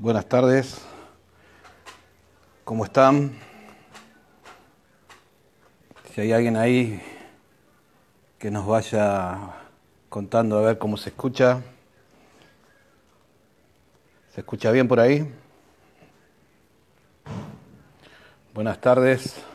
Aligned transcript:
Buenas 0.00 0.26
tardes. 0.26 0.80
¿Cómo 2.62 2.84
están? 2.84 3.36
Si 6.14 6.20
hay 6.20 6.30
alguien 6.30 6.56
ahí 6.56 7.02
que 8.38 8.48
nos 8.48 8.64
vaya 8.64 9.56
contando 10.08 10.56
a 10.56 10.62
ver 10.62 10.78
cómo 10.78 10.96
se 10.96 11.08
escucha. 11.08 11.62
¿Se 14.32 14.42
escucha 14.42 14.70
bien 14.70 14.86
por 14.86 15.00
ahí? 15.00 15.28
Buenas 18.54 18.80
tardes. 18.80 19.47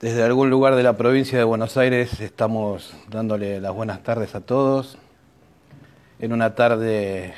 Desde 0.00 0.22
algún 0.22 0.48
lugar 0.48 0.76
de 0.76 0.84
la 0.84 0.96
provincia 0.96 1.38
de 1.38 1.42
Buenos 1.42 1.76
Aires 1.76 2.20
estamos 2.20 2.94
dándole 3.10 3.60
las 3.60 3.74
buenas 3.74 4.00
tardes 4.04 4.36
a 4.36 4.40
todos. 4.40 4.96
En 6.20 6.32
una 6.32 6.54
tarde 6.54 7.34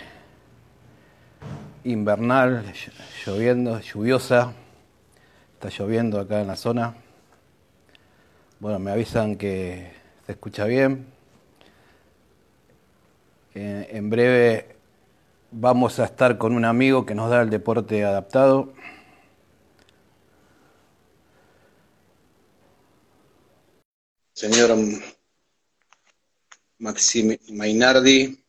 invernal, 1.84 2.70
lloviendo, 3.24 3.80
lluviosa. 3.80 4.52
Está 5.54 5.70
lloviendo 5.70 6.20
acá 6.20 6.42
en 6.42 6.48
la 6.48 6.56
zona. 6.56 6.96
Bueno, 8.58 8.78
me 8.78 8.90
avisan 8.90 9.36
que 9.36 9.92
se 10.26 10.32
escucha 10.32 10.66
bien. 10.66 11.06
En 13.54 14.10
breve 14.10 14.76
vamos 15.50 15.98
a 15.98 16.04
estar 16.04 16.36
con 16.36 16.54
un 16.54 16.66
amigo 16.66 17.06
que 17.06 17.14
nos 17.14 17.30
da 17.30 17.40
el 17.40 17.48
deporte 17.48 18.04
adaptado. 18.04 18.74
Señor 24.40 24.74
Maxim 26.78 27.36
Mainardi. 27.50 28.42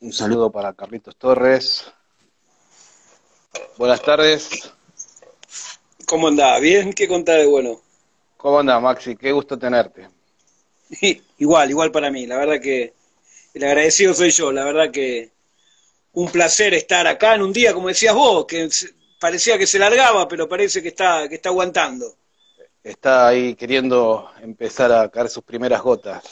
Un 0.00 0.12
saludo 0.12 0.52
para 0.52 0.74
Carlitos 0.74 1.16
Torres. 1.16 1.90
Buenas 3.78 4.02
tardes. 4.02 4.70
¿Cómo 6.04 6.28
anda? 6.28 6.58
¿Bien? 6.58 6.92
¿Qué 6.92 7.08
contás 7.08 7.38
de 7.38 7.46
bueno? 7.46 7.80
¿Cómo 8.36 8.58
anda, 8.58 8.78
Maxi? 8.78 9.16
Qué 9.16 9.32
gusto 9.32 9.58
tenerte. 9.58 10.06
igual, 11.38 11.70
igual 11.70 11.90
para 11.90 12.10
mí. 12.10 12.26
La 12.26 12.36
verdad 12.36 12.60
que 12.60 12.92
el 13.54 13.64
agradecido 13.64 14.12
soy 14.12 14.30
yo. 14.30 14.52
La 14.52 14.66
verdad 14.66 14.90
que 14.90 15.30
un 16.12 16.30
placer 16.30 16.74
estar 16.74 17.06
acá 17.06 17.34
en 17.34 17.40
un 17.40 17.52
día, 17.54 17.72
como 17.72 17.88
decías 17.88 18.14
vos, 18.14 18.44
que 18.44 18.68
parecía 19.18 19.56
que 19.56 19.66
se 19.66 19.78
largaba, 19.78 20.28
pero 20.28 20.46
parece 20.46 20.82
que 20.82 20.88
está, 20.88 21.30
que 21.30 21.36
está 21.36 21.48
aguantando 21.48 22.19
está 22.90 23.28
ahí 23.28 23.54
queriendo 23.54 24.30
empezar 24.42 24.92
a 24.92 25.08
caer 25.08 25.28
sus 25.28 25.44
primeras 25.44 25.80
gotas. 25.82 26.22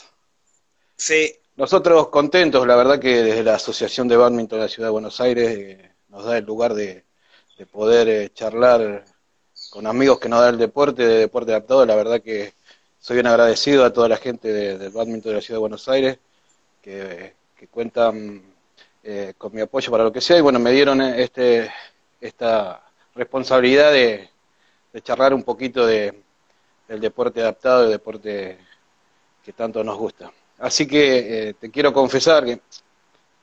Sí. 0.95 1.33
Nosotros 1.55 2.07
contentos, 2.07 2.65
la 2.65 2.75
verdad 2.75 2.99
que 2.99 3.21
desde 3.21 3.43
la 3.43 3.55
Asociación 3.55 4.07
de 4.07 4.15
Badminton 4.15 4.59
de 4.59 4.65
la 4.65 4.69
Ciudad 4.69 4.87
de 4.87 4.91
Buenos 4.93 5.19
Aires 5.19 5.49
eh, 5.57 5.91
nos 6.07 6.23
da 6.23 6.37
el 6.37 6.45
lugar 6.45 6.73
de, 6.73 7.03
poder 7.71 8.07
eh, 8.07 8.29
charlar 8.33 9.03
con 9.69 9.85
amigos 9.85 10.19
que 10.19 10.29
nos 10.29 10.39
da 10.39 10.49
el 10.49 10.57
deporte, 10.57 11.05
de 11.05 11.15
deporte 11.15 11.51
adaptado, 11.51 11.85
la 11.85 11.95
verdad 11.95 12.21
que 12.21 12.53
soy 12.97 13.15
bien 13.15 13.27
agradecido 13.27 13.83
a 13.83 13.91
toda 13.91 14.07
la 14.07 14.15
gente 14.15 14.53
del 14.53 14.89
Badminton 14.91 15.31
de 15.31 15.35
la 15.35 15.41
Ciudad 15.41 15.57
de 15.57 15.61
Buenos 15.61 15.89
Aires 15.89 16.17
que, 16.81 17.33
cuentan 17.71 18.41
eh, 19.03 19.33
con 19.37 19.53
mi 19.53 19.59
apoyo 19.59 19.91
para 19.91 20.05
lo 20.05 20.13
que 20.13 20.21
sea 20.21 20.37
y 20.37 20.41
bueno, 20.41 20.59
me 20.59 20.71
dieron 20.71 21.01
este, 21.01 21.69
esta 22.21 22.81
responsabilidad 23.15 23.91
de 23.91 24.29
charlar 25.03 25.33
un 25.33 25.43
poquito 25.43 25.85
de, 25.85 26.23
el 26.89 26.99
deporte 26.99 27.41
adaptado, 27.41 27.85
el 27.85 27.91
deporte 27.91 28.57
que 29.43 29.53
tanto 29.53 29.83
nos 29.83 29.97
gusta. 29.97 30.31
Así 30.57 30.87
que 30.87 31.49
eh, 31.49 31.53
te 31.53 31.69
quiero 31.71 31.93
confesar 31.93 32.43
que, 32.43 32.61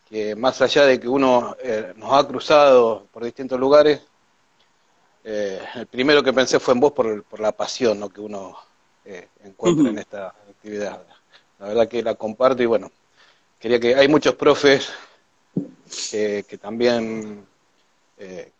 que, 0.08 0.36
más 0.36 0.60
allá 0.60 0.84
de 0.84 1.00
que 1.00 1.08
uno 1.08 1.56
eh, 1.62 1.94
nos 1.96 2.12
ha 2.12 2.26
cruzado 2.26 3.06
por 3.10 3.24
distintos 3.24 3.58
lugares, 3.58 4.02
eh, 5.24 5.60
el 5.76 5.86
primero 5.86 6.22
que 6.22 6.32
pensé 6.32 6.60
fue 6.60 6.74
en 6.74 6.80
vos 6.80 6.92
por, 6.92 7.22
por 7.24 7.40
la 7.40 7.52
pasión 7.52 7.98
¿no? 7.98 8.08
que 8.08 8.20
uno 8.20 8.56
encuentra 9.44 9.88
en 9.90 9.98
esta 9.98 10.28
actividad. 10.50 11.00
La 11.60 11.68
verdad 11.68 11.88
que 11.88 12.02
la 12.02 12.16
comparto 12.16 12.62
y 12.62 12.66
bueno, 12.66 12.90
quería 13.58 13.78
que 13.78 13.94
hay 13.94 14.08
muchos 14.08 14.34
profes 14.34 14.92
que, 16.10 16.44
que 16.46 16.58
también 16.58 17.46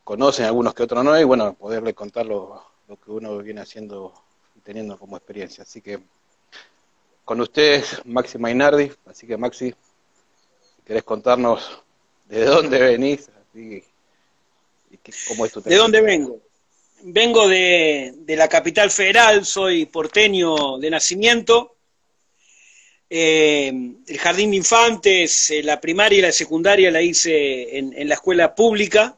conocen, 0.05 0.45
algunos 0.45 0.73
que 0.73 0.85
otros 0.85 1.03
no, 1.03 1.19
y 1.19 1.25
bueno, 1.25 1.55
poderle 1.55 1.95
contar 1.95 2.27
lo, 2.27 2.63
lo 2.87 2.97
que 2.97 3.11
uno 3.11 3.39
viene 3.39 3.61
haciendo 3.61 4.15
teniendo 4.67 4.99
como 4.99 5.17
experiencia. 5.17 5.63
Así 5.63 5.81
que 5.81 6.01
con 7.25 7.41
ustedes, 7.41 8.03
Maxi 8.05 8.37
Mainardi. 8.37 8.91
Así 9.07 9.27
que 9.27 9.37
Maxi, 9.37 9.71
si 9.71 10.83
querés 10.85 11.05
contarnos 11.05 11.83
de 12.27 12.45
dónde 12.45 12.79
venís 12.81 13.31
y 13.55 13.83
cómo 15.29 15.47
es 15.47 15.53
tu 15.53 15.63
¿De 15.63 15.77
dónde 15.77 16.01
vengo? 16.01 16.41
Vengo 17.03 17.49
de, 17.49 18.13
la 18.27 18.49
capital 18.49 18.91
federal, 18.91 19.47
soy 19.47 19.87
porteño 19.87 20.79
de 20.79 20.91
nacimiento. 20.91 21.77
Eh, 23.09 23.69
el 24.05 24.19
jardín 24.19 24.51
de 24.51 24.57
infantes, 24.57 25.51
eh, 25.51 25.63
la 25.63 25.81
primaria 25.81 26.19
y 26.19 26.23
la 26.23 26.33
secundaria 26.33 26.91
la 26.91 27.03
hice 27.03 27.79
en, 27.79 28.09
la 28.09 28.15
escuela 28.15 28.53
pública. 28.53 29.17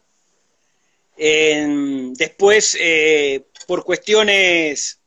después, 1.16 2.76
eh, 2.78 3.44
por 3.66 3.84
cuestiones 3.84 4.97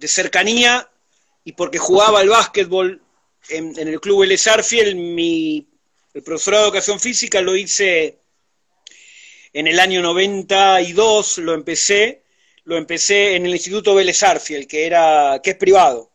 de 0.00 0.08
cercanía 0.08 0.88
y 1.44 1.52
porque 1.52 1.78
jugaba 1.78 2.20
al 2.20 2.30
básquetbol 2.30 3.02
en, 3.50 3.76
el 3.76 4.00
club 4.00 4.20
Vélez 4.22 4.46
mi, 4.94 5.68
el 6.14 6.22
profesorado 6.22 6.64
de 6.64 6.68
educación 6.68 6.98
física 6.98 7.42
lo 7.42 7.54
hice 7.54 8.18
en 9.52 9.66
el 9.66 9.78
año 9.78 10.00
92, 10.00 11.38
lo 11.38 11.52
empecé, 11.52 12.22
lo 12.64 12.78
empecé 12.78 13.36
en 13.36 13.44
el 13.44 13.52
Instituto 13.52 13.94
Vélez 13.94 14.20
que, 14.66 14.86
era, 14.86 15.40
que 15.42 15.50
es 15.50 15.56
privado, 15.56 16.10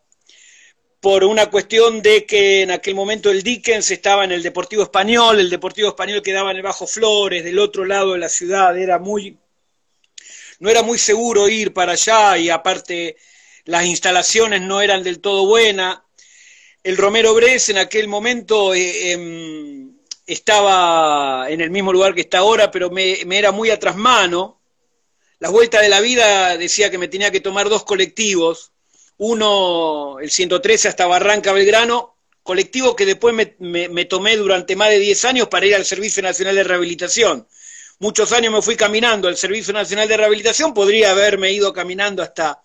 por 0.99 1.23
una 1.23 1.51
cuestión 1.51 2.01
de 2.01 2.25
que 2.25 2.63
en 2.63 2.71
aquel 2.71 2.95
momento 2.95 3.29
el 3.29 3.43
Dickens 3.43 3.91
estaba 3.91 4.23
en 4.23 4.31
el 4.31 4.41
Deportivo 4.41 4.81
Español, 4.81 5.39
el 5.39 5.51
Deportivo 5.51 5.89
Español 5.89 6.23
quedaba 6.23 6.49
en 6.49 6.57
el 6.57 6.63
Bajo 6.63 6.87
Flores, 6.87 7.43
del 7.43 7.59
otro 7.59 7.85
lado 7.85 8.13
de 8.13 8.19
la 8.19 8.29
ciudad, 8.29 8.75
era 8.79 8.97
muy, 8.97 9.37
no 10.59 10.71
era 10.71 10.81
muy 10.81 10.97
seguro 10.97 11.47
ir 11.49 11.71
para 11.71 11.91
allá 11.91 12.37
y 12.39 12.49
aparte 12.49 13.17
las 13.65 13.85
instalaciones 13.85 14.61
no 14.61 14.81
eran 14.81 15.03
del 15.03 15.19
todo 15.19 15.45
buenas. 15.45 15.99
El 16.83 16.97
Romero 16.97 17.33
Bres 17.33 17.69
en 17.69 17.79
aquel 17.79 18.07
momento 18.07 18.75
eh, 18.75 19.11
em, 19.11 19.97
estaba 20.27 21.47
en 21.49 21.61
el 21.61 21.71
mismo 21.71 21.91
lugar 21.91 22.13
que 22.13 22.21
está 22.21 22.39
ahora, 22.39 22.69
pero 22.69 22.91
me, 22.91 23.21
era 23.21 23.51
muy 23.51 23.71
atrás 23.71 23.95
mano. 23.95 24.61
La 25.39 25.49
vuelta 25.49 25.81
de 25.81 25.89
la 25.89 25.99
vida 25.99 26.57
decía 26.57 26.91
que 26.91 26.99
me 26.99 27.07
tenía 27.07 27.31
que 27.31 27.41
tomar 27.41 27.69
dos 27.69 27.83
colectivos, 27.83 28.71
uno, 29.17 30.17
el 30.19 30.29
113 30.29 30.87
hasta 30.87 31.07
Barranca 31.07 31.51
Belgrano, 31.51 32.15
colectivo 32.43 32.95
que 32.95 33.05
después 33.05 33.33
me, 33.33 33.55
me 33.89 34.05
tomé 34.05 34.37
durante 34.37 34.75
más 34.75 34.89
de 34.89 34.99
10 34.99 35.25
años 35.25 35.47
para 35.47 35.65
ir 35.65 35.75
al 35.75 35.85
Servicio 35.85 36.21
Nacional 36.21 36.55
de 36.55 36.63
Rehabilitación. 36.63 37.47
Muchos 37.97 38.31
años 38.31 38.53
me 38.53 38.61
fui 38.61 38.75
caminando 38.75 39.27
al 39.27 39.37
Servicio 39.37 39.73
Nacional 39.73 40.07
de 40.07 40.17
Rehabilitación, 40.17 40.73
podría 40.73 41.11
haberme 41.11 41.51
ido 41.51 41.73
caminando 41.73 42.21
hasta 42.21 42.61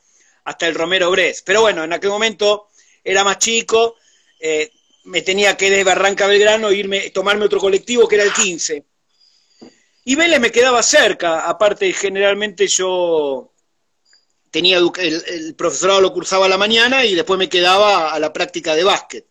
hasta 0.51 0.67
el 0.67 0.75
Romero 0.75 1.11
Bres. 1.11 1.43
Pero 1.43 1.63
bueno, 1.63 1.85
en 1.85 1.93
aquel 1.93 2.11
momento 2.11 2.69
era 3.05 3.23
más 3.23 3.39
chico, 3.39 3.97
eh, 4.39 4.71
me 5.05 5.23
tenía 5.23 5.57
que 5.57 5.71
de 5.71 5.85
Barranca 5.85 6.27
Belgrano 6.27 6.73
irme, 6.73 7.11
tomarme 7.11 7.45
otro 7.45 7.61
colectivo 7.61 8.09
que 8.09 8.17
era 8.17 8.25
el 8.25 8.33
15. 8.33 8.85
Y 10.05 10.15
Vélez 10.17 10.41
me 10.41 10.51
quedaba 10.51 10.83
cerca, 10.83 11.49
aparte 11.49 11.93
generalmente 11.93 12.67
yo 12.67 13.53
tenía 14.51 14.79
el, 14.79 15.55
profesorado 15.57 16.01
lo 16.01 16.13
cursaba 16.13 16.47
a 16.47 16.49
la 16.49 16.59
mañana 16.59 17.05
y 17.05 17.15
después 17.15 17.39
me 17.39 17.49
quedaba 17.49 18.13
a 18.13 18.19
la 18.19 18.33
práctica 18.33 18.75
de 18.75 18.83
básquet. 18.83 19.27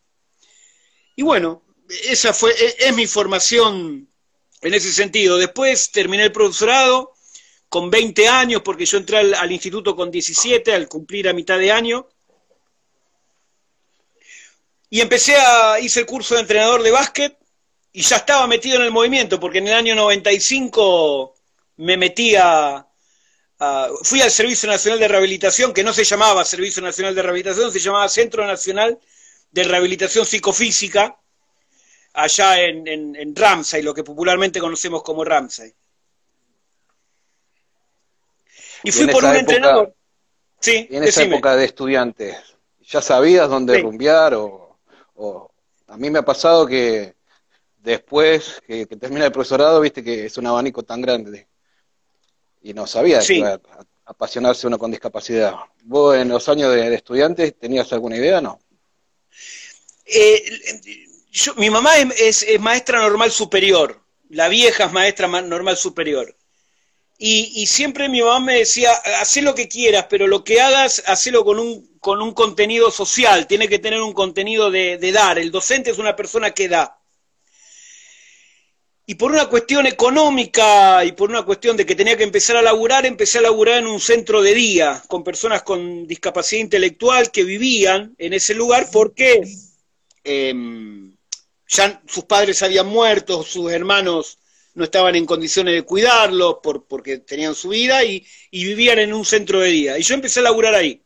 Y 1.17 1.23
bueno, 1.23 1.63
esa 2.05 2.33
fue, 2.33 2.51
e, 2.51 2.88
es 2.88 2.95
mi 2.95 3.07
formación 3.07 4.07
en 4.61 4.73
ese 4.73 4.94
sentido. 4.94 5.38
Después 5.38 5.91
terminé 5.91 6.23
el 6.23 6.31
profesorado, 6.31 7.13
con 7.69 7.92
20 7.92 8.27
años, 8.27 8.62
porque 8.63 8.86
yo 8.86 8.98
entré 8.98 9.18
al, 9.18 9.51
instituto 9.51 9.95
con 9.95 10.10
17, 10.10 10.74
al 10.74 10.88
cumplir 10.88 11.30
a 11.30 11.33
mitad 11.33 11.60
de 11.60 11.71
año. 11.71 12.07
Y 14.89 15.01
empecé 15.01 15.36
a, 15.36 15.80
hice 15.80 16.00
el 16.00 16.07
curso 16.07 16.33
de 16.33 16.42
entrenador 16.42 16.81
de 16.81 16.89
básquet 16.89 17.38
y 17.94 18.01
ya 18.01 18.18
estaba 18.18 18.48
metido 18.48 18.77
en 18.77 18.83
el 18.83 18.92
movimiento, 18.92 19.39
porque 19.39 19.60
en 19.60 19.68
el 19.68 19.74
año 19.74 19.95
95 19.95 21.36
me 21.77 21.95
metí 21.95 22.36
a, 22.36 22.88
fui 24.04 24.21
al 24.21 24.31
Servicio 24.31 24.68
Nacional 24.68 25.00
de 25.00 25.07
Rehabilitación, 25.07 25.71
que 25.71 25.83
no 25.83 25.94
se 25.94 26.04
llamaba 26.04 26.44
Servicio 26.45 26.81
Nacional 26.81 27.13
de 27.13 27.21
Rehabilitación, 27.21 27.71
se 27.71 27.80
llamaba 27.80 28.10
Centro 28.10 28.48
Nacional 28.48 29.00
de 29.51 29.63
Rehabilitación 29.63 30.25
Psicofísica, 30.25 31.19
allá 32.13 32.62
en, 32.62 32.88
en, 32.88 33.16
en 33.16 33.36
Ramsay, 33.36 33.83
lo 33.83 33.94
que 33.94 34.04
popularmente 34.04 34.60
conocemos 34.60 35.04
como 35.04 35.24
Ramsay. 35.24 35.71
Y 38.83 38.91
fui 38.91 39.07
por 39.07 39.23
un 39.23 39.35
entrenador. 39.35 39.93
Sí, 40.59 40.87
en 40.89 41.03
esa 41.03 41.23
época 41.23 41.55
de 41.55 41.65
estudiantes, 41.65 42.35
¿Ya 42.89 43.01
sabías 43.01 43.47
dónde 43.47 43.79
rumbear? 43.79 44.33
O, 44.33 44.77
a 45.87 45.97
mí 45.97 46.09
me 46.09 46.19
ha 46.19 46.25
pasado 46.25 46.65
que 46.65 47.13
después 47.77 48.61
que, 48.65 48.85
termina 48.87 49.25
el 49.25 49.31
profesorado, 49.31 49.79
viste 49.81 50.03
que 50.03 50.25
es 50.25 50.37
un 50.37 50.47
abanico 50.47 50.83
tan 50.83 51.01
grande 51.01 51.47
y 52.61 52.73
no 52.73 52.87
sabía 52.87 53.19
que 53.19 53.35
iba 53.35 53.53
a 53.53 53.59
apasionarse 54.05 54.65
uno 54.65 54.79
con 54.79 54.91
discapacidad. 54.91 55.55
¿Vos 55.83 56.15
en 56.15 56.29
los 56.29 56.49
años 56.49 56.73
de, 56.73 56.93
estudiante 56.95 57.51
tenías 57.51 57.93
alguna 57.93 58.17
idea 58.17 58.41
no? 58.41 58.59
Eh, 60.05 60.43
mi 61.57 61.69
mamá 61.69 61.91
es, 61.97 62.45
maestra 62.59 63.01
normal 63.01 63.29
superior, 63.29 64.01
la 64.29 64.47
vieja 64.47 64.85
es 64.85 64.91
maestra 64.91 65.27
normal 65.27 65.77
superior. 65.77 66.35
Y, 67.21 67.68
siempre 67.68 68.07
mi 68.07 68.21
mamá 68.21 68.39
me 68.39 68.60
decía, 68.60 68.94
haz 68.94 69.36
lo 69.42 69.54
que 69.54 69.68
quieras, 69.68 70.06
pero 70.10 70.25
lo 70.25 70.42
que 70.45 70.62
hagas, 70.62 71.04
hacelo 71.06 71.44
con 71.44 71.60
un, 71.60 71.98
con 72.00 72.21
un 72.21 72.33
contenido 72.33 72.92
social, 72.92 73.45
tiene 73.45 73.68
que 73.68 73.77
tener 73.77 74.01
un 74.01 74.13
contenido 74.13 74.71
de, 74.71 75.12
dar. 75.12 75.38
El 75.38 75.51
docente 75.51 75.92
es 75.92 75.98
una 75.98 76.16
persona 76.16 76.51
que 76.51 76.69
da. 76.69 76.98
Y 79.06 79.16
por 79.16 79.33
una 79.33 79.48
cuestión 79.48 79.86
económica 79.86 81.04
y 81.04 81.12
por 81.12 81.30
una 81.30 81.44
cuestión 81.44 81.75
de 81.75 81.86
que 81.86 81.95
tenía 81.95 82.16
que 82.16 82.24
empezar 82.24 82.56
a 82.56 82.62
laburar, 82.62 83.06
empecé 83.06 83.39
a 83.39 83.42
laburar 83.42 83.80
en 83.80 83.88
un 83.88 84.00
centro 84.00 84.42
de 84.42 84.54
día 84.54 85.04
con 85.10 85.21
personas 85.21 85.63
con 85.63 86.07
discapacidad 86.07 86.62
intelectual 86.62 87.31
que 87.31 87.44
vivían 87.44 88.16
en 88.18 88.31
ese 88.31 88.54
lugar 88.54 88.88
porque 88.94 89.42
em, 90.24 91.18
ya 91.68 92.01
sus 92.07 92.24
padres 92.24 92.63
habían 92.63 92.88
muerto, 92.88 93.44
sus 93.44 93.71
hermanos 93.74 94.38
no 94.75 94.83
estaban 94.83 95.16
en 95.16 95.25
condiciones 95.25 95.74
de 95.74 95.83
cuidarlos 95.83 96.57
por, 96.62 96.86
porque 96.86 97.19
tenían 97.19 97.56
su 97.56 97.69
vida 97.69 98.04
y, 98.04 98.25
vivían 98.51 99.00
en 99.00 99.13
un 99.13 99.25
centro 99.25 99.60
de 99.60 99.69
día. 99.69 99.98
Y 99.98 100.04
yo 100.04 100.13
empecé 100.16 100.39
a 100.39 100.44
laburar 100.44 100.75
ahí. 100.75 101.04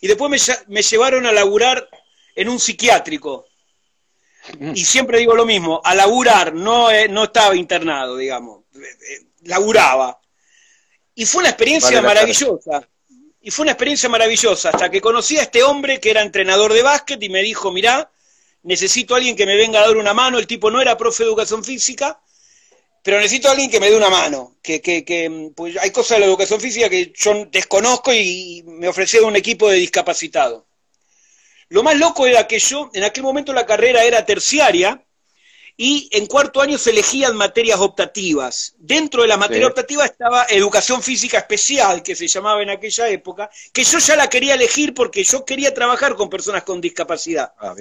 Y 0.00 0.06
después 0.06 0.30
me, 0.30 0.38
me 0.68 0.82
llevaron 0.82 1.26
a 1.26 1.32
laburar 1.32 1.88
en 2.34 2.48
un 2.48 2.60
psiquiátrico. 2.60 3.46
Y 4.74 4.84
siempre 4.84 5.18
digo 5.18 5.34
lo 5.34 5.44
mismo, 5.44 5.80
a 5.84 5.94
laburar, 5.94 6.54
no, 6.54 6.90
eh, 6.90 7.08
no 7.08 7.24
estaba 7.24 7.54
internado, 7.54 8.16
digamos, 8.16 8.64
eh, 8.74 8.78
eh, 8.80 9.26
laburaba. 9.42 10.18
Y 11.14 11.26
fue 11.26 11.40
una 11.40 11.50
experiencia 11.50 12.00
maravillosa. 12.00 12.88
Y 13.40 13.50
fue 13.50 13.64
una 13.64 13.72
experiencia 13.72 14.08
maravillosa, 14.08 14.70
hasta 14.70 14.90
que 14.90 15.00
conocí 15.00 15.36
a 15.36 15.42
este 15.42 15.62
hombre 15.62 16.00
que 16.00 16.10
era 16.10 16.22
entrenador 16.22 16.72
de 16.72 16.82
básquet 16.82 17.22
y 17.22 17.28
me 17.28 17.42
dijo, 17.42 17.70
mirá, 17.70 18.10
necesito 18.62 19.14
a 19.14 19.18
alguien 19.18 19.36
que 19.36 19.46
me 19.46 19.56
venga 19.56 19.80
a 19.80 19.86
dar 19.86 19.96
una 19.96 20.14
mano, 20.14 20.38
el 20.38 20.46
tipo 20.46 20.70
no 20.70 20.80
era 20.80 20.96
profe 20.96 21.22
de 21.22 21.28
educación 21.28 21.64
física, 21.64 22.20
pero 23.02 23.18
necesito 23.18 23.48
a 23.48 23.52
alguien 23.52 23.70
que 23.70 23.80
me 23.80 23.90
dé 23.90 23.96
una 23.96 24.10
mano, 24.10 24.56
que, 24.62 24.80
que, 24.80 25.04
que 25.04 25.50
pues 25.54 25.76
hay 25.78 25.90
cosas 25.90 26.16
de 26.16 26.20
la 26.20 26.26
educación 26.26 26.60
física 26.60 26.88
que 26.88 27.12
yo 27.14 27.46
desconozco 27.50 28.12
y 28.12 28.62
me 28.66 28.88
ofreció 28.88 29.26
un 29.26 29.36
equipo 29.36 29.68
de 29.68 29.76
discapacitados. 29.76 30.64
Lo 31.70 31.82
más 31.82 31.96
loco 31.96 32.26
era 32.26 32.46
que 32.46 32.58
yo, 32.58 32.90
en 32.94 33.04
aquel 33.04 33.22
momento 33.22 33.52
la 33.52 33.66
carrera 33.66 34.04
era 34.04 34.24
terciaria 34.24 35.04
y 35.80 36.08
en 36.12 36.26
cuarto 36.26 36.60
año 36.60 36.76
se 36.76 36.90
elegían 36.90 37.36
materias 37.36 37.78
optativas. 37.78 38.74
Dentro 38.78 39.22
de 39.22 39.28
la 39.28 39.36
materia 39.36 39.68
optativa 39.68 40.04
estaba 40.04 40.46
educación 40.48 41.02
física 41.02 41.38
especial, 41.38 42.02
que 42.02 42.16
se 42.16 42.26
llamaba 42.26 42.62
en 42.62 42.70
aquella 42.70 43.08
época, 43.08 43.48
que 43.72 43.84
yo 43.84 43.98
ya 43.98 44.16
la 44.16 44.28
quería 44.28 44.54
elegir 44.54 44.92
porque 44.92 45.22
yo 45.22 45.44
quería 45.44 45.72
trabajar 45.72 46.16
con 46.16 46.28
personas 46.28 46.64
con 46.64 46.80
discapacidad. 46.80 47.52
Ah, 47.58 47.76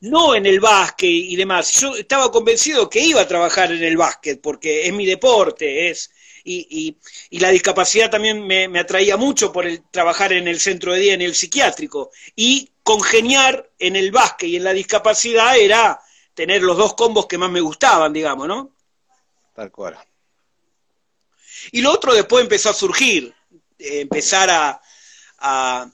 no 0.00 0.34
en 0.34 0.46
el 0.46 0.60
básquet 0.60 1.10
y 1.10 1.36
demás. 1.36 1.72
Yo 1.80 1.96
estaba 1.96 2.30
convencido 2.30 2.88
que 2.88 3.00
iba 3.00 3.20
a 3.20 3.28
trabajar 3.28 3.72
en 3.72 3.82
el 3.82 3.96
básquet 3.96 4.40
porque 4.40 4.86
es 4.86 4.92
mi 4.92 5.06
deporte, 5.06 5.90
es 5.90 6.10
y, 6.48 6.96
y, 7.30 7.38
la 7.40 7.50
discapacidad 7.50 8.08
también 8.08 8.46
me, 8.46 8.68
me, 8.68 8.78
atraía 8.78 9.16
mucho 9.16 9.52
por 9.52 9.66
el 9.66 9.82
trabajar 9.90 10.32
en 10.32 10.46
el 10.46 10.60
centro 10.60 10.92
de 10.92 11.00
día, 11.00 11.14
en 11.14 11.22
el 11.22 11.34
psiquiátrico. 11.34 12.12
Y 12.36 12.70
congeniar 12.84 13.68
en 13.80 13.96
el 13.96 14.12
básquet 14.12 14.50
y 14.50 14.56
en 14.56 14.62
la 14.62 14.72
discapacidad 14.72 15.58
era 15.58 16.00
tener 16.34 16.62
los 16.62 16.76
dos 16.76 16.94
combos 16.94 17.26
que 17.26 17.36
más 17.36 17.50
me 17.50 17.60
gustaban, 17.60 18.12
digamos, 18.12 18.46
¿no? 18.46 18.70
Tal 19.54 19.72
cual. 19.72 19.98
Y 21.72 21.80
lo 21.80 21.90
otro 21.90 22.14
después 22.14 22.44
empezó 22.44 22.70
a 22.70 22.74
surgir, 22.74 23.34
eh, 23.78 24.02
empezar 24.02 24.48
a, 24.50 24.80
a, 25.38 25.90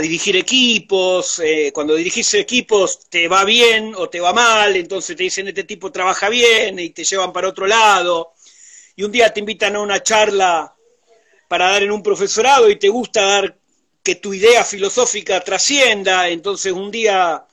dirigir 0.00 0.36
equipos, 0.36 1.40
eh, 1.40 1.72
cuando 1.72 1.94
dirigís 1.94 2.32
equipos 2.34 3.08
te 3.08 3.26
va 3.26 3.44
bien 3.44 3.92
o 3.96 4.08
te 4.08 4.20
va 4.20 4.32
mal, 4.32 4.76
entonces 4.76 5.16
te 5.16 5.24
dicen 5.24 5.48
este 5.48 5.64
tipo 5.64 5.90
trabaja 5.90 6.28
bien 6.28 6.78
y 6.78 6.90
te 6.90 7.04
llevan 7.04 7.32
para 7.32 7.48
otro 7.48 7.66
lado, 7.66 8.34
y 8.94 9.02
un 9.02 9.12
día 9.12 9.32
te 9.32 9.40
invitan 9.40 9.76
a 9.76 9.80
una 9.80 10.02
charla 10.02 10.74
para 11.48 11.70
dar 11.70 11.82
en 11.82 11.90
un 11.90 12.02
profesorado 12.02 12.68
y 12.70 12.76
te 12.76 12.88
gusta 12.88 13.22
dar 13.22 13.58
que 14.02 14.16
tu 14.16 14.32
idea 14.34 14.64
filosófica 14.64 15.40
trascienda. 15.40 16.28
Entonces 16.28 16.72
un 16.72 16.90
día 16.90 17.44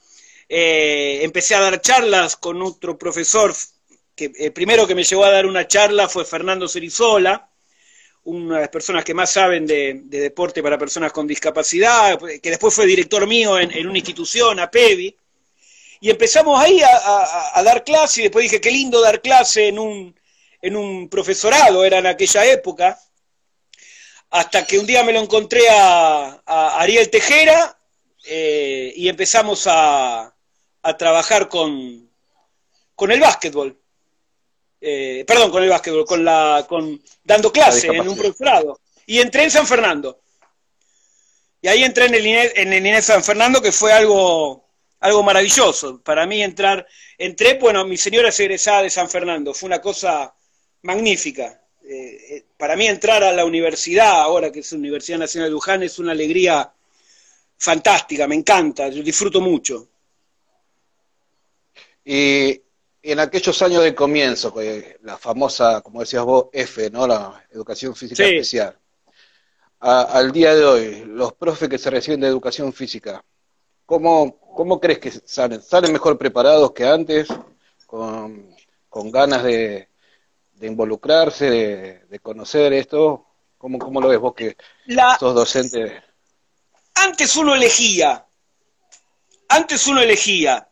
eh, 0.48 1.20
empecé 1.24 1.56
a 1.56 1.62
dar 1.62 1.82
charlas 1.82 2.36
con 2.36 2.62
otro 2.62 2.98
profesor, 2.98 3.54
que 4.16 4.32
el 4.38 4.54
primero 4.54 4.86
que 4.88 4.96
me 4.96 5.04
llevó 5.04 5.26
a 5.26 5.32
dar 5.32 5.46
una 5.46 5.68
charla 5.68 6.08
fue 6.08 6.26
Fernando 6.26 6.68
Cerizola, 6.68 7.50
una 8.26 8.56
de 8.56 8.62
las 8.62 8.70
personas 8.70 9.04
que 9.04 9.14
más 9.14 9.32
saben 9.32 9.66
de, 9.66 10.02
deporte 10.06 10.62
para 10.62 10.78
personas 10.78 11.12
con 11.12 11.28
discapacidad, 11.28 12.20
que 12.42 12.50
después 12.50 12.74
fue 12.74 12.86
director 12.86 13.26
mío 13.28 13.58
en, 13.60 13.88
una 13.88 13.98
institución, 13.98 14.60
a 14.60 14.70
PEVI. 14.70 15.16
Y 16.02 16.10
empezamos 16.10 16.60
ahí 16.60 16.82
a, 16.82 17.64
dar 17.64 17.84
clase 17.84 18.22
y 18.22 18.24
después 18.24 18.44
dije, 18.44 18.62
qué 18.62 18.72
lindo 18.72 19.02
dar 19.02 19.22
clase 19.22 19.68
en 19.68 19.80
un, 19.80 20.20
en 20.62 20.76
un 20.76 21.08
profesorado, 21.10 21.86
era 21.86 22.00
en 22.00 22.08
aquella 22.08 22.46
época 22.46 23.00
hasta 24.32 24.66
que 24.66 24.78
un 24.78 24.86
día 24.86 25.04
me 25.04 25.14
lo 25.14 25.22
encontré 25.22 25.62
a, 25.70 26.42
Ariel 26.80 27.10
Tejera 27.10 27.78
eh, 28.26 28.92
y 28.96 29.08
empezamos 29.08 29.66
a, 29.68 30.32
trabajar 31.00 31.48
con, 31.50 32.12
con 32.96 33.12
el 33.12 33.20
básquetbol. 33.20 33.80
Eh, 34.88 35.26
perdón, 35.26 35.50
con 35.50 35.64
el 35.64 35.70
básquetbol, 35.70 36.06
con 36.06 36.24
la, 36.24 36.64
con, 36.70 37.02
dando 37.24 37.52
clase 37.52 37.88
en 37.88 38.08
un 38.08 38.16
profesorado. 38.16 38.80
Y 39.08 39.18
entré 39.18 39.44
en 39.44 39.50
San 39.50 39.66
Fernando. 39.66 40.20
Y 41.60 41.68
ahí 41.68 41.84
entré 41.84 42.06
en 42.06 42.14
el 42.14 42.24
INE, 42.24 42.52
en 42.54 42.72
el 42.72 42.86
INE 42.86 43.02
San 43.02 43.24
Fernando, 43.24 43.64
que 43.64 43.72
fue 43.72 43.92
algo, 43.92 44.70
algo 45.00 45.24
maravilloso. 45.24 46.04
Para 46.04 46.28
mí 46.28 46.44
entrar, 46.44 46.86
entré, 47.18 47.56
bueno, 47.56 47.84
mi 47.84 47.98
señora 47.98 48.30
es 48.30 48.40
egresada 48.40 48.84
de 48.84 48.92
San 48.92 49.10
Fernando, 49.10 49.56
fue 49.56 49.66
una 49.66 49.82
cosa 49.82 50.32
magnífica. 50.84 51.60
Eh, 51.84 52.18
eh, 52.30 52.46
para 52.56 52.76
mí 52.76 52.86
entrar 52.86 53.24
a 53.24 53.32
la 53.32 53.44
universidad, 53.44 54.22
ahora 54.22 54.52
que 54.52 54.60
es 54.60 54.72
la 54.72 54.78
Universidad 54.78 55.18
Nacional 55.18 55.50
de 55.50 55.54
Luján, 55.54 55.82
es 55.82 55.98
una 55.98 56.12
alegría 56.12 56.72
fantástica, 57.58 58.28
me 58.28 58.36
encanta, 58.36 58.90
yo 58.90 59.02
disfruto 59.02 59.42
mucho. 59.42 59.88
Y 62.06 62.62
en 63.12 63.20
aquellos 63.20 63.62
años 63.62 63.84
de 63.84 63.94
comienzo, 63.94 64.54
la 65.04 65.18
famosa, 65.18 65.82
como 65.82 66.00
decías 66.00 66.24
vos, 66.24 66.48
F, 66.52 66.90
¿no? 66.90 67.08
La 67.08 67.46
educación 67.52 67.96
física 67.96 68.24
especial. 68.24 68.78
al 69.80 70.32
día 70.32 70.56
de 70.56 70.66
hoy, 70.66 71.06
los 71.06 71.34
profes 71.34 71.70
que 71.70 71.78
se 71.78 71.90
reciben 71.90 72.22
de 72.22 72.28
educación 72.28 72.74
física, 72.74 73.24
¿cómo, 73.86 74.40
cómo 74.40 74.80
crees 74.80 75.00
que 75.00 75.12
salen? 75.12 75.62
¿Salen 75.62 75.94
mejor 75.94 76.18
preparados 76.18 76.72
que 76.72 76.86
antes? 76.86 77.28
con 77.88 79.10
ganas 79.10 79.44
de, 79.44 79.88
de 80.56 80.68
involucrarse, 80.68 82.02
de, 82.10 82.20
conocer 82.20 82.74
esto? 82.74 83.28
¿Cómo, 83.58 83.80
¿Cómo, 83.80 84.02
lo 84.02 84.08
ves 84.08 84.20
vos 84.20 84.34
que 84.34 84.58
sos 85.20 85.36
docente? 85.36 86.04
Antes 86.96 87.36
uno 87.36 87.56
elegía, 87.56 88.26
antes 89.50 89.88
uno 89.88 90.02
elegía, 90.02 90.70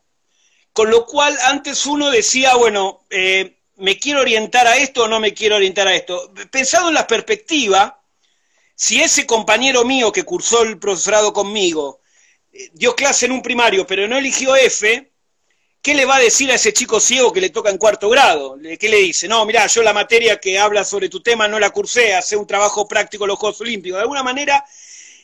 con 0.73 0.89
lo 0.89 1.05
cual 1.05 1.37
antes 1.45 1.85
uno 1.85 2.09
decía, 2.09 2.55
bueno, 2.55 3.05
eh, 3.09 3.57
¿me 3.77 3.97
quiero 3.97 4.21
orientar 4.21 4.67
a 4.67 4.77
esto 4.77 5.03
o 5.03 5.07
no 5.07 5.19
me 5.19 5.33
quiero 5.33 5.55
orientar 5.55 5.87
a 5.87 5.95
esto? 5.95 6.33
Pensado 6.51 6.89
en 6.89 6.95
la 6.95 7.07
perspectiva, 7.07 8.01
si 8.75 8.99
ese 8.99 9.25
compañero 9.25 9.85
mío 9.85 10.11
que 10.11 10.23
cursó 10.23 10.63
el 10.63 10.79
profesorado 10.79 11.31
conmigo 11.31 12.01
eh, 12.51 12.69
dio 12.73 12.95
clase 12.95 13.27
en 13.27 13.33
un 13.33 13.43
primario, 13.43 13.85
pero 13.85 14.07
no 14.07 14.17
eligió 14.17 14.55
F, 14.55 15.11
¿qué 15.79 15.93
le 15.93 16.05
va 16.05 16.15
a 16.15 16.19
decir 16.19 16.51
a 16.51 16.55
ese 16.55 16.73
chico 16.73 16.99
ciego 16.99 17.31
que 17.31 17.41
le 17.41 17.51
toca 17.51 17.69
en 17.69 17.77
cuarto 17.77 18.09
grado? 18.09 18.57
¿Qué 18.79 18.89
le 18.89 18.97
dice? 18.97 19.27
No, 19.27 19.45
mira, 19.45 19.67
yo 19.67 19.83
la 19.83 19.93
materia 19.93 20.39
que 20.39 20.57
habla 20.57 20.83
sobre 20.83 21.07
tu 21.07 21.21
tema 21.21 21.47
no 21.47 21.59
la 21.59 21.69
cursé, 21.69 22.15
hace 22.15 22.35
un 22.35 22.47
trabajo 22.47 22.87
práctico 22.87 23.25
en 23.25 23.29
los 23.29 23.37
Juegos 23.37 23.61
Olímpicos. 23.61 23.97
De 23.97 24.01
alguna 24.01 24.23
manera, 24.23 24.65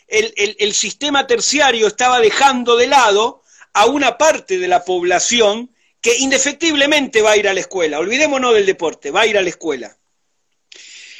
el, 0.08 0.74
sistema 0.74 1.26
terciario 1.28 1.88
estaba 1.88 2.20
dejando 2.20 2.76
de 2.76 2.88
lado 2.88 3.44
a 3.80 3.86
una 3.86 4.18
parte 4.18 4.58
de 4.58 4.68
la 4.68 4.84
población 4.84 5.74
que 6.02 6.18
indefectiblemente 6.18 7.22
va 7.22 7.32
a 7.32 7.38
ir 7.38 7.48
a 7.48 7.54
la 7.54 7.62
escuela. 7.62 8.00
Olvidémonos 8.00 8.54
del 8.54 8.66
deporte, 8.66 9.10
va 9.10 9.22
a 9.22 9.28
ir 9.28 9.38
a 9.38 9.42
la 9.42 9.50
escuela. 9.50 9.96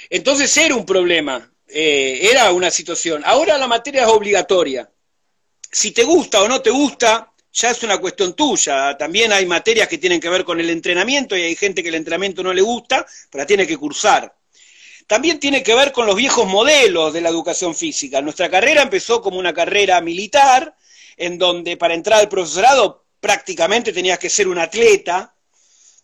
Entonces 0.10 0.56
era 0.58 0.76
un 0.76 0.86
problema, 0.86 1.50
eh, 1.70 2.20
era 2.30 2.52
una 2.52 2.70
situación. 2.70 3.22
Ahora 3.26 3.58
la 3.58 3.68
materia 3.68 4.02
es 4.02 4.10
obligatoria. 4.10 4.90
Si 5.72 5.92
te 5.92 6.04
gusta 6.04 6.44
o 6.44 6.50
no 6.50 6.62
te 6.62 6.70
gusta, 6.70 7.32
ya 7.54 7.72
es 7.72 7.82
una 7.84 7.98
cuestión 7.98 8.34
tuya. 8.34 8.98
También 8.98 9.32
hay 9.32 9.46
materias 9.46 9.88
que 9.88 9.98
tienen 9.98 10.20
que 10.20 10.28
ver 10.28 10.44
con 10.44 10.60
el 10.60 10.70
entrenamiento 10.70 11.38
y 11.38 11.44
hay 11.44 11.56
gente 11.56 11.82
que 11.82 11.90
el 11.90 11.96
entrenamiento 11.96 12.44
no 12.44 12.54
le 12.54 12.62
gusta, 12.62 13.06
pero 13.30 13.44
la 13.44 13.48
tiene 13.48 13.66
que 13.66 13.78
cursar. 13.78 14.36
También 15.08 15.40
tiene 15.40 15.64
que 15.64 15.74
ver 15.76 15.94
con 15.94 16.06
los 16.06 16.16
viejos 16.18 16.46
modelos 16.46 17.14
de 17.14 17.22
la 17.22 17.30
educación 17.30 17.74
física. 17.74 18.22
Nuestra 18.22 18.50
carrera 18.50 18.82
empezó 18.82 19.22
como 19.22 19.40
una 19.40 19.54
carrera 19.54 20.02
militar, 20.02 20.76
en 21.20 21.38
donde 21.38 21.78
para 21.78 21.94
entrar 21.94 22.22
al 22.22 22.30
profesorado 22.30 23.06
prácticamente 23.20 23.92
tenías 23.92 24.18
que 24.18 24.30
ser 24.30 24.48
un 24.48 24.58
atleta, 24.58 25.36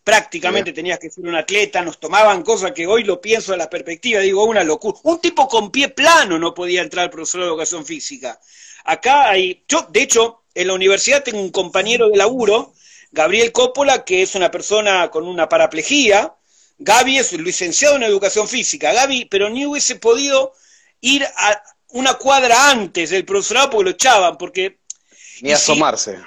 prácticamente 0.03 0.73
tenías 0.73 0.99
que 0.99 1.09
ser 1.09 1.25
un 1.25 1.35
atleta, 1.35 1.81
nos 1.81 1.99
tomaban 1.99 2.43
cosas 2.43 2.73
que 2.73 2.85
hoy 2.85 3.03
lo 3.03 3.19
pienso 3.19 3.53
de 3.53 3.57
la 3.57 3.69
perspectiva, 3.69 4.19
digo, 4.19 4.43
una 4.43 4.63
locura. 4.63 4.99
Un 5.03 5.19
tipo 5.19 5.47
con 5.47 5.71
pie 5.71 5.89
plano 5.89 6.37
no 6.37 6.53
podía 6.53 6.81
entrar 6.81 7.05
al 7.05 7.09
profesorado 7.09 7.49
de 7.49 7.53
educación 7.53 7.85
física. 7.85 8.39
Acá 8.83 9.29
hay, 9.29 9.63
yo, 9.67 9.87
de 9.89 10.03
hecho, 10.03 10.43
en 10.53 10.67
la 10.67 10.73
universidad 10.73 11.23
tengo 11.23 11.39
un 11.39 11.49
compañero 11.49 12.09
de 12.09 12.17
laburo, 12.17 12.73
Gabriel 13.11 13.53
Coppola, 13.53 14.03
que 14.03 14.21
es 14.21 14.35
una 14.35 14.51
persona 14.51 15.09
con 15.09 15.25
una 15.27 15.47
paraplejía. 15.47 16.35
Gaby 16.77 17.17
es 17.17 17.31
licenciado 17.31 17.95
en 17.95 18.03
educación 18.03 18.49
física. 18.49 18.91
Gaby, 18.91 19.25
pero 19.25 19.49
ni 19.49 19.65
hubiese 19.65 19.95
podido 19.95 20.53
ir 20.99 21.23
a 21.23 21.63
una 21.91 22.15
cuadra 22.15 22.69
antes 22.69 23.11
del 23.11 23.23
profesorado 23.23 23.69
porque 23.69 23.83
lo 23.85 23.91
echaban, 23.91 24.37
porque... 24.37 24.84
Ni 25.41 25.51
asomarse. 25.51 26.19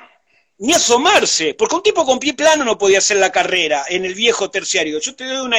ni 0.59 0.73
asomarse, 0.73 1.55
porque 1.55 1.77
un 1.77 1.83
tipo 1.83 2.05
con 2.05 2.19
pie 2.19 2.35
plano 2.35 2.65
no 2.65 2.77
podía 2.77 2.99
hacer 2.99 3.19
la 3.19 3.31
carrera 3.31 3.85
en 3.89 4.05
el 4.05 4.15
viejo 4.15 4.51
terciario. 4.51 4.99
Yo 4.99 5.15
te 5.15 5.25
doy 5.25 5.47
una 5.47 5.59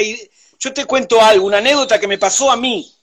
yo 0.59 0.73
te 0.73 0.85
cuento 0.85 1.21
algo, 1.21 1.47
una 1.47 1.59
anécdota 1.59 1.99
que 1.99 2.07
me 2.07 2.17
pasó 2.17 2.51
a 2.51 2.57
mí. 2.57 2.93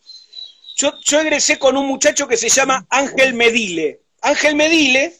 Yo, 0.77 0.93
yo 1.03 1.21
egresé 1.21 1.59
con 1.59 1.77
un 1.77 1.87
muchacho 1.87 2.29
que 2.29 2.37
se 2.37 2.51
llama 2.51 2.87
Ángel 2.91 3.33
Medile. 3.33 4.03
Ángel 4.21 4.55
Medile, 4.55 5.17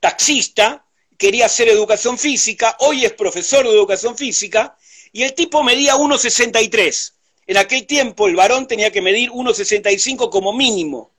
taxista, 0.00 0.84
quería 1.16 1.46
hacer 1.46 1.68
educación 1.68 2.18
física, 2.18 2.76
hoy 2.80 3.04
es 3.04 3.12
profesor 3.12 3.64
de 3.64 3.70
educación 3.70 4.16
física, 4.16 4.76
y 5.12 5.22
el 5.22 5.34
tipo 5.34 5.62
medía 5.62 5.94
1,63. 5.94 7.12
En 7.46 7.56
aquel 7.58 7.86
tiempo 7.86 8.26
el 8.26 8.36
varón 8.36 8.66
tenía 8.66 8.90
que 8.90 9.02
medir 9.02 9.30
1,65 9.30 10.30
como 10.30 10.52
mínimo. 10.52 11.09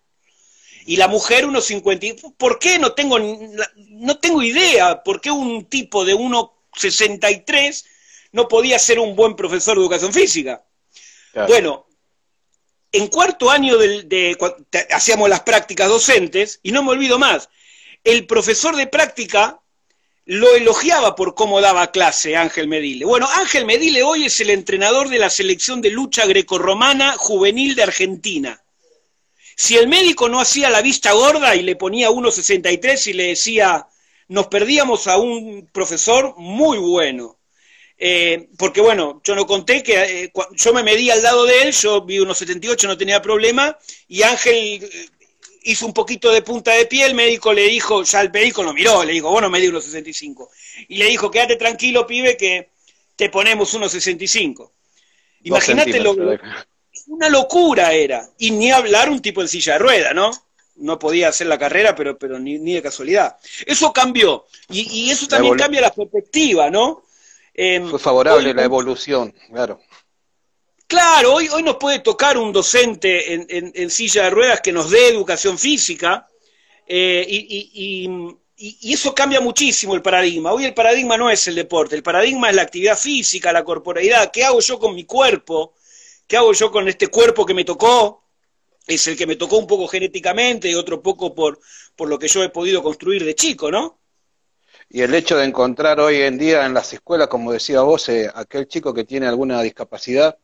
Y 0.86 0.98
la 0.98 1.08
mujer 1.08 1.46
1,50. 1.46 2.36
¿Por 2.38 2.60
qué? 2.60 2.80
No 2.80 2.94
tengo, 2.94 3.20
no 3.20 4.18
tengo 4.18 4.42
idea. 4.42 5.04
¿Por 5.04 5.22
qué 5.22 5.32
un 5.32 5.66
tipo 5.66 6.06
de 6.06 6.16
1,63 6.16 7.86
no 8.32 8.48
podía 8.48 8.80
ser 8.80 9.00
un 9.00 9.16
buen 9.16 9.36
profesor 9.36 9.76
de 9.76 9.82
educación 9.82 10.14
física? 10.14 10.64
Bueno, 11.48 11.86
en 12.92 13.08
cuarto 13.08 13.50
año 13.50 13.78
de, 13.78 14.38
hacíamos 14.92 15.30
las 15.30 15.42
prácticas 15.42 15.88
docentes, 15.88 16.60
y 16.64 16.72
no 16.72 16.84
me 16.84 16.92
olvido 16.92 17.18
más, 17.18 17.50
el 18.04 18.26
profesor 18.26 18.76
de 18.76 18.88
práctica 18.88 19.62
lo 20.26 20.54
elogiaba 20.56 21.16
por 21.16 21.34
cómo 21.36 21.62
daba 21.62 21.92
clase 21.92 22.36
Ángel 22.36 22.68
Medile. 22.68 23.06
Bueno, 23.06 23.28
Ángel 23.34 23.66
Medile 23.66 24.04
hoy 24.04 24.26
es 24.26 24.40
el 24.40 24.50
entrenador 24.50 25.10
de 25.10 25.20
la 25.20 25.30
selección 25.30 25.82
de 25.82 25.90
lucha 25.90 26.26
grecorromana 26.26 27.16
juvenil 27.18 27.76
de 27.76 27.84
Argentina. 27.84 28.61
Si 29.56 29.78
el 29.78 29.88
médico 29.88 30.30
no 30.30 30.40
hacía 30.40 30.70
la 30.70 30.82
vista 30.82 31.12
gorda 31.14 31.56
y 31.56 31.62
le 31.64 31.76
ponía 31.76 32.10
1,63 32.10 33.08
y 33.08 33.14
le 33.14 33.24
decía, 33.28 33.88
nos 34.28 34.48
perdíamos 34.48 35.08
a 35.08 35.18
un 35.18 35.70
profesor 35.72 36.36
muy 36.38 36.78
bueno. 36.78 37.38
Eh, 37.98 38.50
porque 38.58 38.82
bueno, 38.82 39.22
yo 39.24 39.36
no 39.36 39.46
conté 39.46 39.84
que 39.84 40.24
eh, 40.24 40.32
yo 40.56 40.74
me 40.74 40.82
medí 40.82 41.12
al 41.12 41.22
lado 41.22 41.46
de 41.46 41.62
él, 41.62 41.72
yo 41.72 42.02
vi 42.02 42.18
1,78, 42.18 42.88
no 42.88 42.98
tenía 42.98 43.22
problema, 43.22 43.78
y 44.08 44.24
Ángel 44.24 44.90
hizo 45.64 45.86
un 45.86 45.94
poquito 45.94 46.32
de 46.32 46.42
punta 46.42 46.72
de 46.74 46.86
pie, 46.88 47.06
el 47.06 47.14
médico 47.14 47.54
le 47.54 47.68
dijo, 47.68 48.04
ya 48.04 48.22
el 48.22 48.32
médico 48.32 48.64
lo 48.64 48.74
miró, 48.74 49.04
le 49.04 49.14
dijo, 49.14 49.30
bueno, 49.30 49.50
me 49.50 49.60
dio 49.60 49.72
1,65. 49.72 50.50
Y 50.88 50.98
le 50.98 51.06
dijo, 51.06 51.30
quédate 51.30 51.58
tranquilo, 51.58 52.08
pibe, 52.08 52.36
que 52.38 52.70
te 53.16 53.30
ponemos 53.30 53.74
1,65. 53.76 54.72
Imagínate 55.44 56.00
lo 56.00 56.16
una 57.12 57.30
locura 57.30 57.92
era. 57.94 58.28
Y 58.38 58.52
ni 58.52 58.72
hablar 58.72 59.10
un 59.10 59.22
tipo 59.22 59.42
en 59.42 59.48
silla 59.48 59.74
de 59.74 59.80
rueda, 59.80 60.14
¿no? 60.14 60.32
No 60.78 60.98
podía 60.98 61.28
hacer 61.28 61.48
la 61.48 61.60
carrera, 61.60 61.94
pero, 61.94 62.18
pero 62.18 62.40
ni, 62.40 62.58
de 62.58 62.82
casualidad. 62.82 63.38
Eso 63.66 63.92
cambió. 63.92 64.46
Y, 64.70 65.12
eso 65.12 65.28
también 65.28 65.56
cambia 65.56 65.82
la 65.82 65.94
perspectiva, 65.94 66.70
¿no? 66.70 67.04
Em, 67.54 67.90
Fue 67.90 68.00
favorable 68.00 68.54
la 68.54 68.64
evolución, 68.64 69.34
claro. 69.50 69.82
Claro, 70.88 71.36
hoy, 71.36 71.48
hoy 71.50 71.64
nos 71.64 71.78
puede 71.78 72.00
tocar 72.00 72.38
un 72.38 72.52
docente 72.52 73.34
en, 73.34 73.90
silla 73.90 74.24
de 74.24 74.30
ruedas 74.30 74.62
que 74.62 74.74
nos 74.74 74.90
dé 74.90 75.10
educación 75.10 75.58
física 75.58 76.28
eh, 76.86 77.26
y, 77.28 78.94
eso 78.94 79.16
cambia 79.16 79.42
muchísimo 79.42 79.96
el 79.96 80.02
paradigma. 80.02 80.54
Hoy 80.54 80.66
el 80.66 80.74
paradigma 80.74 81.18
no 81.18 81.30
es 81.30 81.48
el 81.48 81.56
deporte, 81.56 81.96
el 81.96 82.04
paradigma 82.04 82.50
es 82.50 82.56
la 82.56 82.62
actividad 82.62 82.98
física, 82.98 83.52
la 83.52 83.64
corporalidad. 83.64 84.32
¿Qué 84.32 84.44
hago 84.44 84.60
yo 84.60 84.78
con 84.78 84.94
mi 84.94 85.04
cuerpo? 85.04 85.74
¿Qué 86.32 86.38
hago 86.38 86.54
yo 86.54 86.72
con 86.72 86.88
este 86.88 87.10
cuerpo 87.10 87.46
que 87.46 87.54
me 87.54 87.66
tocó? 87.66 88.24
Es 88.88 89.06
el 89.08 89.18
que 89.18 89.28
me 89.28 89.36
tocó 89.36 89.58
un 89.58 89.68
poco 89.68 89.86
genéticamente 89.86 90.70
y 90.70 90.76
otro 90.76 91.02
poco 91.02 91.36
por, 91.36 91.60
por 91.94 92.08
lo 92.08 92.18
que 92.18 92.30
yo 92.30 92.42
he 92.42 92.48
podido 92.48 92.82
construir 92.82 93.26
de 93.26 93.36
chico, 93.36 93.70
¿no? 93.70 94.00
Y 94.88 95.02
el 95.02 95.14
hecho 95.14 95.36
de 95.36 95.44
encontrar 95.44 96.00
hoy 96.00 96.22
en 96.22 96.38
día 96.38 96.66
en 96.66 96.74
las 96.74 96.94
escuelas, 96.94 97.28
como 97.28 97.52
decía 97.52 97.82
vos, 97.82 98.08
eh, 98.08 98.32
aquel 98.34 98.70
chico 98.70 98.94
que 98.94 99.04
tiene 99.04 99.28
alguna 99.28 99.62
discapacidad, 99.62 100.38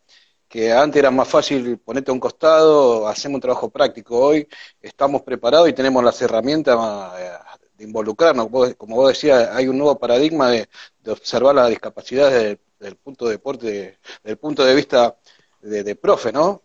que 0.50 0.74
antes 0.74 1.00
era 1.00 1.10
más 1.10 1.30
fácil 1.30 1.78
ponerte 1.78 2.12
a 2.12 2.14
un 2.14 2.20
costado, 2.20 3.08
hacemos 3.08 3.36
un 3.36 3.42
trabajo 3.44 3.70
práctico. 3.70 4.20
Hoy 4.20 4.46
estamos 4.82 5.22
preparados 5.22 5.70
y 5.70 5.74
tenemos 5.74 6.04
las 6.04 6.22
herramientas 6.22 6.78
eh, 7.18 7.32
de 7.78 7.86
involucrarnos. 7.86 8.50
Como 8.76 8.98
vos 8.98 9.08
decías, 9.08 9.52
hay 9.54 9.70
un 9.70 9.78
nuevo 9.78 9.98
paradigma 9.98 10.52
de, 10.52 10.68
observar 11.08 11.56
la 11.56 11.70
discapacidad 11.70 12.30
desde, 12.30 12.60
el 12.82 12.98
punto 12.98 13.28
de 13.28 13.32
deporte, 13.32 14.00
del 14.22 14.38
punto 14.38 14.66
de 14.66 14.76
vista 14.76 15.16
de, 15.62 15.96
profe, 15.96 16.32
¿no? 16.32 16.64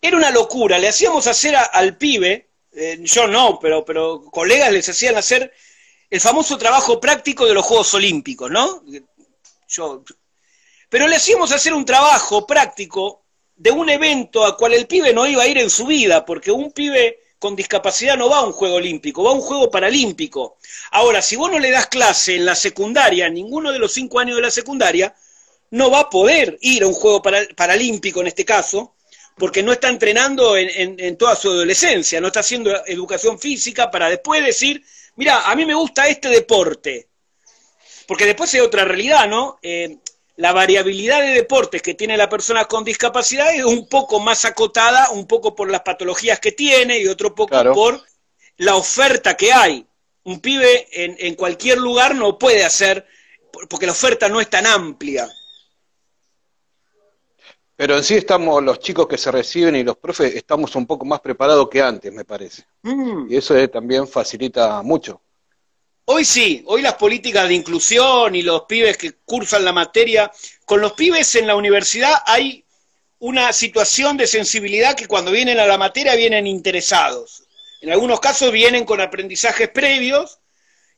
Era 0.00 0.16
una 0.16 0.30
locura. 0.30 0.78
Le 0.78 0.88
hacíamos 0.88 1.26
hacer 1.26 1.56
al 1.56 1.96
pibe, 1.96 2.50
eh, 2.72 2.98
yo 3.02 3.26
no, 3.26 3.58
pero, 3.60 3.84
pero 3.84 4.22
colegas 4.30 4.72
les 4.72 4.88
hacían 4.88 5.16
hacer 5.16 5.52
el 6.10 6.20
famoso 6.20 6.56
trabajo 6.56 7.00
práctico 7.00 7.46
de 7.46 7.54
los 7.54 7.64
Juegos 7.64 7.92
Olímpicos, 7.94 8.50
¿no? 8.50 8.82
Yo 9.68 10.04
pero 10.88 11.06
le 11.06 11.16
hacíamos 11.16 11.52
hacer 11.52 11.74
un 11.74 11.84
trabajo 11.84 12.46
práctico 12.46 13.24
de 13.56 13.70
un 13.70 13.90
evento 13.90 14.44
a 14.44 14.56
cual 14.56 14.72
el 14.72 14.86
pibe 14.86 15.12
no 15.12 15.26
iba 15.26 15.42
a 15.42 15.46
ir 15.46 15.58
en 15.58 15.68
su 15.68 15.86
vida, 15.86 16.24
porque 16.24 16.50
un 16.50 16.72
pibe 16.72 17.20
con 17.38 17.54
discapacidad 17.54 18.16
no 18.16 18.30
va 18.30 18.38
a 18.38 18.44
un 18.44 18.52
juego 18.52 18.76
olímpico, 18.76 19.22
va 19.22 19.30
a 19.30 19.34
un 19.34 19.40
juego 19.40 19.70
paralímpico. 19.70 20.56
Ahora, 20.92 21.20
si 21.20 21.36
vos 21.36 21.50
no 21.50 21.58
le 21.58 21.70
das 21.70 21.86
clase 21.86 22.36
en 22.36 22.46
la 22.46 22.54
secundaria, 22.54 23.28
ninguno 23.28 23.70
de 23.70 23.78
los 23.78 23.92
cinco 23.92 24.18
años 24.18 24.36
de 24.36 24.42
la 24.42 24.50
secundaria, 24.50 25.14
no 25.70 25.90
va 25.90 26.00
a 26.00 26.10
poder 26.10 26.58
ir 26.60 26.82
a 26.82 26.86
un 26.86 26.94
juego 26.94 27.22
paralímpico 27.22 28.20
en 28.20 28.28
este 28.28 28.44
caso, 28.44 28.94
porque 29.36 29.62
no 29.62 29.72
está 29.72 29.88
entrenando 29.88 30.56
en, 30.56 31.16
toda 31.16 31.36
su 31.36 31.48
adolescencia, 31.48 32.20
no 32.20 32.28
está 32.28 32.40
haciendo 32.40 32.84
educación 32.86 33.38
física 33.38 33.90
para 33.90 34.08
después 34.10 34.44
decir, 34.44 34.82
mira, 35.16 35.50
a 35.50 35.54
mí 35.54 35.64
me 35.64 35.74
gusta 35.74 36.08
este 36.08 36.28
deporte. 36.28 37.08
Porque 38.06 38.26
después 38.26 38.52
hay 38.54 38.60
otra 38.60 38.84
realidad, 38.84 39.28
¿no? 39.28 39.58
Eh, 39.62 39.98
la 40.36 40.52
variabilidad 40.52 41.20
de 41.20 41.28
deportes 41.28 41.82
que 41.82 41.94
tiene 41.94 42.16
la 42.16 42.28
persona 42.28 42.64
con 42.64 42.84
discapacidad 42.84 43.54
es 43.54 43.64
un 43.64 43.88
poco 43.88 44.18
más 44.18 44.44
acotada, 44.44 45.10
un 45.10 45.26
poco 45.26 45.54
por 45.54 45.70
las 45.70 45.82
patologías 45.82 46.40
que 46.40 46.52
tiene 46.52 46.98
y 46.98 47.06
otro 47.06 47.34
poco 47.34 47.62
por 47.74 48.02
la 48.56 48.76
oferta 48.76 49.36
que 49.36 49.52
hay. 49.52 49.86
Un 50.24 50.40
pibe 50.40 50.88
en, 50.92 51.16
en, 51.18 51.34
cualquier 51.34 51.78
lugar 51.78 52.14
no 52.14 52.38
puede 52.38 52.64
hacer, 52.64 53.06
porque 53.68 53.86
la 53.86 53.92
oferta 53.92 54.28
no 54.28 54.40
es 54.40 54.48
tan 54.48 54.66
amplia. 54.66 55.28
Pero 57.78 57.96
en 57.96 58.02
sí 58.02 58.16
estamos, 58.16 58.60
los 58.60 58.80
chicos 58.80 59.06
que 59.06 59.16
se 59.16 59.30
reciben 59.30 59.76
y 59.76 59.84
los 59.84 59.96
profes, 59.96 60.34
estamos 60.34 60.74
un 60.74 60.84
poco 60.84 61.04
más 61.04 61.20
preparados 61.20 61.68
que 61.68 61.80
antes, 61.80 62.12
me 62.12 62.24
parece. 62.24 62.64
Mm. 62.82 63.30
Y 63.30 63.36
eso 63.36 63.54
también 63.68 64.08
facilita 64.08 64.82
mucho. 64.82 65.20
Hoy 66.06 66.24
sí, 66.24 66.64
hoy 66.66 66.82
las 66.82 66.94
políticas 66.94 67.46
de 67.46 67.54
inclusión 67.54 68.34
y 68.34 68.42
los 68.42 68.62
pibes 68.62 68.98
que 68.98 69.12
cursan 69.24 69.64
la 69.64 69.72
materia, 69.72 70.28
con 70.64 70.80
los 70.80 70.94
pibes 70.94 71.36
en 71.36 71.46
la 71.46 71.54
universidad 71.54 72.16
hay 72.26 72.64
una 73.20 73.52
situación 73.52 74.16
de 74.16 74.26
sensibilidad 74.26 74.96
que 74.96 75.06
cuando 75.06 75.30
vienen 75.30 75.60
a 75.60 75.66
la 75.66 75.78
materia 75.78 76.16
vienen 76.16 76.48
interesados. 76.48 77.44
En 77.80 77.92
algunos 77.92 78.18
casos 78.18 78.50
vienen 78.50 78.84
con 78.84 79.00
aprendizajes 79.00 79.68
previos 79.68 80.40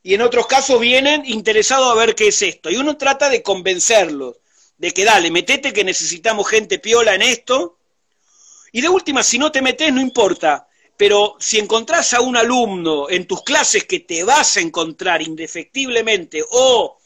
y 0.01 0.15
en 0.15 0.23
otros 0.23 0.47
casos 0.47 0.79
vienen 0.79 1.27
interesados 1.27 1.91
a 1.91 1.95
ver 1.95 2.15
qué 2.15 2.29
es 2.29 2.41
esto. 2.41 2.71
Y 2.71 2.77
uno 2.77 2.97
trata 2.97 3.29
de 3.29 3.43
convencerlos 3.43 4.37
de 4.81 4.91
que 4.91 5.05
dale, 5.05 5.31
metete 5.31 5.71
que 5.71 5.85
necesitamos 5.85 6.49
gente 6.49 6.79
piola 6.79 7.15
en 7.15 7.21
esto. 7.21 7.77
Y 8.73 8.81
de 8.81 8.89
última, 8.89 9.23
si 9.23 9.37
no 9.37 9.51
te 9.51 9.61
metes, 9.61 9.93
no 9.93 10.01
importa 10.01 10.67
pero 11.01 11.35
si 11.39 11.57
encontrás 11.57 12.13
a 12.13 12.21
un 12.21 12.37
alumno 12.37 13.09
en 13.09 13.25
tus 13.25 13.41
clases 13.41 13.85
que 13.85 14.01
te 14.01 14.23
vas 14.23 14.57
a 14.57 14.61
encontrar 14.61 15.19
indefectiblemente, 15.23 16.43
o 16.51 16.99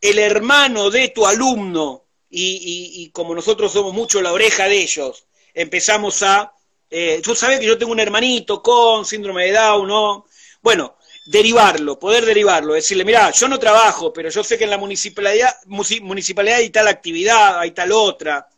el 0.00 0.20
hermano 0.20 0.88
de 0.88 1.08
tu 1.08 1.26
alumno, 1.26 2.04
y, 2.30 3.10
como 3.12 3.34
nosotros 3.34 3.72
somos 3.72 3.92
mucho 3.92 4.22
la 4.22 4.32
oreja 4.32 4.68
de 4.68 4.80
ellos, 4.80 5.26
empezamos 5.52 6.22
a, 6.22 6.52
eh, 6.88 7.20
tú 7.24 7.34
que 7.34 7.66
yo 7.66 7.76
tengo 7.76 7.90
un 7.90 7.98
hermanito 7.98 8.62
con 8.62 9.04
síndrome 9.04 9.46
de 9.46 9.52
Down, 9.54 9.88
¿no? 9.88 10.26
Bueno, 10.62 10.96
derivarlo, 11.26 11.98
poder 11.98 12.24
derivarlo, 12.24 12.74
decirle, 12.74 13.04
mira, 13.04 13.30
yo 13.30 13.48
no 13.48 13.58
trabajo, 13.58 14.12
pero 14.12 14.30
yo 14.30 14.42
sé 14.42 14.58
que 14.58 14.64
en 14.64 14.70
la 14.70 14.78
municipalidad, 14.78 15.54
municipalidad 15.66 16.58
hay 16.58 16.70
tal 16.70 16.88
actividad, 16.88 17.58
hay 17.58 17.72
tal 17.72 17.92
otra. 17.92 18.48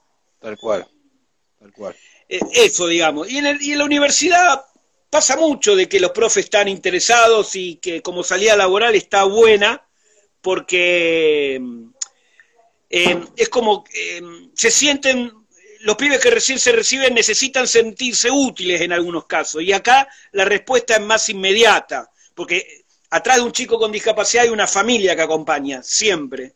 Tal 0.41 0.57
cual, 0.57 0.87
tal 1.59 1.73
cual. 1.73 1.97
Eh, 2.29 2.41
eso, 2.55 2.87
digamos. 2.87 3.31
Y 3.31 3.39
en, 3.39 3.59
y 3.61 3.73
en 3.73 3.79
la 3.79 3.85
universidad 3.85 4.65
pasa 5.11 5.37
mucho 5.37 5.77
de 5.77 5.89
que 5.89 6.01
los 6.01 6.13
profes 6.13 6.45
están 6.45 6.69
interesados 6.69 7.55
y 7.55 7.77
que 7.77 8.01
como 8.01 8.25
salida 8.25 8.57
laboral 8.57 8.95
está 8.95 9.25
buena, 9.25 9.87
porque 10.41 11.61
eh, 12.89 13.25
es 13.37 13.49
como 13.49 13.85
eh, 13.95 14.23
se 14.55 14.71
sienten, 14.71 15.33
los 15.81 15.97
pibes 15.97 16.21
que 16.21 16.31
recién 16.31 16.59
se 16.59 16.73
reciben 16.73 17.15
necesitan 17.15 17.67
sentirse 17.67 18.31
útiles 18.31 18.81
en 18.81 18.93
algunos 18.93 19.27
casos, 19.27 19.63
y 19.63 19.73
acá 19.73 20.09
la 20.33 20.45
respuesta 20.45 20.95
es 20.95 21.01
más 21.01 21.29
inmediata, 21.29 22.11
porque 22.35 22.85
atrás 23.11 23.37
de 23.37 23.43
un 23.43 23.53
chico 23.53 23.79
con 23.79 23.93
discapacidad 23.93 24.45
hay 24.45 24.51
una 24.51 24.67
familia 24.67 25.15
que 25.15 25.23
acompaña, 25.23 25.83
siempre. 25.83 26.55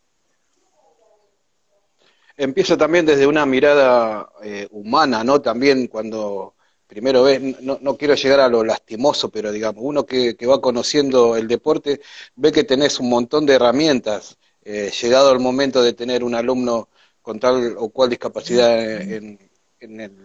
Empieza 2.37 2.77
también 2.77 3.07
desde 3.07 3.27
una 3.27 3.47
mirada 3.47 4.29
eh, 4.43 4.69
humana, 4.71 5.25
¿no? 5.25 5.41
También 5.41 5.87
cuando 5.87 6.55
primero 6.87 7.25
ves, 7.25 7.41
no, 7.63 7.79
no, 7.81 7.97
quiero 7.97 8.15
llegar 8.15 8.41
a 8.41 8.49
lo 8.49 8.63
lastimoso, 8.63 9.31
pero 9.31 9.51
digamos, 9.51 9.83
uno 9.85 10.07
que, 10.07 10.37
va 10.47 10.61
conociendo 10.61 11.37
el 11.37 11.49
deporte 11.49 12.01
ve 12.37 12.53
que 12.53 12.65
tenés 12.65 13.01
un 13.01 13.09
montón 13.09 13.47
de 13.47 13.55
herramientas, 13.55 14.39
eh, 14.65 14.91
llegado 15.01 15.33
el 15.33 15.41
momento 15.41 15.83
de 15.83 15.93
tener 15.95 16.23
un 16.23 16.35
alumno 16.35 16.89
con 17.23 17.41
tal 17.41 17.75
o 17.79 17.89
cual 17.91 18.11
discapacidad 18.11 18.81
en, 18.81 19.39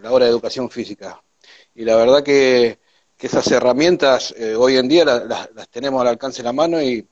la 0.01 0.11
hora 0.11 0.25
de 0.25 0.31
educación 0.31 0.69
física. 0.69 1.21
Y 1.75 1.83
la 1.83 1.95
verdad 1.95 2.23
que, 2.23 2.79
esas 3.27 3.49
herramientas 3.51 4.33
eh, 4.37 4.55
hoy 4.55 4.77
en 4.77 4.87
día 4.87 5.05
las, 5.05 5.49
tenemos 5.69 6.01
al 6.01 6.07
alcance 6.07 6.37
de 6.39 6.43
la 6.43 6.53
mano 6.53 6.81
y, 6.81 7.07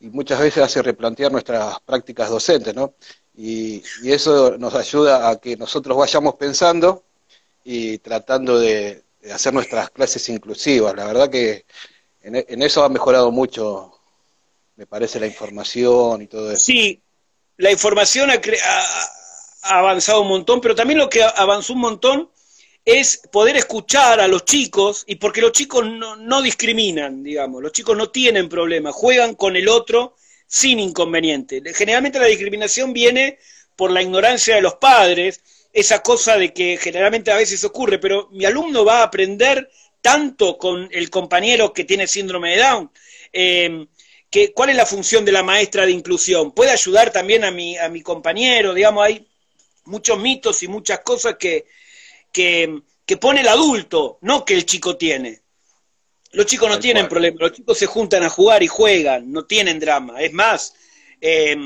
y 0.00 0.08
muchas 0.08 0.40
veces 0.40 0.62
hace 0.64 0.82
replantear 0.82 1.30
nuestras 1.30 1.78
prácticas 1.80 2.30
docentes, 2.30 2.74
¿no? 2.74 2.94
Y, 3.34 3.82
eso 4.04 4.56
nos 4.58 4.74
ayuda 4.74 5.30
a 5.30 5.40
que 5.40 5.56
nosotros 5.56 5.96
vayamos 5.96 6.34
pensando 6.34 7.04
y 7.64 7.98
tratando 7.98 8.58
de, 8.58 9.04
hacer 9.32 9.52
nuestras 9.54 9.90
clases 9.90 10.28
inclusivas. 10.28 10.94
La 10.94 11.06
verdad 11.06 11.30
que 11.30 11.64
en, 12.22 12.62
eso 12.62 12.82
ha 12.82 12.88
mejorado 12.88 13.30
mucho, 13.30 13.92
me 14.76 14.86
parece, 14.86 15.20
la 15.20 15.26
información 15.26 16.22
y 16.22 16.26
todo 16.26 16.50
eso. 16.50 16.64
Sí, 16.64 17.02
la 17.56 17.70
información 17.70 18.30
ha, 18.30 19.78
avanzado 19.78 20.22
un 20.22 20.28
montón, 20.28 20.60
pero 20.60 20.74
también 20.74 20.98
lo 20.98 21.08
que 21.08 21.22
avanzó 21.22 21.74
un 21.74 21.80
montón 21.80 22.30
es 22.84 23.22
poder 23.30 23.56
escuchar 23.56 24.20
a 24.20 24.28
los 24.28 24.44
chicos, 24.44 25.04
y 25.06 25.16
porque 25.16 25.40
los 25.40 25.52
chicos 25.52 25.86
no, 25.86 26.16
no 26.16 26.42
discriminan, 26.42 27.22
digamos, 27.22 27.62
los 27.62 27.72
chicos 27.72 27.96
no 27.96 28.10
tienen 28.10 28.48
problemas, 28.48 28.94
juegan 28.94 29.34
con 29.34 29.56
el 29.56 29.68
otro 29.68 30.16
sin 30.46 30.80
inconveniente. 30.80 31.62
Generalmente 31.74 32.18
la 32.18 32.26
discriminación 32.26 32.92
viene 32.92 33.38
por 33.76 33.90
la 33.90 34.02
ignorancia 34.02 34.56
de 34.56 34.62
los 34.62 34.74
padres, 34.74 35.40
esa 35.72 36.02
cosa 36.02 36.36
de 36.36 36.52
que 36.52 36.76
generalmente 36.76 37.30
a 37.30 37.36
veces 37.36 37.62
ocurre, 37.64 37.98
pero 37.98 38.28
mi 38.32 38.44
alumno 38.44 38.84
va 38.84 39.00
a 39.00 39.04
aprender 39.04 39.70
tanto 40.00 40.58
con 40.58 40.88
el 40.90 41.10
compañero 41.10 41.72
que 41.72 41.84
tiene 41.84 42.06
síndrome 42.06 42.52
de 42.52 42.62
Down. 42.62 42.90
Em, 43.32 43.86
que, 44.28 44.52
¿Cuál 44.52 44.70
es 44.70 44.76
la 44.76 44.86
función 44.86 45.24
de 45.24 45.32
la 45.32 45.42
maestra 45.42 45.86
de 45.86 45.92
inclusión? 45.92 46.52
¿Puede 46.52 46.70
ayudar 46.70 47.12
también 47.12 47.44
a 47.44 47.50
mi, 47.50 47.76
a 47.76 47.88
mi 47.88 48.00
compañero? 48.02 48.74
Digamos, 48.74 49.04
hay 49.04 49.26
muchos 49.84 50.18
mitos 50.18 50.62
y 50.62 50.68
muchas 50.68 51.00
cosas 51.00 51.36
que, 51.38 51.66
que, 52.32 52.82
que 53.04 53.16
pone 53.16 53.40
el 53.40 53.48
adulto, 53.48 54.18
no 54.22 54.44
que 54.44 54.54
el 54.54 54.66
chico 54.66 54.96
tiene. 54.96 55.42
Los 56.32 56.46
chicos 56.46 56.68
no 56.68 56.78
tienen 56.78 57.08
problema, 57.08 57.38
los 57.40 57.52
chicos 57.52 57.76
se 57.76 57.86
juntan 57.86 58.22
a 58.22 58.28
jugar 58.28 58.62
y 58.62 58.68
juegan, 58.68 59.32
no 59.32 59.46
tienen 59.46 59.80
drama. 59.80 60.20
Es 60.20 60.32
más, 60.32 60.74
eh, 61.20 61.56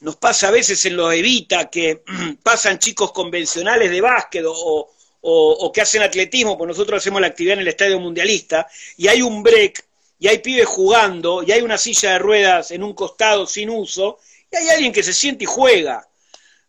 nos 0.00 0.16
pasa 0.16 0.48
a 0.48 0.50
veces 0.50 0.84
en 0.86 0.96
los 0.96 1.12
Evita 1.12 1.68
que 1.70 2.02
pasan 2.42 2.78
chicos 2.78 3.12
convencionales 3.12 3.90
de 3.90 4.00
básquet 4.00 4.44
o, 4.46 4.90
o, 5.26 5.72
que 5.72 5.80
hacen 5.80 6.02
atletismo, 6.02 6.58
pues 6.58 6.68
nosotros 6.68 6.98
hacemos 6.98 7.20
la 7.20 7.28
actividad 7.28 7.54
en 7.54 7.60
el 7.60 7.68
Estadio 7.68 7.98
Mundialista, 7.98 8.66
y 8.96 9.08
hay 9.08 9.22
un 9.22 9.42
break, 9.42 9.82
y 10.18 10.28
hay 10.28 10.38
pibes 10.38 10.66
jugando, 10.66 11.42
y 11.42 11.50
hay 11.50 11.62
una 11.62 11.78
silla 11.78 12.12
de 12.12 12.18
ruedas 12.18 12.70
en 12.70 12.82
un 12.82 12.92
costado 12.92 13.46
sin 13.46 13.70
uso, 13.70 14.18
y 14.52 14.56
hay 14.56 14.68
alguien 14.68 14.92
que 14.92 15.02
se 15.02 15.14
siente 15.14 15.44
y 15.44 15.46
juega. 15.46 16.06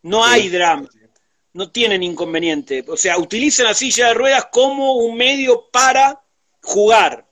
No 0.04 0.24
hay 0.24 0.48
drama, 0.50 0.88
no 1.56 1.72
tienen 1.72 2.04
inconveniente. 2.04 2.86
O 2.88 2.96
sea, 2.96 3.18
utilizan 3.18 3.66
la 3.66 3.74
silla 3.74 4.10
de 4.10 4.14
ruedas 4.14 4.48
como 4.52 4.94
un 4.94 5.18
medio 5.18 5.70
para 5.72 6.22
jugar 6.62 7.26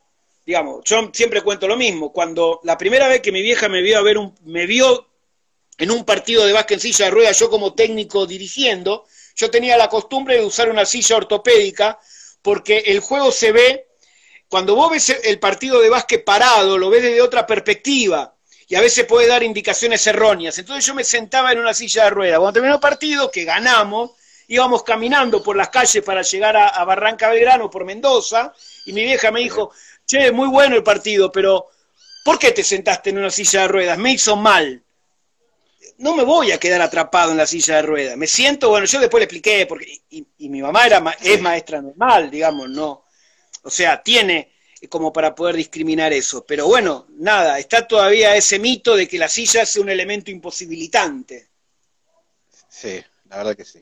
digamos, 0.46 0.82
yo 0.84 1.10
siempre 1.14 1.42
cuento 1.42 1.68
lo 1.68 1.78
mismo, 1.78 2.12
cuando 2.12 2.60
la 2.64 2.78
primera 2.78 3.08
vez 3.08 3.22
que 3.22 3.32
mi 3.32 3.42
vieja 3.42 3.70
me 3.70 3.82
vio 3.82 3.98
a 3.98 4.02
ver 4.02 4.18
un, 4.18 4.36
me 4.44 4.66
vio 4.66 5.08
en 5.78 5.92
un 5.92 6.04
partido 6.04 6.46
de 6.46 6.54
básquet 6.54 6.76
en 6.76 6.82
silla 6.82 7.06
de 7.06 7.12
ruedas, 7.12 7.40
yo 7.40 7.50
como 7.50 7.74
técnico 7.74 8.26
dirigiendo, 8.26 9.06
yo 9.36 9.50
tenía 9.50 9.78
la 9.78 9.90
costumbre 9.90 10.36
de 10.36 10.46
usar 10.46 10.70
una 10.70 10.86
silla 10.86 11.18
ortopédica, 11.18 12.00
porque 12.42 12.80
el 12.88 13.00
juego 13.00 13.32
se 13.32 13.52
ve, 13.52 13.88
cuando 14.50 14.76
vos 14.76 14.92
ves 14.92 15.10
el 15.24 15.40
partido 15.40 15.80
de 15.80 15.90
básquet 15.90 16.24
parado, 16.24 16.78
lo 16.78 16.90
ves 16.90 17.04
desde 17.04 17.22
otra 17.22 17.48
perspectiva, 17.48 18.33
y 18.68 18.76
a 18.76 18.82
veces 18.82 19.06
puede 19.06 19.28
dar 19.28 19.44
indicaciones 19.44 20.06
erróneas. 20.08 20.58
Entonces 20.58 20.86
yo 20.86 20.96
me 20.96 21.04
sentaba 21.04 21.52
en 21.52 21.60
una 21.60 21.74
silla 21.74 22.06
de 22.06 22.10
ruedas. 22.12 22.40
Cuando 22.40 22.54
terminó 22.54 22.76
el 22.76 22.82
partido, 22.82 23.30
que 23.30 23.44
ganamos, 23.44 24.12
íbamos 24.48 24.84
caminando 24.84 25.44
por 25.44 25.56
las 25.56 25.70
calles 25.70 26.04
para 26.04 26.22
llegar 26.22 26.56
a, 26.56 26.68
a 26.70 26.86
Barranca 26.86 27.30
Belgrano 27.30 27.70
por 27.70 27.86
Mendoza, 27.86 28.54
y 28.86 28.94
mi 28.94 29.04
vieja 29.04 29.32
me 29.32 29.42
dijo, 29.42 29.72
che, 30.06 30.32
muy 30.32 30.48
bueno 30.48 30.76
el 30.76 30.84
partido, 30.84 31.32
pero 31.32 31.70
¿por 32.24 32.40
qué 32.40 32.52
te 32.52 32.64
sentaste 32.64 33.10
en 33.10 33.20
una 33.20 33.30
silla 33.30 33.62
de 33.62 33.68
ruedas? 33.68 33.98
Me 33.98 34.12
hizo 34.12 34.36
mal. 34.36 34.84
No 35.98 36.16
me 36.16 36.24
voy 36.24 36.52
a 36.52 36.60
quedar 36.60 36.82
atrapado 36.82 37.32
en 37.32 37.38
la 37.38 37.46
silla 37.46 37.78
de 37.78 37.82
ruedas. 37.84 38.18
Me 38.18 38.28
siento, 38.28 38.70
bueno, 38.70 38.86
yo 38.86 39.00
después 39.00 39.22
le 39.22 39.26
expliqué, 39.26 39.66
porque, 39.68 40.02
y, 40.10 40.50
mi 40.50 40.62
mamá 40.62 40.86
era, 40.86 41.04
es 41.22 41.42
maestra 41.42 41.82
normal, 41.82 42.30
digamos, 42.32 42.70
no. 42.70 43.06
O 43.62 43.70
sea, 43.70 44.02
tiene 44.02 44.53
como 44.90 45.14
para 45.14 45.34
poder 45.34 45.56
discriminar 45.56 46.14
eso. 46.14 46.46
Pero 46.46 46.68
bueno, 46.68 47.08
nada, 47.12 47.60
está 47.60 47.88
todavía 47.88 48.36
ese 48.36 48.60
mito 48.60 48.96
de 48.96 49.08
que 49.08 49.18
la 49.18 49.30
silla 49.30 49.64
es 49.64 49.76
un 49.78 49.90
elemento 49.90 50.32
imposibilitante. 50.32 51.50
Sí, 52.70 53.02
la 53.30 53.38
verdad 53.38 53.56
que 53.56 53.66
sí. 53.66 53.80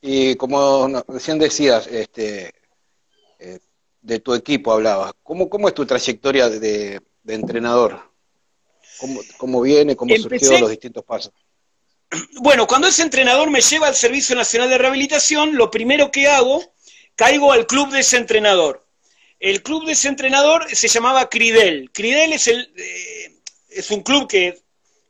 Y 0.00 0.34
como 0.36 0.88
recién 1.08 1.38
decías, 1.38 1.86
este, 1.86 2.52
eh, 3.38 3.58
de 4.02 4.18
tu 4.20 4.34
equipo 4.34 4.72
hablabas. 4.72 5.12
¿Cómo, 5.22 5.48
cómo 5.48 5.68
es 5.68 5.74
tu 5.74 5.86
trayectoria 5.86 6.48
de, 6.48 7.00
entrenador? 7.26 8.00
¿Cómo, 8.98 9.20
¿Cómo, 9.36 9.60
viene? 9.62 9.96
¿Cómo 9.96 10.14
surgió 10.16 10.58
los 10.58 10.70
distintos 10.70 11.04
pasos? 11.04 11.32
Bueno, 12.40 12.66
cuando 12.66 12.88
ese 12.88 13.02
entrenador 13.02 13.50
me 13.50 13.60
lleva 13.60 13.88
al 13.88 13.94
Servicio 13.94 14.36
Nacional 14.36 14.68
de 14.68 14.78
Rehabilitación, 14.78 15.56
lo 15.56 15.70
primero 15.70 16.10
que 16.10 16.28
hago, 16.28 16.62
caigo 17.14 17.52
al 17.52 17.66
club 17.66 17.90
de 17.90 18.00
ese 18.00 18.18
entrenador. 18.18 18.81
El 19.42 19.64
club 19.64 19.84
de 19.84 19.92
ese 19.92 20.06
entrenador 20.06 20.64
se 20.72 20.86
llamaba 20.86 21.28
Cridel. 21.28 21.90
Cridel 21.92 22.32
es, 22.32 22.46
el, 22.46 22.72
eh, 22.76 23.40
es 23.70 23.90
un 23.90 24.04
club 24.04 24.28
que 24.28 24.62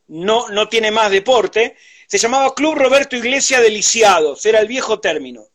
no, 0.07 0.49
no 0.49 0.67
tiene 0.67 0.89
más 0.89 1.11
deporte. 1.11 1.77
Se 2.07 2.17
llamaba 2.17 2.55
Club 2.55 2.73
Roberto 2.73 3.15
Iglesia 3.15 3.61
de 3.61 3.69
Lisiados, 3.69 4.43
era 4.47 4.59
el 4.59 4.67
viejo 4.67 4.99
término. 4.99 5.45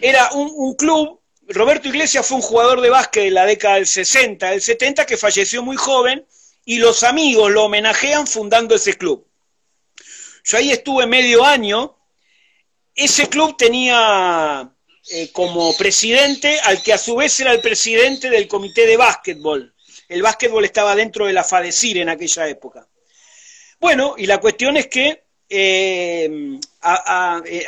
Era 0.00 0.32
un, 0.32 0.50
un 0.52 0.74
club 0.74 1.20
Roberto 1.46 1.86
Iglesias 1.86 2.26
fue 2.26 2.38
un 2.38 2.42
jugador 2.42 2.80
de 2.80 2.90
básquet 2.90 3.24
de 3.24 3.30
la 3.30 3.46
década 3.46 3.76
del 3.76 3.86
60, 3.86 4.50
del 4.50 4.60
70, 4.60 5.06
que 5.06 5.16
falleció 5.16 5.62
muy 5.62 5.76
joven 5.76 6.26
y 6.64 6.78
los 6.78 7.04
amigos 7.04 7.52
lo 7.52 7.66
homenajean 7.66 8.26
fundando 8.26 8.74
ese 8.74 8.94
club. 8.98 9.24
Yo 10.42 10.58
ahí 10.58 10.72
estuve 10.72 11.06
medio 11.06 11.44
año. 11.44 11.96
Ese 12.96 13.28
club 13.28 13.56
tenía 13.56 14.71
eh, 15.10 15.30
como 15.32 15.76
presidente 15.76 16.60
al 16.60 16.82
que 16.82 16.92
a 16.92 16.98
su 16.98 17.16
vez 17.16 17.38
era 17.40 17.52
el 17.52 17.60
presidente 17.60 18.30
del 18.30 18.46
comité 18.46 18.86
de 18.86 18.96
básquetbol. 18.96 19.74
El 20.08 20.22
básquetbol 20.22 20.64
estaba 20.64 20.94
dentro 20.94 21.26
de 21.26 21.32
la 21.32 21.44
FADECIR 21.44 21.98
en 21.98 22.08
aquella 22.08 22.48
época. 22.48 22.86
Bueno, 23.80 24.14
y 24.16 24.26
la 24.26 24.38
cuestión 24.38 24.76
es 24.76 24.86
que 24.86 25.24
eh, 25.48 26.58
a, 26.82 27.42
eh, 27.44 27.66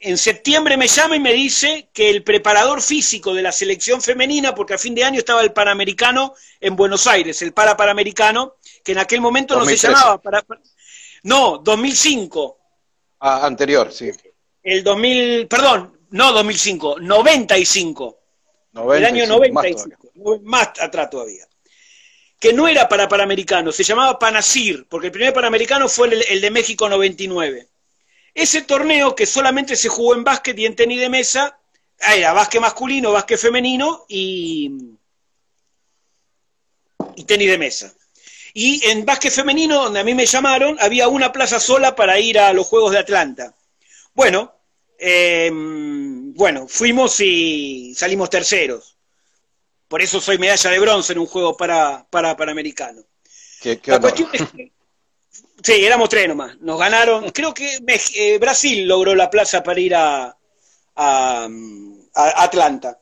en 0.00 0.18
septiembre 0.18 0.76
me 0.76 0.86
llama 0.86 1.16
y 1.16 1.20
me 1.20 1.32
dice 1.32 1.88
que 1.92 2.10
el 2.10 2.22
preparador 2.22 2.82
físico 2.82 3.32
de 3.34 3.42
la 3.42 3.52
selección 3.52 4.02
femenina, 4.02 4.54
porque 4.54 4.74
a 4.74 4.78
fin 4.78 4.94
de 4.94 5.04
año 5.04 5.18
estaba 5.18 5.42
el 5.42 5.52
Panamericano 5.52 6.34
en 6.60 6.76
Buenos 6.76 7.06
Aires, 7.06 7.40
el 7.42 7.52
para 7.52 7.76
Panamericano, 7.76 8.56
que 8.84 8.92
en 8.92 8.98
aquel 8.98 9.20
momento 9.20 9.58
no 9.58 9.64
se 9.64 9.76
llamaba 9.76 10.20
para, 10.20 10.44
no, 11.22 11.58
2005. 11.58 12.58
Ah, 13.20 13.46
anterior, 13.46 13.90
sí. 13.92 14.10
El 14.62 14.84
2000, 14.84 15.48
perdón, 15.48 15.95
no 16.10 16.32
2005, 16.32 17.00
95. 17.00 18.18
el 18.94 19.04
año 19.04 19.26
95, 19.26 20.12
más, 20.14 20.42
más 20.42 20.80
atrás 20.80 21.10
todavía. 21.10 21.46
Que 22.38 22.52
no 22.52 22.68
era 22.68 22.88
para 22.88 23.08
Panamericano, 23.08 23.72
se 23.72 23.82
llamaba 23.82 24.18
Panasir, 24.18 24.86
porque 24.88 25.06
el 25.06 25.12
primer 25.12 25.32
Panamericano 25.32 25.88
fue 25.88 26.08
el, 26.08 26.24
el 26.28 26.40
de 26.40 26.50
México 26.50 26.88
99. 26.88 27.68
Ese 28.34 28.62
torneo 28.62 29.14
que 29.14 29.24
solamente 29.24 29.76
se 29.76 29.88
jugó 29.88 30.14
en 30.14 30.22
básquet 30.22 30.58
y 30.58 30.66
en 30.66 30.76
tenis 30.76 31.00
de 31.00 31.08
mesa, 31.08 31.58
ah, 32.02 32.14
era 32.14 32.34
básquet 32.34 32.60
masculino, 32.60 33.12
básquet 33.12 33.38
femenino 33.38 34.04
y, 34.08 34.70
y 37.16 37.24
tenis 37.24 37.50
de 37.50 37.58
mesa. 37.58 37.94
Y 38.52 38.86
en 38.90 39.06
básquet 39.06 39.32
femenino, 39.32 39.84
donde 39.84 40.00
a 40.00 40.04
mí 40.04 40.14
me 40.14 40.26
llamaron, 40.26 40.76
había 40.80 41.08
una 41.08 41.32
plaza 41.32 41.58
sola 41.58 41.96
para 41.96 42.18
ir 42.18 42.38
a 42.38 42.52
los 42.52 42.66
Juegos 42.66 42.92
de 42.92 42.98
Atlanta. 42.98 43.54
Bueno, 44.12 44.55
em, 44.98 46.32
bueno, 46.34 46.66
fuimos 46.68 47.20
y 47.20 47.94
salimos 47.94 48.30
terceros. 48.30 48.96
Por 49.88 50.02
eso 50.02 50.20
soy 50.20 50.38
medalla 50.38 50.70
de 50.70 50.78
bronce 50.78 51.12
en 51.12 51.20
un 51.20 51.26
juego 51.26 51.56
para, 51.56 52.06
para 52.10 52.36
Panamericano. 52.36 53.02
la 53.84 54.00
cuestión 54.00 54.28
es 54.32 54.42
que, 54.50 54.72
sí, 55.62 55.84
éramos 55.84 56.08
tres 56.08 56.28
nomás. 56.28 56.58
Nos 56.58 56.78
ganaron, 56.78 57.30
creo 57.30 57.54
que 57.54 57.78
eh, 58.14 58.38
Brasil 58.38 58.86
logró 58.86 59.14
la 59.14 59.30
plaza 59.30 59.62
para 59.62 59.80
ir 59.80 59.94
a, 59.94 60.36
a, 60.96 61.48
Atlanta. 62.14 62.98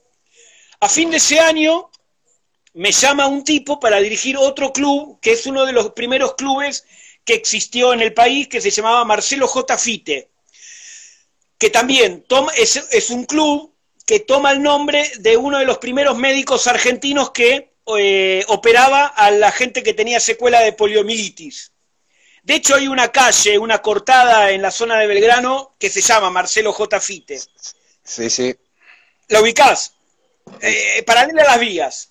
A 0.80 0.88
fin 0.88 1.10
de 1.10 1.16
ese 1.16 1.40
año 1.40 1.90
me 2.74 2.92
llama 2.92 3.26
un 3.26 3.44
tipo 3.44 3.80
para 3.80 4.00
dirigir 4.00 4.36
otro 4.36 4.72
club, 4.72 5.18
que 5.20 5.32
es 5.32 5.46
uno 5.46 5.64
de 5.64 5.72
los 5.72 5.92
primeros 5.92 6.34
clubes 6.34 6.84
que 7.24 7.34
existió 7.34 7.92
en 7.94 8.00
el 8.00 8.12
país, 8.12 8.48
que 8.48 8.60
se 8.60 8.70
llamaba 8.70 9.04
Marcelo 9.04 9.46
J. 9.46 9.78
Fite, 9.78 10.30
que 11.58 11.70
también 11.70 12.22
toma, 12.22 12.52
es, 12.56 12.76
es 12.90 13.10
un 13.10 13.24
club 13.24 13.74
que 14.06 14.20
toma 14.20 14.52
el 14.52 14.62
nombre 14.62 15.10
de 15.20 15.36
uno 15.36 15.58
de 15.58 15.64
los 15.64 15.78
primeros 15.78 16.16
médicos 16.16 16.66
argentinos 16.66 17.30
que 17.30 17.74
eh, 17.98 18.44
operaba 18.48 19.06
a 19.06 19.30
la 19.30 19.50
gente 19.52 19.82
que 19.82 19.94
tenía 19.94 20.20
secuela 20.20 20.60
de 20.60 20.72
poliomielitis. 20.72 21.72
De 22.42 22.56
hecho, 22.56 22.74
hay 22.74 22.88
una 22.88 23.10
calle, 23.10 23.58
una 23.58 23.80
cortada 23.80 24.50
en 24.50 24.60
la 24.60 24.70
zona 24.70 24.98
de 24.98 25.06
Belgrano 25.06 25.76
que 25.78 25.88
se 25.88 26.02
llama 26.02 26.30
Marcelo 26.30 26.72
J. 26.72 27.00
Fite. 27.00 27.40
Sí, 28.02 28.28
sí. 28.28 28.54
¿La 29.28 29.40
ubicás? 29.40 29.94
Eh, 30.60 31.02
paralela 31.06 31.42
a 31.42 31.46
las 31.46 31.60
vías. 31.60 32.10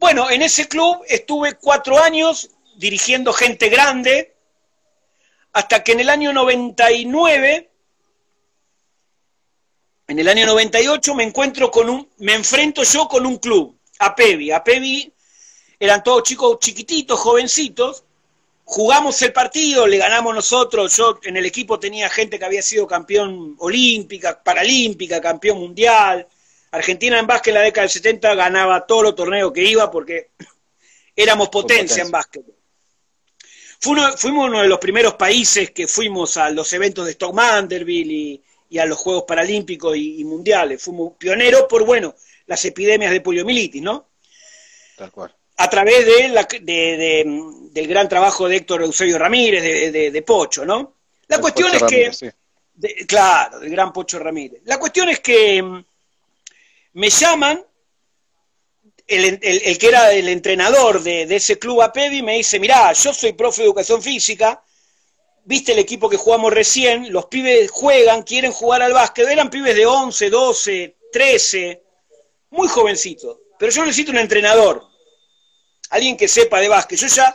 Bueno, 0.00 0.30
en 0.30 0.42
ese 0.42 0.66
club 0.66 1.04
estuve 1.08 1.54
cuatro 1.54 2.02
años 2.02 2.50
dirigiendo 2.76 3.32
gente 3.32 3.68
grande, 3.68 4.34
hasta 5.52 5.84
que 5.84 5.92
en 5.92 6.00
el 6.00 6.10
año 6.10 6.32
99 6.32 7.69
en 10.10 10.18
el 10.18 10.26
año 10.26 10.44
98 10.44 11.14
me 11.14 11.22
encuentro 11.22 11.70
con 11.70 11.88
un, 11.88 12.08
me 12.18 12.34
enfrento 12.34 12.82
yo 12.82 13.06
con 13.06 13.24
un 13.24 13.38
club, 13.38 13.78
Apevi. 14.00 14.50
Apevi 14.50 15.12
eran 15.78 16.02
todos 16.02 16.24
chicos 16.24 16.58
chiquititos, 16.58 17.20
jovencitos. 17.20 18.02
Jugamos 18.64 19.22
el 19.22 19.32
partido, 19.32 19.86
le 19.86 19.98
ganamos 19.98 20.34
nosotros. 20.34 20.96
Yo 20.96 21.20
en 21.22 21.36
el 21.36 21.46
equipo 21.46 21.78
tenía 21.78 22.10
gente 22.10 22.40
que 22.40 22.44
había 22.44 22.60
sido 22.60 22.88
campeón 22.88 23.54
olímpica, 23.60 24.42
paralímpica, 24.42 25.20
campeón 25.20 25.60
mundial. 25.60 26.26
Argentina 26.72 27.20
en 27.20 27.28
básquet 27.28 27.52
en 27.52 27.60
la 27.60 27.60
década 27.60 27.82
del 27.82 27.90
70 27.90 28.34
ganaba 28.34 28.84
todos 28.86 29.04
los 29.04 29.14
torneos 29.14 29.52
que 29.52 29.62
iba 29.62 29.92
porque 29.92 30.30
éramos 31.14 31.50
potencia, 31.50 32.02
en 32.02 32.10
básquet. 32.10 32.42
fuimos 33.78 34.48
uno 34.48 34.60
de 34.60 34.68
los 34.68 34.80
primeros 34.80 35.14
países 35.14 35.70
que 35.70 35.86
fuimos 35.86 36.36
a 36.36 36.50
los 36.50 36.72
eventos 36.72 37.04
de 37.04 37.12
Stock 37.12 37.32
Manderville 37.32 38.12
y, 38.12 38.42
y 38.70 38.78
a 38.78 38.86
los 38.86 38.98
Juegos 38.98 39.24
Paralímpicos 39.26 39.96
y, 39.96 40.24
Mundiales. 40.24 40.80
Fuimos 40.80 41.14
pioneros 41.18 41.64
por, 41.68 41.84
bueno, 41.84 42.14
las 42.46 42.64
epidemias 42.64 43.10
de 43.10 43.20
poliomielitis, 43.20 43.82
¿no? 43.82 44.10
Tal 44.96 45.10
cual. 45.10 45.34
A 45.56 45.68
través 45.68 46.06
de 46.06 46.28
la, 46.28 46.44
del 46.44 47.86
gran 47.88 48.08
trabajo 48.08 48.48
de 48.48 48.56
Héctor 48.56 48.82
Eusebio 48.82 49.18
Ramírez, 49.18 49.92
de, 49.92 50.22
Pocho, 50.22 50.64
¿no? 50.64 50.94
La 51.26 51.40
cuestión 51.40 51.74
es 51.74 51.82
que... 51.82 53.04
claro, 53.06 53.58
del 53.58 53.70
gran 53.70 53.92
Pocho 53.92 54.20
Ramírez. 54.20 54.62
La 54.64 54.78
cuestión 54.78 55.08
es 55.08 55.18
que 55.20 55.60
mm, 55.60 55.84
me 56.94 57.10
llaman, 57.10 57.62
el, 59.06 59.38
el, 59.42 59.78
que 59.78 59.88
era 59.88 60.12
el 60.12 60.28
entrenador 60.28 61.02
de, 61.02 61.22
ese 61.22 61.58
club 61.58 61.82
APEVI 61.82 62.22
me 62.22 62.36
dice, 62.36 62.60
mirá, 62.60 62.92
yo 62.92 63.12
soy 63.12 63.32
profe 63.32 63.62
de 63.62 63.66
educación 63.66 64.00
física, 64.00 64.62
viste 65.44 65.72
el 65.72 65.78
equipo 65.78 66.08
que 66.08 66.16
jugamos 66.16 66.52
recién, 66.52 67.12
los 67.12 67.26
pibes 67.26 67.70
juegan, 67.70 68.22
quieren 68.22 68.52
jugar 68.52 68.82
al 68.82 68.92
básquet, 68.92 69.28
eran 69.28 69.50
pibes 69.50 69.74
de 69.74 69.86
11, 69.86 70.30
12, 70.30 70.96
13, 71.12 71.82
muy 72.50 72.68
jovencitos, 72.68 73.38
pero 73.58 73.72
yo 73.72 73.84
necesito 73.84 74.10
un 74.10 74.18
entrenador, 74.18 74.86
alguien 75.90 76.16
que 76.16 76.28
sepa 76.28 76.60
de 76.60 76.68
básquet. 76.68 76.98
Yo 76.98 77.06
ya, 77.08 77.34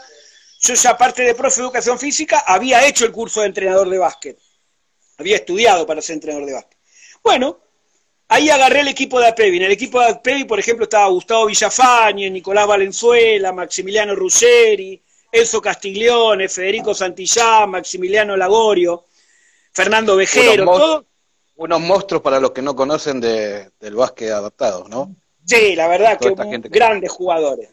yo 0.62 0.74
ya 0.74 0.90
aparte 0.92 1.24
de 1.24 1.36
profe 1.36 1.58
de 1.58 1.64
educación 1.64 2.00
física, 2.00 2.44
había 2.48 2.86
hecho 2.88 3.06
el 3.06 3.12
curso 3.12 3.42
de 3.42 3.48
entrenador 3.48 3.90
de 3.90 3.98
básquet, 3.98 4.38
había 5.18 5.38
estudiado 5.38 5.86
para 5.86 6.02
ser 6.02 6.16
entrenador 6.16 6.46
de 6.46 6.54
básquet. 6.54 6.78
Bueno, 7.24 7.60
ahí 8.28 8.50
agarré 8.50 8.82
el 8.82 8.88
equipo 8.88 9.20
de 9.20 9.28
APEVI. 9.28 9.58
En 9.58 9.64
el 9.64 9.72
equipo 9.72 10.00
de 10.00 10.08
APEVI, 10.08 10.46
por 10.46 10.60
ejemplo, 10.60 10.84
estaba 10.84 11.08
Gustavo 11.08 11.46
Villafañe, 11.46 12.30
Nicolás 12.30 12.68
Valenzuela, 12.68 13.52
Maximiliano 13.52 14.16
Ruggeri, 14.16 15.02
Enzo 15.36 15.62
Castiglione, 15.62 16.48
Federico 16.48 16.94
Santillán, 16.94 17.70
Maximiliano 17.70 18.38
Lagorio, 18.38 19.06
Fernando 19.74 20.16
Vejero, 20.16 20.64
unos, 20.64 21.04
unos 21.58 21.82
monstruos 21.82 22.24
para 22.24 22.40
los 22.40 22.52
que 22.52 22.62
no 22.62 22.76
conocen 22.76 23.20
del 23.20 23.96
básquet 23.96 24.32
adaptado, 24.32 24.88
¿no? 24.88 25.14
Sí, 25.46 25.76
la 25.76 25.88
verdad 25.88 26.18
que, 26.18 26.34
grandes 26.70 27.12
jugadores. 27.12 27.70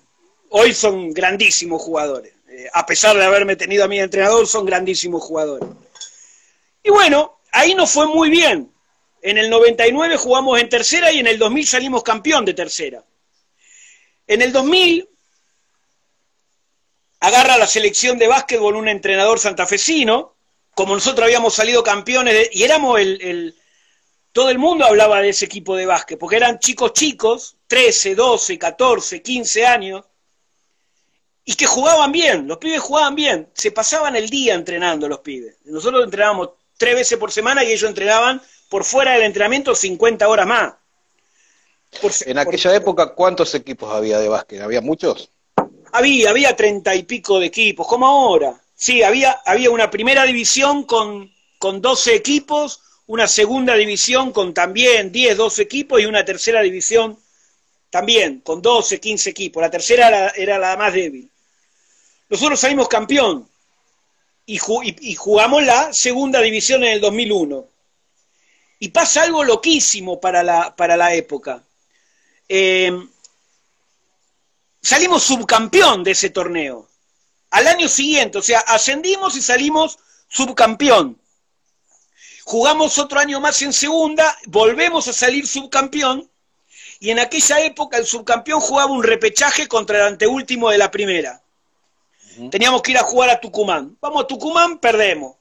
Hoy 0.51 0.75
son 0.75 1.13
grandísimos 1.13 1.81
jugadores. 1.81 2.35
Eh, 2.51 2.69
a 2.73 2.85
pesar 2.85 3.17
de 3.17 3.25
haberme 3.25 3.57
tenido 3.57 3.85
a 3.85 3.89
mi 3.89 3.99
entrenador, 3.99 4.47
son 4.47 4.67
grandísimos 4.67 5.23
jugadores. 5.23 5.69
Y 6.83 6.91
bueno, 6.91 7.39
ahí 7.53 7.75
nos 7.75 7.91
fue 7.93 8.09
muy 8.09 8.29
bien. 8.29 8.71
En 9.23 9.39
el 9.39 9.49
99 9.49 10.17
jugamos 10.17 10.61
en 10.61 10.69
tercera 10.69 11.13
y 11.13 11.21
en 11.21 11.29
el 11.29 11.39
2000 11.39 11.67
salimos 11.67 12.03
campeón 12.03 12.45
de 12.45 12.55
tercera. 12.55 13.05
En 14.27 14.43
el 14.43 14.53
2000 14.53 15.09
agarra 17.23 17.57
la 17.57 17.69
selección 17.69 18.19
de 18.19 18.27
básquetbol 18.27 18.75
un 18.75 18.89
entrenador 18.89 19.39
santafesino, 19.39 20.35
como 20.75 20.95
nosotros 20.95 21.25
habíamos 21.25 21.55
salido 21.55 21.85
campeones, 21.85 22.49
y 22.53 22.65
éramos 22.65 23.01
el, 23.01 23.55
Todo 24.33 24.51
el 24.51 24.59
mundo 24.59 24.85
hablaba 24.85 25.21
de 25.21 25.29
ese 25.29 25.45
equipo 25.45 25.77
de 25.77 25.87
básquet, 25.87 26.19
porque 26.19 26.37
eran 26.37 26.59
chicos 26.59 26.93
chicos, 26.93 27.57
13, 27.69 28.17
12, 28.17 28.59
14, 28.59 29.23
15 29.23 29.67
años, 29.67 30.05
y 31.45 31.55
que 31.55 31.67
jugaban 31.67 32.11
bien, 32.11 32.49
los 32.49 32.59
pibes 32.59 32.81
jugaban 32.81 33.15
bien, 33.15 33.49
se 33.55 33.71
pasaban 33.71 34.17
el 34.17 34.29
día 34.29 34.55
entrenando 34.55 35.09
los 35.09 35.21
pibes. 35.21 35.59
Nosotros 35.65 36.05
entrenábamos 36.05 36.51
tres 36.77 36.95
veces 36.97 37.19
por 37.19 37.31
semana 37.31 37.63
y 37.63 37.71
ellos 37.71 37.89
entrenaban 37.89 38.43
por 38.69 38.83
fuera 38.83 39.13
del 39.13 39.23
entrenamiento 39.23 39.77
50 39.77 40.27
horas 40.27 40.47
más. 40.47 40.75
en 42.27 42.39
aquella 42.39 42.75
época, 42.75 43.15
¿cuántos 43.15 43.55
equipos 43.55 43.93
había 43.95 44.19
de 44.19 44.29
básquet? 44.29 44.61
¿Había 44.61 44.81
muchos? 44.81 45.31
Había, 45.93 46.31
había 46.31 46.57
treinta 46.57 46.95
y 46.95 47.03
pico 47.05 47.39
de 47.39 47.47
equipos, 47.47 47.87
como 47.87 48.07
ahora. 48.07 48.61
Sí, 48.75 49.03
había, 49.03 49.41
había 49.45 49.71
una 49.71 49.91
primera 49.91 50.25
división 50.25 50.85
con, 50.85 51.33
con 51.59 51.81
12 51.81 52.15
equipos, 52.15 52.81
una 53.07 53.29
segunda 53.29 53.75
división 53.75 54.33
con 54.33 54.55
también 54.55 55.13
10, 55.13 55.37
12 55.37 55.63
equipos 55.63 56.01
y 56.01 56.07
una 56.07 56.25
tercera 56.25 56.63
división 56.63 57.19
también 57.91 58.41
con 58.41 58.63
12, 58.63 58.99
15 58.99 59.31
equipos. 59.31 59.61
La 59.61 59.71
tercera 59.71 60.33
era, 60.35 60.59
la 60.59 60.77
más 60.79 60.95
débil. 60.95 61.31
Nosotros 62.31 62.59
salimos 62.59 62.89
campeón 62.89 63.47
y, 64.47 64.57
jugamos 64.57 65.63
la 65.63 65.93
segunda 65.93 66.41
división 66.41 66.83
en 66.85 66.95
el 66.95 67.01
2001. 67.01 67.67
Y 68.79 68.89
pasa 68.89 69.23
algo 69.23 69.45
loquísimo 69.45 70.19
para 70.21 70.43
la, 70.43 70.75
para 70.75 70.97
la 70.97 71.15
época. 71.15 71.63
Eh, 72.49 72.91
salimos 74.83 75.23
subcampeón 75.23 76.05
de 76.05 76.11
ese 76.11 76.31
torneo. 76.31 76.89
Al 77.51 77.69
año 77.69 77.89
siguiente, 77.89 78.39
o 78.39 78.43
sea, 78.43 78.61
ascendimos 78.61 79.37
y 79.37 79.43
salimos 79.43 79.99
subcampeón. 80.29 81.19
Jugamos 82.45 82.99
otro 82.99 83.21
año 83.21 83.41
más 83.41 83.63
en 83.63 83.73
segunda, 83.73 84.37
volvemos 84.47 85.07
a 85.07 85.13
salir 85.13 85.47
subcampeón, 85.47 86.29
y 86.99 87.11
en 87.11 87.19
aquella 87.19 87.61
época 87.61 87.97
el 87.97 88.07
subcampeón 88.07 88.61
jugaba 88.61 88.93
un 88.93 89.03
repechaje 89.03 89.67
contra 89.67 89.99
el 89.99 90.05
anteúltimo 90.05 90.71
de 90.71 90.79
la 90.79 90.91
primera. 90.91 91.43
Teníamos 92.51 92.81
que 92.81 92.93
ir 92.93 92.99
a 92.99 93.03
jugar 93.03 93.29
a 93.29 93.41
Tucumán. 93.41 93.97
Vamos 94.01 94.25
a 94.25 94.27
Tucumán, 94.27 94.79
perdemos. 94.79 95.37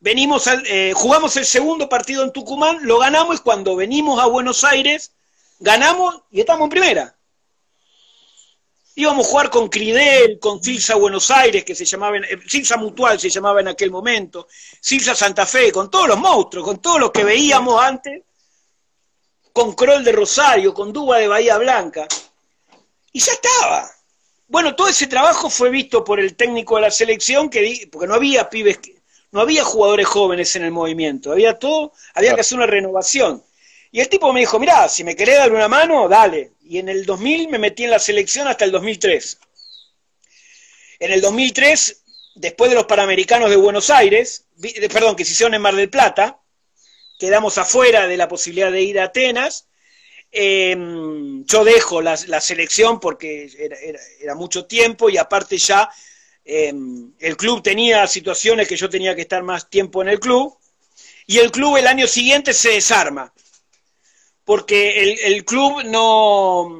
Venimos 0.00 0.48
eh, 0.48 0.92
jugamos 0.96 1.36
el 1.36 1.46
segundo 1.46 1.88
partido 1.88 2.24
en 2.24 2.32
Tucumán, 2.32 2.78
lo 2.82 2.98
ganamos 2.98 3.36
y 3.36 3.38
cuando 3.40 3.76
venimos 3.76 4.20
a 4.20 4.26
Buenos 4.26 4.64
Aires, 4.64 5.12
ganamos 5.60 6.22
y 6.30 6.40
estamos 6.40 6.64
en 6.64 6.70
primera. 6.70 7.14
Íbamos 8.94 9.26
a 9.26 9.30
jugar 9.30 9.50
con 9.50 9.68
Cridel, 9.68 10.38
con 10.38 10.62
Silsa 10.62 10.96
Buenos 10.96 11.30
Aires, 11.30 11.64
que 11.64 11.74
se 11.74 11.84
llamaba, 11.84 12.18
Silsa 12.46 12.76
Mutual 12.76 13.18
se 13.18 13.30
llamaba 13.30 13.60
en 13.60 13.68
aquel 13.68 13.90
momento, 13.90 14.46
Silsa 14.80 15.14
Santa 15.14 15.46
Fe, 15.46 15.72
con 15.72 15.90
todos 15.90 16.08
los 16.08 16.18
monstruos, 16.18 16.66
con 16.66 16.80
todos 16.80 17.00
los 17.00 17.10
que 17.10 17.24
veíamos 17.24 17.82
antes, 17.82 18.22
con 19.52 19.74
Kroll 19.74 20.04
de 20.04 20.12
Rosario, 20.12 20.74
con 20.74 20.92
Duba 20.92 21.18
de 21.18 21.28
Bahía 21.28 21.56
Blanca. 21.58 22.06
Y 23.12 23.20
ya 23.20 23.32
estaba. 23.32 23.90
Bueno, 24.48 24.74
todo 24.74 24.88
ese 24.88 25.06
trabajo 25.06 25.48
fue 25.48 25.70
visto 25.70 26.04
por 26.04 26.20
el 26.20 26.36
técnico 26.36 26.76
de 26.76 26.82
la 26.82 26.90
selección, 26.90 27.48
que, 27.48 27.88
porque 27.90 28.06
no 28.06 28.14
había 28.14 28.50
pibes, 28.50 28.78
no 29.30 29.40
había 29.40 29.64
jugadores 29.64 30.06
jóvenes 30.06 30.54
en 30.56 30.64
el 30.64 30.70
movimiento, 30.70 31.32
había 31.32 31.58
todo, 31.58 31.92
había 32.14 32.34
que 32.34 32.42
hacer 32.42 32.58
una 32.58 32.66
renovación. 32.66 33.42
Y 33.90 34.00
el 34.00 34.08
tipo 34.08 34.32
me 34.32 34.40
dijo, 34.40 34.58
mirá, 34.58 34.88
si 34.88 35.04
me 35.04 35.16
querés 35.16 35.38
dar 35.38 35.52
una 35.52 35.68
mano, 35.68 36.08
dale. 36.08 36.52
Y 36.72 36.78
en 36.78 36.88
el 36.88 37.04
2000 37.04 37.50
me 37.50 37.58
metí 37.58 37.84
en 37.84 37.90
la 37.90 37.98
selección 37.98 38.48
hasta 38.48 38.64
el 38.64 38.72
2003. 38.72 39.38
En 41.00 41.12
el 41.12 41.20
2003, 41.20 42.02
después 42.36 42.70
de 42.70 42.76
los 42.76 42.86
Panamericanos 42.86 43.50
de 43.50 43.56
Buenos 43.56 43.90
Aires, 43.90 44.46
perdón, 44.90 45.14
que 45.14 45.26
se 45.26 45.32
hicieron 45.32 45.52
en 45.52 45.60
Mar 45.60 45.76
del 45.76 45.90
Plata, 45.90 46.40
quedamos 47.18 47.58
afuera 47.58 48.06
de 48.06 48.16
la 48.16 48.26
posibilidad 48.26 48.72
de 48.72 48.80
ir 48.80 48.98
a 49.00 49.04
Atenas. 49.04 49.68
em, 50.30 51.44
yo 51.44 51.62
dejo 51.62 52.00
la, 52.00 52.16
selección 52.16 53.00
porque 53.00 53.50
era, 54.22 54.34
mucho 54.34 54.64
tiempo 54.64 55.10
y 55.10 55.18
aparte 55.18 55.58
ya 55.58 55.90
em, 56.42 57.12
el 57.18 57.36
club 57.36 57.62
tenía 57.62 58.06
situaciones 58.06 58.66
que 58.66 58.76
yo 58.76 58.88
tenía 58.88 59.14
que 59.14 59.20
estar 59.20 59.42
más 59.42 59.68
tiempo 59.68 60.00
en 60.00 60.08
el 60.08 60.18
club 60.18 60.56
y 61.26 61.36
el 61.36 61.50
club 61.50 61.76
el 61.76 61.86
año 61.86 62.06
siguiente 62.06 62.54
se 62.54 62.70
desarma 62.70 63.30
porque 64.44 65.14
el, 65.24 65.44
club 65.44 65.84
no 65.84 66.78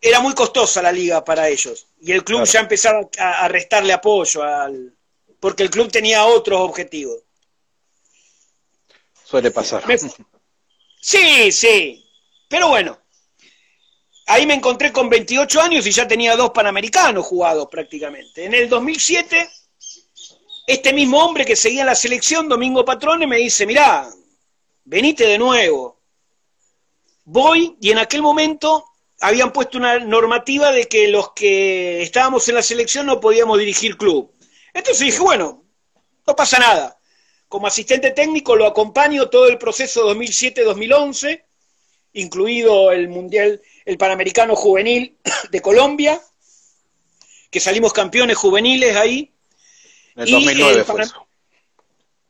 era 0.00 0.20
muy 0.20 0.34
costosa 0.34 0.82
la 0.82 0.92
liga 0.92 1.24
para 1.24 1.48
ellos 1.48 1.86
y 2.00 2.12
el 2.12 2.24
club 2.24 2.44
ya 2.44 2.60
empezaba 2.60 3.08
a, 3.18 3.44
a 3.44 3.48
restarle 3.48 3.92
apoyo 3.92 4.42
al, 4.42 4.94
porque 5.42 5.64
el 5.64 5.70
club 5.70 5.90
tenía 5.90 6.24
otros 6.24 6.60
objetivos. 6.60 7.20
Suele 9.24 9.50
pasar. 9.50 9.82
Sí, 11.00 11.50
sí. 11.50 12.04
Pero 12.48 12.68
bueno, 12.68 12.96
ahí 14.26 14.46
me 14.46 14.54
encontré 14.54 14.92
con 14.92 15.08
28 15.08 15.60
años 15.60 15.86
y 15.86 15.90
ya 15.90 16.06
tenía 16.06 16.36
dos 16.36 16.50
panamericanos 16.50 17.26
jugados 17.26 17.66
prácticamente. 17.68 18.44
En 18.44 18.54
el 18.54 18.68
2007, 18.68 19.48
este 20.66 20.92
mismo 20.92 21.18
hombre 21.24 21.44
que 21.44 21.56
seguía 21.56 21.80
en 21.80 21.86
la 21.86 21.94
selección, 21.94 22.48
Domingo 22.48 22.84
Patrone, 22.84 23.26
me 23.26 23.38
dice, 23.38 23.66
mirá, 23.66 24.08
venite 24.84 25.26
de 25.26 25.38
nuevo. 25.38 26.01
Voy 27.24 27.76
y 27.80 27.90
en 27.90 27.98
aquel 27.98 28.22
momento 28.22 28.84
habían 29.20 29.52
puesto 29.52 29.78
una 29.78 29.98
normativa 30.00 30.72
de 30.72 30.88
que 30.88 31.08
los 31.08 31.32
que 31.32 32.02
estábamos 32.02 32.48
en 32.48 32.56
la 32.56 32.62
selección 32.62 33.06
no 33.06 33.20
podíamos 33.20 33.58
dirigir 33.58 33.96
club. 33.96 34.32
Entonces 34.74 35.06
dije, 35.06 35.20
bueno, 35.20 35.64
no 36.26 36.36
pasa 36.36 36.58
nada. 36.58 36.98
Como 37.48 37.66
asistente 37.66 38.10
técnico 38.10 38.56
lo 38.56 38.66
acompaño 38.66 39.28
todo 39.28 39.48
el 39.48 39.58
proceso 39.58 40.12
2007-2011, 40.12 41.44
incluido 42.14 42.90
el 42.90 43.08
Mundial, 43.08 43.62
el 43.84 43.98
Panamericano 43.98 44.56
Juvenil 44.56 45.18
de 45.50 45.60
Colombia, 45.60 46.20
que 47.50 47.60
salimos 47.60 47.92
campeones 47.92 48.36
juveniles 48.36 48.96
ahí. 48.96 49.32
En 50.16 50.30
2009 50.30 50.84
fue 50.84 51.02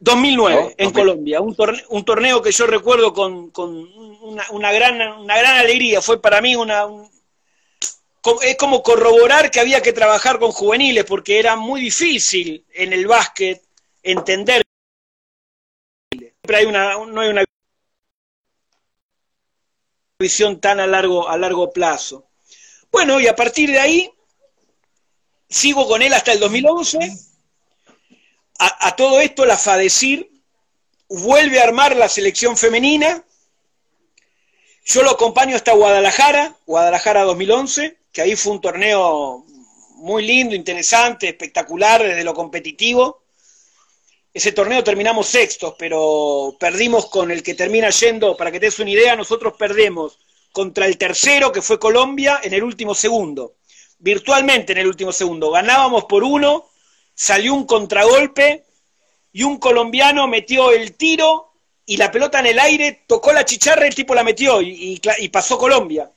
2009, 0.03 0.75
en 0.79 0.91
Colombia, 0.91 1.41
un 1.41 2.05
torneo, 2.05 2.43
que 2.43 2.51
yo 2.51 2.67
recuerdo 2.67 3.13
con, 3.13 3.53
una, 4.51 4.73
gran, 4.73 5.01
una 5.21 5.39
gran 5.39 5.59
alegría, 5.59 6.03
fue 6.03 6.21
para 6.21 6.41
mí 6.41 6.57
una, 6.57 6.89
es 8.43 8.57
como 8.57 8.83
corroborar 8.83 9.49
que 9.49 9.61
había 9.61 9.81
que 9.81 9.93
trabajar 9.93 10.41
con 10.41 10.51
juveniles, 10.51 11.05
porque 11.05 11.39
era 11.39 11.55
muy 11.55 11.81
difícil 11.81 12.67
en 12.75 12.93
el 12.93 13.07
básquet 13.07 13.63
entender. 14.03 14.63
Siempre 16.11 16.57
hay 16.57 16.65
una, 16.65 16.95
no 17.07 17.21
hay 17.21 17.29
una 17.29 17.45
visión 20.19 20.61
tan 20.61 20.81
a 20.81 20.89
largo, 20.89 21.29
a 21.29 21.39
largo 21.39 21.71
plazo. 21.71 22.27
Bueno, 22.91 23.21
y 23.21 23.29
a 23.29 23.37
partir 23.37 23.71
de 23.71 23.79
ahí, 23.79 24.11
sigo 25.49 25.87
con 25.87 26.03
él 26.03 26.13
hasta 26.13 26.33
el 26.33 26.41
2011. 26.41 27.32
A, 28.65 28.95
todo 28.95 29.21
esto, 29.21 29.45
la 29.45 29.59
FADECIR 29.59 30.31
vuelve 31.09 31.59
a 31.59 31.65
armar 31.65 31.97
la 31.97 32.09
selección 32.09 32.57
femenina. 32.57 33.25
Yo 34.85 35.03
lo 35.03 35.11
acompaño 35.11 35.57
hasta 35.57 35.73
Guadalajara, 35.73 36.57
Guadalajara 36.67 37.23
2011 37.23 38.03
que 38.13 38.21
ahí 38.21 38.37
fue 38.37 38.53
un 38.53 38.61
torneo 38.61 39.45
muy 39.97 40.25
lindo, 40.25 40.55
interesante, 40.55 41.29
espectacular 41.29 42.03
desde 42.03 42.25
lo 42.25 42.35
competitivo. 42.35 43.23
Ese 44.35 44.53
torneo 44.53 44.85
terminamos 44.85 45.29
sextos, 45.29 45.75
pero 45.79 46.57
perdimos 46.61 47.07
con 47.07 47.31
el 47.31 47.43
que 47.43 47.55
termina 47.55 47.91
yendo, 47.91 48.37
para 48.37 48.51
que 48.51 48.61
te 48.61 48.67
des 48.67 48.79
una 48.79 48.91
idea, 48.91 49.17
nosotros 49.17 49.55
perdemos 49.59 50.19
contra 50.53 50.87
el 50.87 50.99
tercero, 50.99 51.53
que 51.53 51.63
fue 51.63 51.79
Colombia, 51.79 52.41
en 52.43 52.53
el 52.53 52.63
último 52.63 52.95
segundo. 52.95 53.55
Virtualmente 53.99 54.73
en 54.73 54.79
el 54.79 54.87
último 54.87 55.13
segundo. 55.13 55.51
Ganábamos 55.51 56.05
por 56.05 56.25
uno, 56.25 56.69
salió 57.15 57.55
un 57.55 57.65
contragolpe 57.65 58.65
y 59.33 59.43
un 59.43 59.59
colombiano 59.59 60.27
metió 60.29 60.71
el 60.71 60.95
tiro 60.95 61.53
y 61.87 61.97
la 61.97 62.11
pelota 62.11 62.41
en 62.41 62.47
el 62.47 62.59
aire, 62.59 63.05
tocó 63.07 63.33
la 63.33 63.45
chicharra 63.45 63.85
y 63.85 63.89
el 63.89 63.95
tipo 63.95 64.15
la 64.15 64.23
metió 64.23 64.63
y, 64.63 65.01
y 65.19 65.29
pasó 65.29 65.59
Colombia 65.59 66.11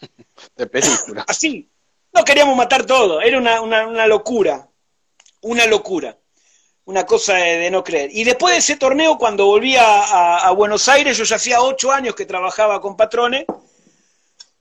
de 0.56 0.66
película. 0.66 1.24
Así. 1.26 1.68
No 2.12 2.24
queríamos 2.24 2.56
matar 2.56 2.84
todo. 2.84 3.20
Era 3.20 3.38
una, 3.38 4.06
locura. 4.06 4.68
Una 5.40 5.66
locura. 5.66 6.16
Una 6.84 7.06
cosa 7.06 7.34
de, 7.34 7.70
no 7.70 7.82
creer. 7.82 8.10
Y 8.12 8.24
después 8.24 8.54
de 8.54 8.58
ese 8.58 8.76
torneo, 8.76 9.16
cuando 9.16 9.46
volví 9.46 9.76
a, 9.78 10.50
Buenos 10.56 10.88
Aires, 10.88 11.16
yo 11.16 11.24
ya 11.24 11.36
hacía 11.36 11.62
ocho 11.62 11.90
años 11.90 12.14
que 12.14 12.26
trabajaba 12.26 12.80
con 12.80 12.96
patrones. 12.96 13.46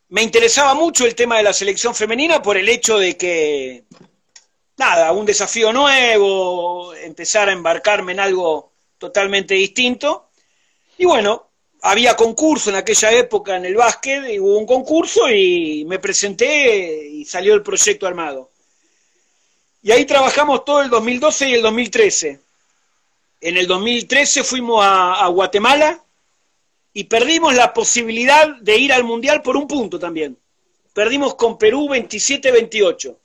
Me 0.09 0.21
interesaba 0.21 0.73
mucho 0.73 1.05
el 1.05 1.15
tema 1.15 1.37
de 1.37 1.43
la 1.43 1.53
selección 1.53 1.95
femenina 1.95 2.41
por 2.41 2.57
el 2.57 2.69
hecho 2.69 2.97
de 2.97 3.17
que, 3.17 3.85
nada, 4.81 5.11
un 5.11 5.27
desafío 5.27 5.71
nuevo, 5.71 6.95
empezar 6.95 7.47
a 7.47 7.51
embarcarme 7.51 8.13
en 8.13 8.19
algo 8.19 8.71
totalmente 8.97 9.53
distinto. 9.53 10.29
Y 10.97 11.05
bueno, 11.05 11.49
había 11.83 12.15
concurso 12.15 12.71
en 12.71 12.77
aquella 12.77 13.11
época 13.11 13.55
en 13.55 13.65
el 13.65 13.75
básquet, 13.75 14.27
y 14.31 14.39
hubo 14.39 14.57
un 14.57 14.65
concurso 14.65 15.29
y 15.29 15.85
me 15.85 15.99
presenté 15.99 17.07
y 17.07 17.25
salió 17.25 17.53
el 17.53 17.61
proyecto 17.61 18.07
armado. 18.07 18.49
Y 19.83 19.91
ahí 19.91 20.05
trabajamos 20.05 20.65
todo 20.65 20.81
el 20.81 20.89
2012 20.89 21.49
y 21.49 21.53
el 21.53 21.61
2013. 21.61 22.39
En 23.41 23.57
el 23.57 23.67
2013 23.67 24.43
fuimos 24.43 24.83
a, 24.83 25.27
Guatemala 25.27 26.03
y 26.91 27.03
perdimos 27.03 27.53
la 27.53 27.71
posibilidad 27.71 28.47
de 28.61 28.77
ir 28.77 28.93
al 28.93 29.03
Mundial 29.03 29.43
por 29.43 29.57
un 29.57 29.67
punto 29.67 29.99
también. 29.99 30.37
Perdimos 30.93 31.35
con 31.35 31.57
Perú 31.59 31.87
27-28. 31.87 33.20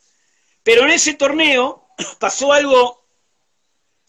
Pero 0.66 0.82
en 0.82 0.90
ese 0.90 1.14
torneo 1.14 1.86
pasó 2.18 2.52
algo 2.52 3.06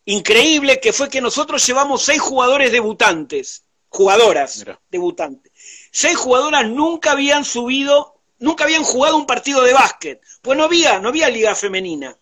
increíble 0.06 0.80
que 0.80 0.91
fue 0.91 1.08
que 1.08 1.22
nosotros 1.22 1.63
llevamos 1.67 2.02
seis 2.02 2.20
jugadores 2.20 2.72
debutantes 2.72 3.63
jugadoras 3.89 4.65
debutantes. 4.89 5.52
Seis 5.91 6.17
jugadoras 6.17 6.67
nunca 6.67 7.12
habían 7.12 7.46
subido, 7.46 8.22
nunca 8.39 8.63
habían 8.63 8.84
jugado 8.84 9.17
un 9.17 9.28
partido 9.28 9.62
de 9.62 9.74
básquet, 9.74 10.20
pues 10.41 10.58
no 10.58 10.63
había, 10.63 11.00
no 11.00 11.10
había 11.10 11.30
liga 11.30 11.54
femenina. 11.54 12.17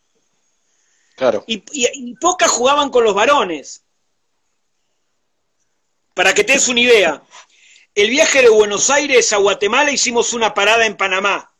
Claro. 1.15 1.45
Y, 1.47 1.63
y 1.71 2.13
pocas 2.15 2.51
jugaban 2.51 2.89
con 2.89 3.05
los 3.05 3.15
varones. 3.15 3.85
Para 6.13 6.33
que 6.33 6.43
te 6.43 6.53
des 6.53 6.67
una 6.67 6.81
idea, 6.81 7.23
el 7.93 8.09
viaje 8.09 8.41
de 8.41 8.49
Buenos 8.49 8.89
Aires 8.89 9.31
a 9.31 9.37
Guatemala 9.37 9.91
hicimos 9.91 10.33
una 10.33 10.53
parada 10.53 10.85
en 10.85 10.97
Panamá. 10.97 11.54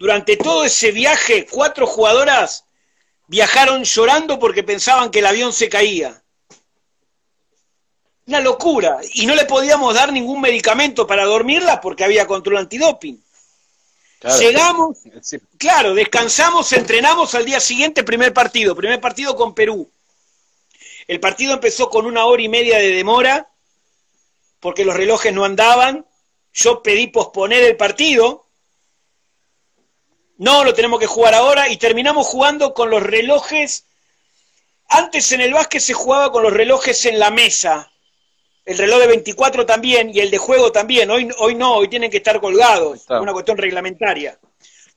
Durante 0.00 0.38
todo 0.38 0.64
ese 0.64 0.92
viaje, 0.92 1.44
cuatro 1.44 1.86
jugadoras 1.86 2.64
viajaron 3.26 3.84
llorando 3.84 4.38
porque 4.38 4.62
pensaban 4.62 5.10
que 5.10 5.18
el 5.18 5.26
avión 5.26 5.52
se 5.52 5.68
caía. 5.68 6.22
Una 8.26 8.40
locura. 8.40 9.00
Y 9.12 9.26
no 9.26 9.34
le 9.34 9.44
podíamos 9.44 9.94
dar 9.94 10.10
ningún 10.10 10.40
medicamento 10.40 11.06
para 11.06 11.26
dormirla 11.26 11.82
porque 11.82 12.02
había 12.02 12.26
control 12.26 12.56
antidoping. 12.56 13.22
Llegamos, 14.38 15.00
claro, 15.58 15.92
descansamos, 15.92 16.72
entrenamos 16.72 17.34
al 17.34 17.44
día 17.44 17.60
siguiente, 17.60 18.02
primer 18.02 18.32
partido, 18.32 18.74
primer 18.74 19.02
partido 19.02 19.36
con 19.36 19.54
Perú. 19.54 19.92
El 21.08 21.20
partido 21.20 21.52
empezó 21.52 21.90
con 21.90 22.06
una 22.06 22.24
hora 22.24 22.40
y 22.40 22.48
media 22.48 22.78
de 22.78 22.92
demora, 22.92 23.50
porque 24.60 24.86
los 24.86 24.96
relojes 24.96 25.34
no 25.34 25.44
andaban. 25.44 26.06
Yo 26.54 26.82
pedí 26.82 27.08
posponer 27.08 27.64
el 27.64 27.76
partido. 27.76 28.46
No, 30.40 30.64
lo 30.64 30.72
tenemos 30.72 30.98
que 30.98 31.06
jugar 31.06 31.34
ahora 31.34 31.68
y 31.68 31.76
terminamos 31.76 32.26
jugando 32.26 32.72
con 32.72 32.88
los 32.88 33.02
relojes. 33.02 33.84
Antes 34.88 35.32
en 35.32 35.42
el 35.42 35.52
básquet 35.52 35.82
se 35.82 35.92
jugaba 35.92 36.32
con 36.32 36.42
los 36.42 36.50
relojes 36.50 37.04
en 37.04 37.18
la 37.18 37.30
mesa, 37.30 37.92
el 38.64 38.78
reloj 38.78 39.00
de 39.00 39.06
24 39.08 39.66
también 39.66 40.08
y 40.08 40.20
el 40.20 40.30
de 40.30 40.38
juego 40.38 40.72
también. 40.72 41.10
Hoy, 41.10 41.28
hoy 41.40 41.54
no, 41.54 41.74
hoy 41.74 41.88
tienen 41.88 42.10
que 42.10 42.16
estar 42.16 42.40
colgados, 42.40 43.00
es 43.02 43.10
una 43.10 43.34
cuestión 43.34 43.58
reglamentaria. 43.58 44.38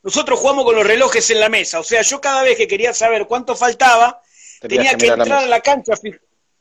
Nosotros 0.02 0.40
jugamos 0.40 0.64
con 0.64 0.76
los 0.76 0.88
relojes 0.88 1.30
en 1.30 1.42
la 1.42 1.50
mesa, 1.50 1.82
o 1.82 1.84
sea, 1.84 2.02
yo 2.04 2.22
cada 2.22 2.44
vez 2.44 2.56
que 2.56 2.66
quería 2.66 2.94
saber 2.94 3.28
cuánto 3.28 3.54
faltaba, 3.54 4.22
tenía 4.62 4.96
que, 4.96 5.08
entrar 5.08 5.44
a 5.44 5.48
la 5.48 5.60
cancha. 5.60 5.92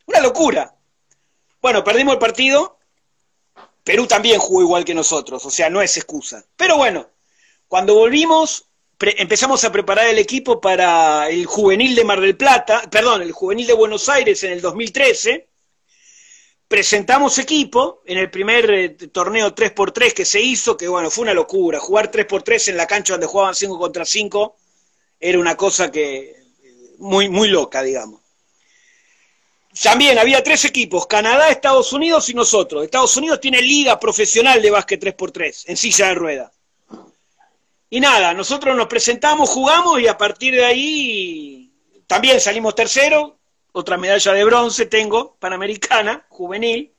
Una 0.07 0.19
locura. 0.19 0.75
Bueno, 1.61 1.85
perdimos 1.85 2.15
el 2.15 2.19
partido. 2.19 2.79
Perú 3.85 4.09
también 4.09 4.41
jugó 4.41 4.61
igual 4.61 4.85
que 4.85 4.93
nosotros, 4.93 5.47
o 5.47 5.51
sea, 5.51 5.71
no 5.71 5.81
es 5.81 5.97
excusa. 5.97 6.45
Pero 6.57 6.77
bueno, 6.79 7.09
cuando 7.69 7.95
volvimos, 7.95 8.67
empezamos 9.03 9.65
a 9.65 9.73
preparar 9.73 10.09
el 10.09 10.19
equipo 10.19 10.61
para 10.61 11.29
el 11.29 11.47
juvenil 11.47 11.95
de 11.95 12.05
Mar 12.05 12.21
del 12.21 12.37
Plata, 12.37 12.83
perdón, 12.91 13.23
el 13.23 13.33
juvenil 13.33 13.67
de 13.67 13.73
Buenos 13.73 14.09
Aires 14.09 14.43
en 14.45 14.53
el 14.53 14.61
2013 14.61 15.49
presentamos 16.73 17.37
equipo 17.37 18.03
en 18.07 18.17
el 18.17 18.31
primer 18.31 18.71
eh, 18.71 18.89
torneo 19.13 19.55
3x3 19.55 20.15
que 20.15 20.25
se 20.25 20.41
hizo, 20.41 20.75
que 20.75 20.89
bueno, 20.89 21.11
fue 21.11 21.25
una 21.25 21.35
locura. 21.35 21.79
Jugar 21.79 22.11
3x3 22.11 22.69
en 22.69 22.79
la 22.79 22.87
cancha 22.87 23.13
donde 23.13 23.27
jugaban 23.27 23.55
5 23.55 23.79
contra 23.79 24.07
5 24.07 24.57
era 25.21 25.39
una 25.39 25.55
cosa 25.55 25.93
que 25.93 26.35
muy, 26.97 27.29
muy 27.29 27.49
loca, 27.49 27.83
digamos. 27.83 28.23
también 29.83 30.19
había 30.19 30.43
tres 30.43 30.65
equipos, 30.65 31.07
Canadá, 31.07 31.51
Estados 31.51 31.93
Unidos 31.93 32.31
y 32.31 32.35
nosotros. 32.35 32.85
Estados 32.85 33.15
Unidos 33.19 33.39
tiene 33.39 33.61
liga 33.61 34.01
profesional 34.01 34.63
de 34.63 34.71
básquet 34.71 34.99
3x3 34.99 35.65
en 35.67 35.77
silla 35.77 36.07
de 36.07 36.15
rueda. 36.15 36.53
Y 37.93 38.01
nada, 38.01 38.33
nosotros 38.33 38.75
nos 38.75 38.87
presentamos, 38.87 39.51
jugamos 39.51 40.01
y 40.01 40.09
a 40.09 40.17
partir 40.17 40.55
de 40.55 40.65
ahí 40.65 41.71
también 42.07 42.41
salimos 42.41 42.75
tercero, 42.75 43.39
otra 43.73 43.99
medalla 43.99 44.33
de 44.33 44.45
bronce 44.45 44.87
tengo, 44.87 45.37
panamericana, 45.39 46.25
juvenil. 46.31 46.91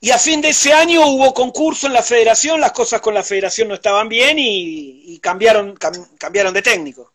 Y 0.00 0.10
a 0.10 0.18
fin 0.18 0.40
de 0.40 0.48
ese 0.48 0.72
año 0.72 1.06
hubo 1.06 1.32
concurso 1.32 1.86
en 1.86 1.92
la 1.92 2.02
federación, 2.02 2.60
las 2.60 2.72
cosas 2.72 3.00
con 3.00 3.14
la 3.14 3.22
federación 3.22 3.68
no 3.68 3.74
estaban 3.74 4.08
bien 4.08 4.36
y, 4.36 5.16
cambiaron, 5.20 5.76
cambiaron 6.18 6.52
de 6.52 6.62
técnico. 6.62 7.12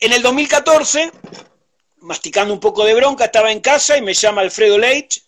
En 0.00 0.12
el 0.12 0.22
2014, 0.22 1.12
masticando 1.98 2.52
un 2.52 2.58
poco 2.58 2.84
de 2.84 2.94
bronca, 2.94 3.26
estaba 3.26 3.52
en 3.52 3.60
casa 3.60 3.96
y 3.96 4.02
me 4.02 4.12
llama 4.12 4.40
Alfredo 4.40 4.76
Leitch 4.76 5.22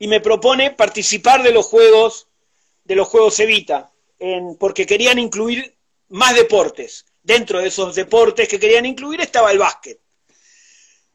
y 0.00 0.08
me 0.08 0.18
propone 0.18 0.72
participar 0.72 1.44
de 1.44 1.52
los 1.52 1.64
juegos 1.64 2.26
de 2.82 2.96
los 2.96 3.06
juegos 3.06 3.38
Evita 3.38 3.89
porque 4.58 4.86
querían 4.86 5.18
incluir 5.18 5.76
más 6.08 6.34
deportes. 6.34 7.06
Dentro 7.22 7.60
de 7.60 7.68
esos 7.68 7.94
deportes 7.94 8.48
que 8.48 8.58
querían 8.58 8.86
incluir 8.86 9.20
estaba 9.20 9.52
el 9.52 9.58
básquet. 9.58 10.00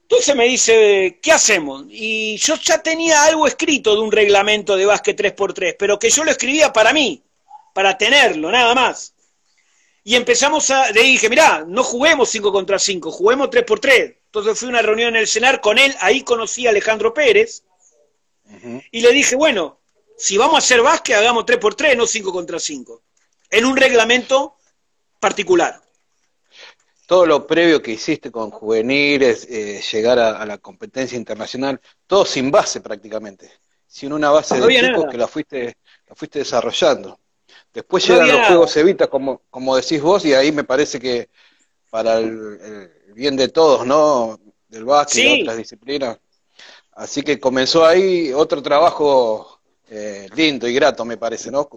Entonces 0.02 0.36
me 0.36 0.46
dice, 0.46 1.20
¿qué 1.22 1.32
hacemos? 1.32 1.86
Y 1.90 2.38
yo 2.38 2.56
ya 2.58 2.82
tenía 2.82 3.24
algo 3.24 3.48
escrito 3.48 3.96
de 3.96 4.02
un 4.02 4.12
reglamento 4.12 4.76
de 4.76 4.86
básquet 4.86 5.20
3x3, 5.20 5.76
pero 5.80 5.98
que 5.98 6.12
yo 6.12 6.24
lo 6.24 6.30
escribía 6.30 6.72
para 6.72 6.94
mí, 6.94 7.24
para 7.74 7.98
tenerlo, 7.98 8.52
nada 8.52 8.76
más. 8.76 9.16
Y 10.04 10.16
empezamos 10.16 10.70
a, 10.70 10.92
le 10.92 11.02
dije, 11.02 11.28
mirá, 11.28 11.66
no 11.68 11.84
juguemos 11.84 12.30
5 12.30 12.52
contra 12.52 12.78
5, 12.78 13.12
juguemos 13.12 13.50
3x3. 13.50 14.18
Entonces 14.28 14.60
fui 14.60 14.68
a 14.68 14.70
una 14.70 14.84
reunión 14.84 15.16
en 15.16 15.22
el 15.22 15.28
CENAR 15.28 15.60
con 15.60 15.80
él, 15.80 15.96
ahí 16.00 16.22
conocí 16.22 16.68
a 16.68 16.70
Alejandro 16.70 17.12
Pérez, 17.12 17.64
y 18.92 19.02
le 19.02 19.12
dije, 19.12 19.36
bueno, 19.36 19.80
si 20.18 20.38
vamos 20.38 20.56
a 20.56 20.58
hacer 20.60 20.82
básquet, 20.82 21.16
hagamos 21.16 21.46
3 21.46 21.60
por 21.60 21.76
3 21.76 21.98
no 21.98 22.08
5 22.08 22.32
contra 22.32 22.60
5. 22.60 23.02
En 23.50 23.66
un 23.66 23.76
reglamento 23.76 24.56
particular. 25.20 25.82
Todo 27.06 27.26
lo 27.26 27.46
previo 27.46 27.82
que 27.82 27.92
hiciste 27.92 28.32
con 28.32 28.50
juveniles, 28.50 29.48
eh, 29.50 29.82
llegar 29.92 30.18
a, 30.18 30.46
la 30.46 30.58
competencia 30.58 31.18
internacional, 31.18 31.80
todo 32.08 32.26
sin 32.26 32.50
base 32.50 32.82
prácticamente. 32.82 33.52
Sin 33.88 34.12
una 34.12 34.32
base 34.32 34.60
de 34.60 34.78
equipo 34.78 35.08
que 35.08 35.18
la 35.18 35.28
fuiste, 35.28 35.78
la 36.08 36.16
fuiste 36.16 36.40
desarrollando. 36.40 37.20
Después 37.72 38.08
llegan 38.08 38.28
los 38.28 38.48
juegos 38.48 38.78
Evita, 38.78 39.08
como, 39.08 39.44
como 39.50 39.76
decís 39.76 40.02
vos, 40.02 40.26
y 40.26 40.34
ahí 40.34 40.52
me 40.52 40.64
parece 40.64 41.00
que 41.00 41.30
para 41.90 42.18
el, 42.18 42.92
bien 43.14 43.38
de 43.38 43.50
todos, 43.50 43.86
¿no? 43.86 44.40
Del 44.68 44.86
básquet 44.86 45.24
y 45.24 45.42
otras 45.42 45.58
disciplinas. 45.58 46.18
Así 46.94 47.22
que 47.22 47.40
comenzó 47.40 47.86
ahí 47.86 48.34
otro 48.34 48.64
trabajo 48.64 49.55
eh, 49.90 50.28
lindo 50.36 50.68
y 50.68 50.74
grato, 50.74 51.06
me 51.06 51.18
parece, 51.18 51.52
¿no? 51.52 51.70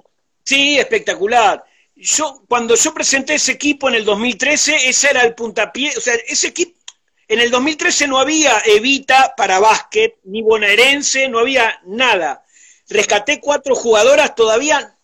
Sí, 0.44 0.79
espectacular. 0.79 1.64
Yo, 1.94 2.42
cuando 2.49 2.75
yo 2.75 2.94
presenté 2.94 3.35
ese 3.35 3.53
equipo 3.53 3.88
en 3.88 3.97
el 3.97 4.05
2013, 4.05 4.88
ese 4.88 5.11
era 5.11 5.23
el 5.23 5.35
puntapié, 5.35 5.97
o 5.97 6.01
sea, 6.01 6.14
ese 6.27 6.49
equipo, 6.49 6.79
en 7.27 7.40
el 7.40 7.51
2013 7.51 8.09
no 8.09 8.18
había 8.18 8.62
Evita 8.64 9.35
para 9.37 9.59
básquet, 9.59 10.16
ni 10.25 10.40
bonaerense, 10.40 11.29
no 11.29 11.40
había 11.40 11.81
nada. 11.85 12.44
Rescaté 12.88 13.38
cuatro 13.40 13.75
jugadoras 13.75 14.35
todavía. 14.35 14.97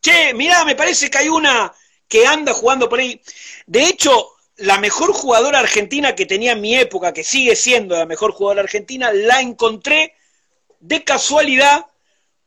Che, 0.00 0.32
mirá, 0.34 0.64
me 0.64 0.76
parece 0.76 1.10
que 1.10 1.18
hay 1.18 1.28
una 1.28 1.72
que 2.06 2.24
anda 2.24 2.52
jugando 2.52 2.88
por 2.88 3.00
ahí. 3.00 3.20
De 3.66 3.84
hecho, 3.84 4.28
la 4.58 4.78
mejor 4.78 5.12
jugadora 5.12 5.58
argentina 5.58 6.14
que 6.14 6.26
tenía 6.26 6.52
en 6.52 6.60
mi 6.60 6.76
época, 6.76 7.12
que 7.12 7.24
sigue 7.24 7.56
siendo 7.56 7.96
la 7.96 8.06
mejor 8.06 8.32
jugadora 8.32 8.62
argentina, 8.62 9.12
la 9.12 9.40
encontré 9.40 10.14
de 10.78 11.02
casualidad 11.02 11.86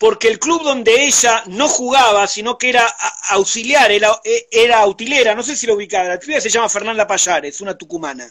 porque 0.03 0.27
el 0.27 0.37
club 0.37 0.63
donde 0.63 1.05
ella 1.05 1.43
no 1.45 1.69
jugaba, 1.69 2.27
sino 2.27 2.57
que 2.57 2.67
era 2.67 2.85
auxiliar, 3.29 3.89
era, 3.89 4.19
e, 4.25 4.49
era 4.51 4.85
utilera, 4.85 5.33
no 5.33 5.41
sé 5.43 5.55
si 5.55 5.65
lo 5.65 5.75
ubicaba, 5.75 6.09
la 6.09 6.19
piba 6.19 6.41
se 6.41 6.49
llama 6.49 6.67
Fernanda 6.67 7.07
Payares, 7.07 7.61
una 7.61 7.77
tucumana, 7.77 8.29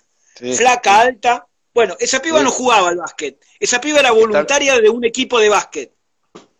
flaca, 0.54 1.00
alta. 1.00 1.46
Bueno, 1.72 1.96
esa 1.98 2.20
piba 2.20 2.42
no 2.42 2.50
jugaba 2.50 2.90
al 2.90 2.98
básquet, 2.98 3.42
esa 3.58 3.80
piba 3.80 4.00
era 4.00 4.11
voluntaria 4.11 4.78
de 4.80 4.90
un 4.90 5.02
equipo 5.02 5.40
de 5.40 5.48
básquet. 5.48 5.92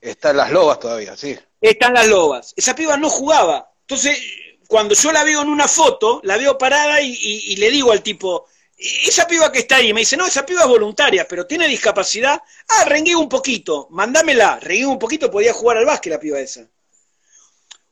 Están 0.01 0.39
las 0.39 0.51
lobas 0.51 0.81
todavía, 0.81 1.15
sí. 1.15 1.39
Están 1.61 1.93
las 1.93 2.09
lobas. 2.09 2.55
Esa 2.57 2.75
piba 2.75 2.97
no 2.97 3.11
jugaba. 3.11 3.71
Entonces, 3.83 4.19
cuando 4.67 4.95
yo 4.95 5.13
la 5.13 5.25
veo 5.25 5.43
en 5.43 5.51
una 5.51 5.69
foto, 5.69 6.23
la 6.25 6.39
veo 6.39 6.57
parada 6.57 7.03
y 7.03 7.55
le 7.57 7.71
digo 7.71 7.93
al 7.93 8.03
tipo, 8.03 8.47
esa 8.83 9.27
piba 9.27 9.53
que 9.53 9.61
está 9.61 9.77
ahí, 9.77 9.93
me 9.93 10.01
dice, 10.01 10.17
no, 10.17 10.27
esa 10.27 10.45
piba 10.45 10.63
es 10.63 10.67
voluntaria, 10.67 11.27
pero 11.29 11.47
tiene 11.47 11.69
discapacidad. 11.69 12.43
Ah, 12.69 12.85
rengué 12.85 13.15
un 13.15 13.29
poquito, 13.29 13.87
mándamela. 13.91 14.59
Rengué 14.59 14.87
un 14.87 14.99
poquito, 14.99 15.31
podía 15.31 15.53
jugar 15.53 15.77
al 15.77 15.87
básquet 15.87 16.13
la 16.13 16.19
piba 16.19 16.41
esa. 16.41 16.69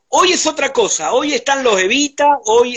Hoy 0.08 0.32
es 0.32 0.46
otra 0.46 0.72
cosa, 0.72 1.12
hoy 1.12 1.34
están 1.34 1.62
los 1.62 1.80
Evita, 1.80 2.40
hoy, 2.46 2.76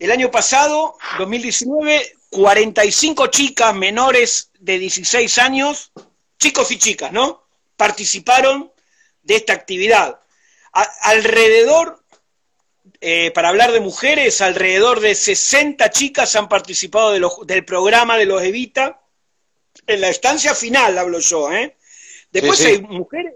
el 0.00 0.10
año 0.10 0.28
pasado, 0.28 0.98
2019, 1.18 2.14
45 2.30 3.28
chicas 3.28 3.72
menores 3.72 4.50
de 4.58 4.80
16 4.80 5.38
años, 5.38 5.92
chicos 6.38 6.72
y 6.72 6.78
chicas, 6.78 7.12
¿no? 7.12 7.46
Participaron 7.76 8.72
de 9.22 9.36
esta 9.36 9.52
actividad. 9.52 10.18
alrededor 11.02 12.02
eh, 13.00 13.30
para 13.32 13.48
hablar 13.48 13.72
de 13.72 13.80
mujeres, 13.80 14.40
alrededor 14.40 15.00
de 15.00 15.14
60 15.14 15.90
chicas 15.90 16.34
han 16.36 16.48
participado 16.48 17.12
del 17.44 17.64
programa 17.64 18.16
de 18.16 18.26
los 18.26 18.42
Evita. 18.42 19.00
En 19.86 20.00
la 20.00 20.08
estancia 20.08 20.54
final 20.54 20.96
hablo 20.98 21.18
yo, 21.20 21.52
¿eh? 21.52 21.76
Después 22.30 22.64
hay 22.64 22.80
mujeres, 22.80 23.34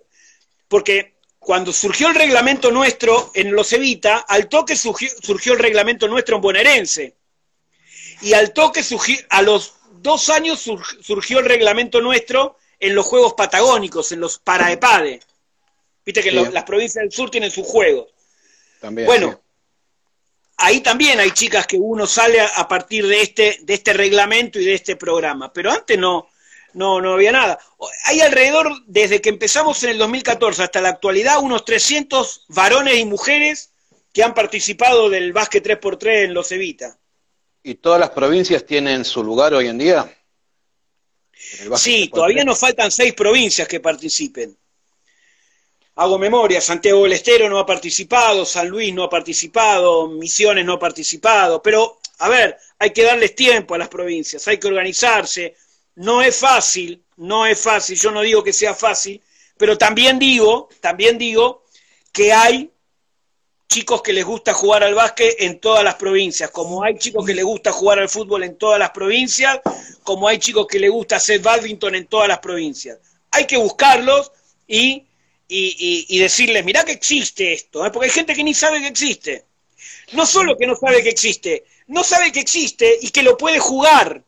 porque 0.68 1.14
cuando 1.38 1.73
surgió 1.73 2.09
el 2.09 2.14
reglamento 2.14 2.70
nuestro 2.70 3.31
en 3.35 3.53
los 3.53 3.73
Evita, 3.73 4.18
al 4.18 4.49
toque 4.49 4.77
surgió, 4.77 5.53
el 5.53 5.59
reglamento 5.59 6.09
nuestro 6.09 6.37
en 6.37 6.42
bonaerense. 6.42 7.16
Y 8.23 8.35
al 8.35 8.53
toque 8.53 8.83
surgió, 8.83 9.16
a 9.31 9.42
los 9.42 9.75
dos 10.01 10.29
años 10.31 10.61
surgió 11.01 11.38
el 11.38 11.46
reglamento 11.46 12.01
nuestro 12.01 12.57
en 12.79 12.94
los 12.94 13.07
Juegos 13.07 13.35
Patagónicos, 13.35 14.12
en 14.12 14.20
los 14.20 14.38
Paraepade. 14.38 15.20
Viste 16.05 16.23
que 16.23 16.33
las 16.33 16.64
provincias 16.64 17.03
del 17.03 17.12
sur 17.12 17.31
tienen 17.31 17.51
sus 17.51 17.66
juegos. 17.66 18.09
También, 18.81 19.07
bueno, 19.07 19.40
ahí 20.61 20.81
también 20.81 21.18
hay 21.20 21.31
chicas 21.33 21.66
que 21.66 21.77
uno 21.77 22.07
sale 22.07 22.40
a, 22.40 22.68
partir 22.68 23.07
de 23.07 23.23
este, 23.23 23.59
de 23.62 23.75
este 23.75 23.92
reglamento 23.92 24.61
y 24.61 24.64
de 24.64 24.75
este 24.75 24.96
programa, 24.96 25.53
pero 25.53 25.73
antes 25.73 25.99
no, 25.99 26.29
no, 26.75 27.01
no 27.01 27.14
había 27.14 27.33
nada. 27.33 27.59
Hay 28.05 28.20
alrededor, 28.20 28.70
desde 28.87 29.20
que 29.20 29.31
empezamos 29.31 29.83
en 29.85 29.90
el 29.90 29.99
2014 29.99 30.62
hasta 30.62 30.81
la 30.81 30.90
actualidad, 30.90 31.40
unos 31.40 31.64
300 31.64 32.46
varones 32.49 32.99
y 32.99 33.05
mujeres 33.05 33.73
que 34.12 34.23
han 34.23 34.35
participado 34.35 35.09
del 35.09 35.33
básquet 35.33 35.64
3x3 35.64 36.25
en 36.25 36.35
los 36.35 36.53
Evita. 36.53 36.99
¿Y 37.62 37.77
todas 37.77 38.01
las 38.01 38.11
provincias 38.11 38.64
tienen 38.64 39.05
su 39.05 39.23
lugar 39.23 39.55
hoy 39.55 39.68
en 39.68 39.79
día? 39.79 40.16
Sí, 41.77 42.11
todavía 42.12 42.44
nos 42.44 42.59
faltan 42.59 42.90
seis 42.90 43.14
provincias 43.14 43.66
que 43.66 43.81
participen 43.81 44.60
hago 46.00 46.18
memoria, 46.18 46.62
Santiago 46.62 47.02
del 47.02 47.12
Estero 47.12 47.46
no 47.50 47.58
ha 47.58 47.66
participado, 47.66 48.46
San 48.46 48.68
Luis 48.68 48.92
no 48.94 49.02
ha 49.04 49.10
participado, 49.10 50.08
Misiones 50.08 50.64
no 50.64 50.72
ha 50.72 50.78
participado, 50.78 51.62
pero 51.62 51.98
a 52.20 52.28
ver, 52.30 52.56
hay 52.78 52.90
que 52.90 53.02
darles 53.02 53.34
tiempo 53.34 53.74
a 53.74 53.78
las 53.78 53.90
provincias, 53.90 54.48
hay 54.48 54.56
que 54.56 54.68
organizarse, 54.68 55.56
no 55.96 56.22
es 56.22 56.34
fácil, 56.34 57.02
no 57.18 57.44
es 57.44 57.60
fácil, 57.60 57.98
yo 57.98 58.10
no 58.12 58.22
digo 58.22 58.42
que 58.42 58.54
sea 58.54 58.72
fácil, 58.72 59.20
pero 59.58 59.76
también 59.76 60.18
digo, 60.18 60.70
también 60.80 61.18
digo 61.18 61.64
que 62.10 62.32
hay 62.32 62.70
chicos 63.68 64.00
que 64.00 64.14
les 64.14 64.24
gusta 64.24 64.54
jugar 64.54 64.82
al 64.82 64.94
básquet 64.94 65.36
en 65.40 65.60
todas 65.60 65.84
las 65.84 65.96
provincias, 65.96 66.51
como 66.51 66.82
hay 66.82 66.96
chicos 66.96 67.26
que 67.26 67.34
les 67.34 67.44
gusta 67.44 67.72
jugar 67.72 67.98
al 67.98 68.09
fútbol 68.09 68.44
en 68.44 68.57
todas 68.57 68.78
las 68.78 68.92
provincias, 68.92 69.61
como 70.03 70.28
hay 70.28 70.38
chicos 70.38 70.66
que 70.66 70.78
les 70.78 70.90
gusta 70.90 71.16
hacer 71.16 71.40
badminton 71.40 71.94
en 71.94 72.07
todas 72.07 72.26
las 72.26 72.38
provincias. 72.38 72.96
Hay 73.32 73.46
que 73.46 73.59
buscarlos 73.59 74.32
y 74.66 75.09
y, 75.53 76.18
decirles, 76.18 76.64
mirá 76.64 76.84
que 76.84 76.92
existe 76.92 77.53
esto, 77.53 77.84
¿eh? 77.84 77.90
porque 77.90 78.07
hay 78.07 78.12
gente 78.12 78.34
que 78.34 78.44
ni 78.44 78.55
sabe 78.55 78.80
que 78.80 78.86
existe. 78.86 79.44
No 80.12 80.24
solo 80.24 80.57
que 80.57 80.66
no 80.66 80.76
sabe 80.76 81.03
que 81.03 81.09
existe, 81.09 81.64
no 81.88 82.05
sabe 82.05 82.30
que 82.30 82.40
existe 82.40 82.98
y 83.01 83.11
que 83.11 83.22
lo 83.22 83.36
puede 83.36 83.59
jugar. 83.59 84.22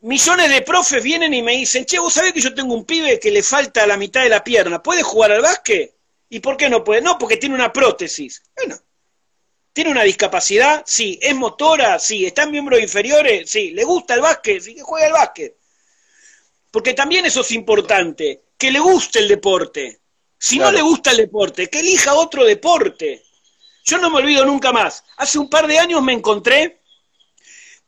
Millones 0.00 0.50
de 0.50 0.62
profes 0.62 1.02
vienen 1.02 1.34
y 1.34 1.42
me 1.42 1.52
dicen, 1.52 1.84
che, 1.84 1.98
vos 1.98 2.14
sabés 2.14 2.32
que 2.32 2.40
yo 2.40 2.54
tengo 2.54 2.74
un 2.74 2.84
pibe 2.84 3.20
que 3.20 3.30
le 3.30 3.42
falta 3.42 3.86
la 3.86 3.96
mitad 3.96 4.22
de 4.22 4.30
la 4.30 4.42
pierna, 4.42 4.82
¿puede 4.82 5.02
jugar 5.02 5.32
al 5.32 5.42
básquet? 5.42 5.94
¿Y 6.28 6.40
por 6.40 6.56
qué 6.56 6.70
no 6.70 6.82
puede? 6.82 7.02
No, 7.02 7.18
porque 7.18 7.36
tiene 7.36 7.54
una 7.54 7.72
prótesis. 7.72 8.42
Bueno, 8.56 8.78
¿tiene 9.74 9.90
una 9.90 10.02
discapacidad? 10.02 10.82
Sí. 10.86 11.18
¿Es 11.20 11.34
motora? 11.34 11.98
Sí. 11.98 12.24
¿Está 12.24 12.44
en 12.44 12.52
miembros 12.52 12.80
inferiores? 12.80 13.50
Sí. 13.50 13.72
¿Le 13.72 13.84
gusta 13.84 14.14
el 14.14 14.22
básquet? 14.22 14.62
Sí, 14.62 14.74
que 14.74 14.80
juega 14.80 15.08
al 15.08 15.12
básquet. 15.12 15.54
Porque 16.70 16.94
también 16.94 17.26
eso 17.26 17.42
es 17.42 17.50
importante 17.50 18.40
que 18.62 18.70
le 18.70 18.78
guste 18.78 19.18
el 19.18 19.26
deporte. 19.26 20.02
Si 20.38 20.56
no 20.56 20.70
le 20.70 20.82
gusta 20.82 21.10
el 21.10 21.16
deporte, 21.16 21.68
que 21.68 21.80
elija 21.80 22.14
otro 22.14 22.44
deporte. 22.44 23.24
Yo 23.82 23.98
no 23.98 24.08
me 24.08 24.18
olvido 24.18 24.44
nunca 24.44 24.70
más. 24.70 25.02
Hace 25.16 25.40
un 25.40 25.50
par 25.50 25.66
de 25.66 25.80
años 25.80 26.00
me 26.00 26.12
encontré 26.12 26.80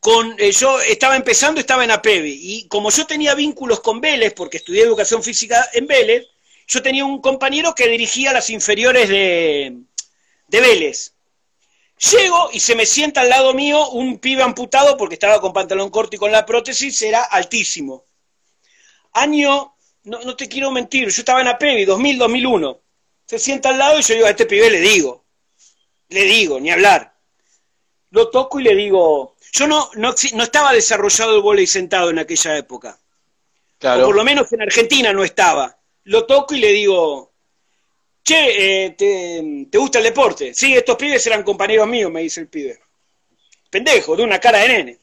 con, 0.01 0.35
eh, 0.37 0.51
yo 0.51 0.81
estaba 0.81 1.15
empezando, 1.15 1.61
estaba 1.61 1.85
en 1.85 1.93
APEVI, 1.93 2.39
y 2.43 2.67
como 2.67 2.91
yo 2.91 3.07
tenía 3.07 3.37
vínculos 3.37 3.79
con 3.79 4.01
Vélez, 4.01 4.35
porque 4.35 4.57
estudié 4.57 4.83
educación 4.83 5.23
física 5.23 5.65
en 5.75 5.87
Vélez, 5.87 6.27
yo 6.67 6.83
tenía 6.83 7.05
un 7.05 7.21
compañero 7.21 7.73
que 7.73 7.87
dirigía 7.87 8.33
las 8.33 8.51
inferiores 8.51 9.09
de, 9.09 9.79
de 10.49 10.61
Vélez. 10.61 11.15
Llego 12.11 12.51
y 12.53 12.59
se 12.59 12.75
me 12.75 12.85
sienta 12.85 13.21
al 13.21 13.29
lado 13.29 13.55
mío 13.55 13.91
un 13.91 14.19
pibe 14.19 14.43
amputado 14.43 14.97
porque 14.97 15.15
estaba 15.15 15.41
con 15.41 15.53
pantalón 15.53 15.91
corto 15.91 16.17
y 16.17 16.19
con 16.19 16.33
la 16.33 16.45
prótesis, 16.45 17.01
era 17.03 17.23
altísimo. 17.23 18.07
Año, 19.13 19.74
no, 20.05 20.21
no 20.21 20.37
te 20.37 20.49
quiero 20.49 20.71
mentir, 20.71 21.09
yo 21.09 21.21
estaba 21.21 21.41
en 21.41 21.49
APEVI, 21.49 21.85
2000, 21.85 22.19
2001. 22.19 22.81
Se 23.27 23.39
sienta 23.39 23.71
al 23.71 23.79
lado 23.79 23.99
y 23.99 24.03
yo 24.03 24.15
digo, 24.15 24.27
a 24.27 24.31
este 24.31 24.47
pibe 24.47 24.71
le 24.71 24.81
digo, 24.81 25.25
le 26.09 26.25
digo, 26.25 26.61
ni 26.61 26.71
hablar. 26.71 27.15
Lo 28.11 28.31
toco 28.31 28.61
y 28.61 28.65
le 28.65 28.75
digo, 28.75 29.37
yo 29.53 29.67
no, 29.67 29.91
no, 29.95 30.15
no 30.35 30.43
estaba 30.43 30.73
desarrollado 30.73 31.35
el 31.35 31.43
volei 31.43 31.67
sentado 31.67 32.11
en 32.11 32.19
aquella 32.19 32.57
época. 32.57 33.01
Claro. 33.79 34.03
O 34.03 34.07
por 34.07 34.17
lo 34.17 34.25
menos 34.25 34.53
en 34.53 34.63
Argentina 34.63 35.13
no 35.13 35.25
estaba. 35.25 35.77
Lo 36.05 36.27
toco 36.27 36.55
y 36.55 36.59
le 36.59 36.71
digo, 36.71 37.33
che, 38.23 38.87
eh, 38.87 38.91
te, 38.91 39.79
gusta 39.79 39.99
el 39.99 40.05
deporte? 40.05 40.55
Sí, 40.55 40.75
estos 40.75 40.97
pibes 40.97 41.27
eran 41.27 41.43
compañeros 41.43 41.89
míos, 41.89 42.11
me 42.11 42.21
dice 42.21 42.41
el 42.41 42.49
pibe. 42.49 42.79
Pendejo, 43.71 44.17
de 44.17 44.23
una 44.23 44.39
cara 44.39 44.59
de 44.59 44.69
nene. 44.69 44.99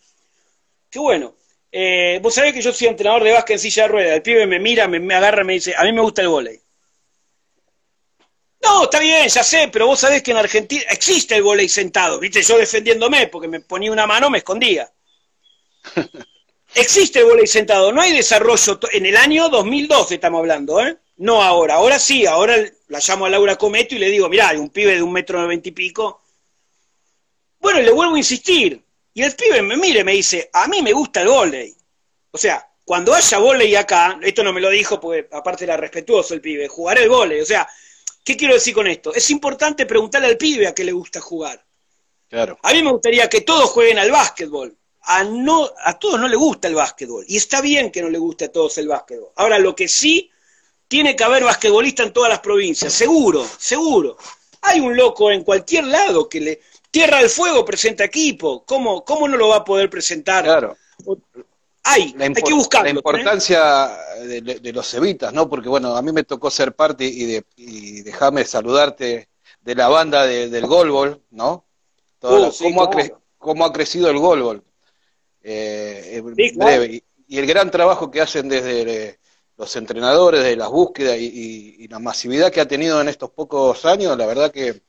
Qué 0.89 0.99
bueno. 0.99 1.35
Eh, 1.71 2.19
vos 2.21 2.33
sabés 2.33 2.53
que 2.53 2.61
yo 2.61 2.71
soy 2.73 2.87
entrenador 2.87 3.23
de 3.23 3.31
básquet 3.33 3.55
en 3.55 3.59
silla 3.59 3.83
de 3.83 3.89
ruedas. 3.89 4.15
El 4.15 4.21
pibe 4.21 4.47
me 4.47 4.59
mira, 4.59 4.87
me, 4.87 4.99
me 4.99 5.15
agarra 5.15 5.41
y 5.41 5.45
me 5.45 5.53
dice, 5.53 5.73
a 5.77 5.83
mí 5.83 5.91
me 5.91 6.01
gusta 6.01 6.21
el 6.21 6.29
volei. 6.29 6.61
No, 8.63 8.83
está 8.83 8.99
bien, 8.99 9.27
ya 9.27 9.43
sé, 9.43 9.69
pero 9.71 9.87
vos 9.87 9.99
sabés 9.99 10.21
que 10.23 10.31
en 10.31 10.37
Argentina 10.37 10.83
existe 10.89 11.35
el 11.35 11.43
volei 11.43 11.67
sentado, 11.69 12.19
viste, 12.19 12.41
yo 12.43 12.57
defendiéndome, 12.57 13.27
porque 13.27 13.47
me 13.47 13.59
ponía 13.59 13.91
una 13.91 14.07
mano, 14.07 14.29
me 14.29 14.37
escondía. 14.39 14.91
existe 16.75 17.19
el 17.19 17.25
volei 17.25 17.47
sentado, 17.47 17.91
no 17.91 18.01
hay 18.01 18.13
desarrollo, 18.13 18.79
en 18.91 19.05
el 19.05 19.17
año 19.17 19.49
2012 19.49 20.15
estamos 20.15 20.39
hablando, 20.39 20.81
¿eh? 20.81 20.97
No 21.17 21.41
ahora, 21.43 21.75
ahora 21.75 21.99
sí, 21.99 22.25
ahora 22.25 22.55
la 22.87 22.99
llamo 22.99 23.25
a 23.25 23.29
Laura 23.29 23.55
Cometo 23.57 23.95
y 23.95 23.99
le 23.99 24.09
digo, 24.09 24.27
mirá, 24.29 24.49
hay 24.49 24.57
un 24.57 24.69
pibe 24.69 24.95
de 24.95 25.03
un 25.03 25.13
metro 25.13 25.39
noventa 25.41 25.69
y 25.69 25.71
pico. 25.71 26.21
Bueno, 27.59 27.79
le 27.81 27.91
vuelvo 27.91 28.15
a 28.15 28.17
insistir, 28.17 28.83
y 29.13 29.23
el 29.23 29.35
pibe 29.35 29.61
me 29.61 29.77
mire, 29.77 30.03
me 30.03 30.13
dice, 30.13 30.49
a 30.53 30.67
mí 30.67 30.81
me 30.81 30.93
gusta 30.93 31.21
el 31.21 31.27
volei. 31.27 31.75
O 32.31 32.37
sea, 32.37 32.67
cuando 32.85 33.13
haya 33.13 33.37
volei 33.37 33.75
acá, 33.75 34.19
esto 34.21 34.43
no 34.43 34.53
me 34.53 34.61
lo 34.61 34.69
dijo 34.69 34.99
porque 34.99 35.27
aparte 35.31 35.65
era 35.65 35.77
respetuoso 35.77 36.33
el 36.33 36.41
pibe, 36.41 36.67
jugaré 36.67 37.03
el 37.03 37.09
volei, 37.09 37.41
o 37.41 37.45
sea, 37.45 37.67
¿Qué 38.23 38.37
quiero 38.37 38.53
decir 38.53 38.73
con 38.73 38.87
esto? 38.87 39.13
Es 39.13 39.29
importante 39.31 39.85
preguntarle 39.85 40.27
al 40.27 40.37
pibe 40.37 40.67
a 40.67 40.75
qué 40.75 40.83
le 40.83 40.91
gusta 40.91 41.19
jugar. 41.19 41.63
Claro. 42.29 42.57
A 42.61 42.71
mí 42.73 42.83
me 42.83 42.91
gustaría 42.91 43.27
que 43.27 43.41
todos 43.41 43.69
jueguen 43.71 43.99
al 43.99 44.11
básquetbol. 44.11 44.77
A, 45.01 45.23
no, 45.23 45.69
a 45.83 45.97
todos 45.97 46.19
no 46.19 46.27
le 46.27 46.35
gusta 46.35 46.67
el 46.67 46.75
básquetbol. 46.75 47.25
Y 47.27 47.37
está 47.37 47.61
bien 47.61 47.91
que 47.91 48.01
no 48.01 48.09
le 48.09 48.19
guste 48.19 48.45
a 48.45 48.51
todos 48.51 48.77
el 48.77 48.87
básquetbol. 48.87 49.31
Ahora, 49.35 49.57
lo 49.57 49.75
que 49.75 49.87
sí, 49.87 50.29
tiene 50.87 51.15
que 51.15 51.23
haber 51.23 51.43
basquetbolistas 51.43 52.07
en 52.07 52.13
todas 52.13 52.29
las 52.29 52.39
provincias. 52.39 52.93
Seguro, 52.93 53.45
seguro. 53.57 54.17
Hay 54.61 54.79
un 54.79 54.95
loco 54.95 55.31
en 55.31 55.43
cualquier 55.43 55.85
lado 55.85 56.29
que 56.29 56.39
le... 56.39 56.61
Tierra 56.91 57.19
del 57.19 57.29
Fuego 57.29 57.65
presenta 57.65 58.03
equipo. 58.03 58.63
¿Cómo, 58.65 59.03
cómo 59.03 59.27
no 59.27 59.37
lo 59.37 59.47
va 59.47 59.57
a 59.57 59.63
poder 59.63 59.89
presentar? 59.89 60.43
Claro 60.43 60.77
hay, 61.83 62.15
hay 62.19 62.33
que 62.33 62.53
buscarlo. 62.53 62.85
La 62.85 62.89
¿eh? 62.89 62.95
importancia 62.95 63.97
de, 64.23 64.73
los 64.73 64.93
evitas, 64.93 65.33
¿no? 65.33 65.49
Porque 65.49 65.69
bueno, 65.69 65.95
a 65.95 66.01
mí 66.01 66.11
me 66.11 66.23
tocó 66.23 66.51
ser 66.51 66.73
parte 66.73 67.05
y, 67.05 67.25
de, 67.25 67.43
y 67.55 68.01
déjame 68.01 68.45
saludarte 68.45 69.29
de 69.61 69.75
la 69.75 69.87
banda 69.87 70.25
del 70.25 70.65
Golbol, 70.65 71.21
¿no? 71.31 71.65
Uh, 72.21 72.51
cómo, 72.59 72.83
ha 72.83 72.89
cómo, 73.37 73.65
ha 73.65 73.73
crecido 73.73 74.09
el 74.09 74.19
Golbol. 74.19 74.63
Eh, 75.43 76.21
breve. 76.55 77.03
Y, 77.27 77.37
el 77.37 77.47
gran 77.47 77.71
trabajo 77.71 78.11
que 78.11 78.21
hacen 78.21 78.49
desde 78.49 78.81
eh, 78.81 79.19
los 79.61 79.75
entrenadores, 79.75 80.43
de 80.43 80.55
las 80.55 80.69
búsquedas 80.69 81.17
y, 81.17 81.87
la 81.87 81.99
masividad 81.99 82.51
que 82.51 82.61
ha 82.61 82.67
tenido 82.67 83.01
en 83.01 83.09
estos 83.09 83.31
pocos 83.31 83.85
años, 83.85 84.17
la 84.17 84.25
verdad 84.25 84.51
que 84.51 84.81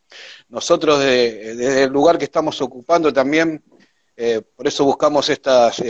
nosotros 0.49 1.01
desde 1.01 1.85
el 1.85 1.91
lugar 1.91 2.17
que 2.17 2.25
estamos 2.25 2.61
ocupando 2.61 3.13
también, 3.13 3.63
eh, 4.17 4.41
por 4.57 4.67
eso 4.69 4.85
buscamos 4.85 5.29
estas 5.29 5.81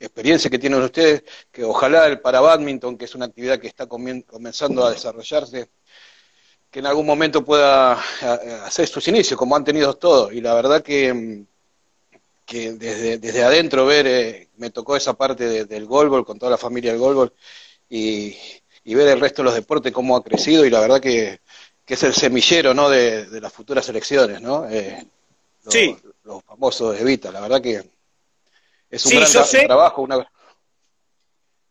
experiencia 0.00 0.50
que 0.50 0.58
tienen 0.58 0.82
ustedes, 0.82 1.24
que 1.50 1.64
ojalá 1.64 2.06
el 2.06 2.20
para 2.20 2.40
badminton, 2.40 2.96
que 2.96 3.04
es 3.06 3.14
una 3.14 3.26
actividad 3.26 3.58
que 3.58 3.66
está 3.66 3.86
comenzando 3.86 4.84
a 4.84 4.90
desarrollarse, 4.92 5.70
que 6.70 6.78
en 6.80 6.86
algún 6.86 7.06
momento 7.06 7.44
pueda 7.44 7.92
hacer 8.64 8.86
sus 8.88 9.06
inicios, 9.08 9.38
como 9.38 9.56
han 9.56 9.64
tenido 9.64 9.94
todos. 9.94 10.32
Y 10.32 10.40
la 10.40 10.54
verdad 10.54 10.82
que, 10.82 11.46
que 12.48 12.72
desde, 12.72 13.18
desde 13.18 13.44
adentro 13.44 13.84
ver, 13.84 14.06
eh, 14.06 14.48
me 14.56 14.70
tocó 14.70 14.96
esa 14.96 15.12
parte 15.12 15.66
del 15.66 15.84
golbol, 15.84 16.24
con 16.24 16.38
toda 16.38 16.50
la 16.50 16.56
familia 16.56 16.92
del 16.92 17.00
golbol, 17.00 17.34
y, 17.90 18.34
y 18.84 18.94
ver 18.94 19.08
el 19.08 19.20
resto 19.20 19.42
de 19.42 19.44
los 19.44 19.54
deportes, 19.54 19.92
cómo 19.92 20.16
ha 20.16 20.24
crecido, 20.24 20.64
y 20.64 20.70
la 20.70 20.80
verdad 20.80 20.98
que, 20.98 21.42
que 21.84 21.92
es 21.92 22.02
el 22.04 22.14
semillero 22.14 22.72
¿no? 22.72 22.88
de, 22.88 23.28
las 23.38 23.52
futuras 23.52 23.86
elecciones, 23.90 24.40
¿no? 24.40 24.66
Eh, 24.66 25.06
sí. 25.68 25.94
los 26.24 26.42
famosos 26.42 26.94
de 26.94 27.02
Evita, 27.02 27.30
la 27.30 27.42
verdad 27.42 27.60
que 27.60 27.84
es 28.88 29.04
un 29.04 29.12
gran 29.12 29.66
trabajo. 29.66 30.00
Una... 30.00 30.26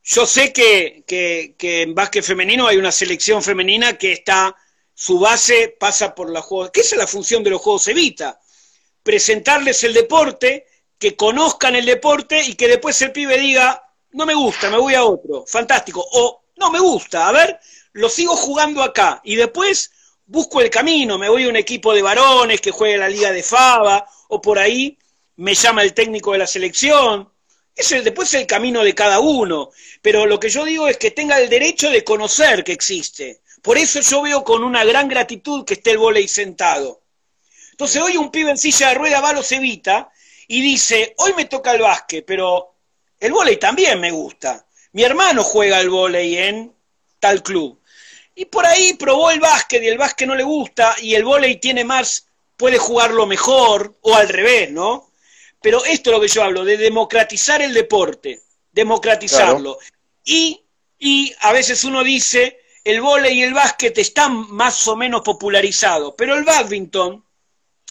Yo 0.03 0.27
sé 0.27 0.53
que, 0.53 1.03
que, 1.07 1.55
que, 1.57 1.81
en 1.81 1.95
básquet 1.95 2.23
femenino 2.23 2.67
hay 2.67 2.77
una 2.77 2.91
selección 2.91 3.41
femenina 3.41 3.97
que 3.97 4.13
está, 4.13 4.55
su 4.93 5.17
base 5.17 5.75
pasa 5.79 6.13
por 6.13 6.29
la 6.29 6.43
juegos. 6.43 6.69
¿Qué 6.69 6.81
es 6.81 6.95
la 6.95 7.07
función 7.07 7.43
de 7.43 7.49
los 7.49 7.61
Juegos 7.61 7.87
Evita? 7.87 8.39
Presentarles 9.07 9.85
el 9.85 9.93
deporte, 9.93 10.67
que 10.99 11.15
conozcan 11.15 11.77
el 11.77 11.85
deporte 11.85 12.43
y 12.43 12.55
que 12.55 12.67
después 12.67 13.01
el 13.01 13.13
pibe 13.13 13.37
diga, 13.37 13.81
no 14.11 14.25
me 14.25 14.33
gusta, 14.33 14.69
me 14.69 14.77
voy 14.77 14.95
a 14.95 15.05
otro. 15.05 15.45
Fantástico. 15.47 16.05
O 16.11 16.43
no 16.57 16.69
me 16.71 16.81
gusta, 16.81 17.25
a 17.25 17.31
ver, 17.31 17.57
lo 17.93 18.09
sigo 18.09 18.35
jugando 18.35 18.83
acá. 18.83 19.21
Y 19.23 19.37
después 19.37 19.91
busco 20.25 20.59
el 20.59 20.69
camino, 20.69 21.17
me 21.17 21.29
voy 21.29 21.45
a 21.45 21.47
un 21.47 21.55
equipo 21.55 21.93
de 21.93 22.01
varones 22.01 22.59
que 22.59 22.71
juegue 22.71 22.97
la 22.97 23.07
Liga 23.07 23.31
de 23.31 23.43
Fava 23.43 24.05
o 24.27 24.41
por 24.41 24.59
ahí 24.59 24.97
me 25.37 25.55
llama 25.55 25.83
el 25.83 25.93
técnico 25.93 26.33
de 26.33 26.39
la 26.39 26.47
selección. 26.47 27.31
Ese 27.73 28.01
después 28.01 28.27
es 28.33 28.41
el 28.41 28.45
camino 28.45 28.83
de 28.83 28.93
cada 28.93 29.21
uno. 29.21 29.69
Pero 30.01 30.25
lo 30.25 30.37
que 30.37 30.49
yo 30.49 30.65
digo 30.65 30.89
es 30.89 30.97
que 30.97 31.11
tenga 31.11 31.39
el 31.39 31.47
derecho 31.47 31.89
de 31.89 32.03
conocer 32.03 32.61
que 32.61 32.73
existe. 32.73 33.39
Por 33.61 33.77
eso 33.77 34.01
yo 34.01 34.21
veo 34.23 34.43
con 34.43 34.65
una 34.65 34.83
gran 34.83 35.07
gratitud 35.07 35.63
que 35.63 35.75
esté 35.75 35.91
el 35.91 35.97
volei 35.97 36.27
sentado. 36.27 37.06
Entonces 37.77 38.01
hoy 38.01 38.17
un 38.17 38.31
pibe 38.31 38.49
en 38.49 38.57
silla 38.57 38.89
de 38.89 38.95
rueda 38.95 39.21
va 39.21 39.29
a 39.29 39.33
los 39.33 39.51
evita 39.51 40.09
y 40.47 40.61
dice, 40.61 41.13
hoy 41.19 41.33
me 41.37 41.45
toca 41.45 41.73
el 41.73 41.81
básquet, 41.83 42.25
pero 42.25 42.73
el 43.19 43.31
volei 43.31 43.57
también 43.57 43.99
me 43.99 44.09
gusta. 44.09 44.65
Mi 44.93 45.03
hermano 45.03 45.43
juega 45.43 45.79
el 45.79 45.91
volei 45.91 46.39
en 46.39 46.73
tal 47.19 47.43
club. 47.43 47.79
Y 48.33 48.45
por 48.45 48.65
ahí 48.65 48.95
probó 48.95 49.29
el 49.29 49.39
básquet 49.39 49.83
y 49.83 49.89
el 49.89 49.99
básquet 49.99 50.27
no 50.27 50.33
le 50.33 50.41
gusta 50.41 50.95
y 51.03 51.13
el 51.13 51.23
volei 51.23 51.59
tiene 51.59 51.83
más, 51.83 52.25
puede 52.55 52.79
jugarlo 52.79 53.27
mejor 53.27 53.95
o 54.01 54.15
al 54.15 54.27
revés, 54.27 54.71
¿no? 54.71 55.11
Pero 55.61 55.85
esto 55.85 56.09
es 56.09 56.15
lo 56.15 56.21
que 56.21 56.29
yo 56.29 56.41
hablo, 56.41 56.65
de 56.65 56.77
democratizar 56.77 57.61
el 57.61 57.75
deporte, 57.75 58.41
democratizarlo. 58.71 59.77
Y, 60.23 60.63
y 60.97 61.31
a 61.41 61.53
veces 61.53 61.83
uno 61.83 62.03
dice, 62.03 62.59
el 62.83 63.01
vóley 63.01 63.37
y 63.37 63.43
el 63.43 63.53
básquet 63.53 63.95
están 63.99 64.49
más 64.49 64.87
o 64.87 64.95
menos 64.95 65.21
popularizados, 65.21 66.15
pero 66.17 66.33
el 66.33 66.43
badminton, 66.43 67.23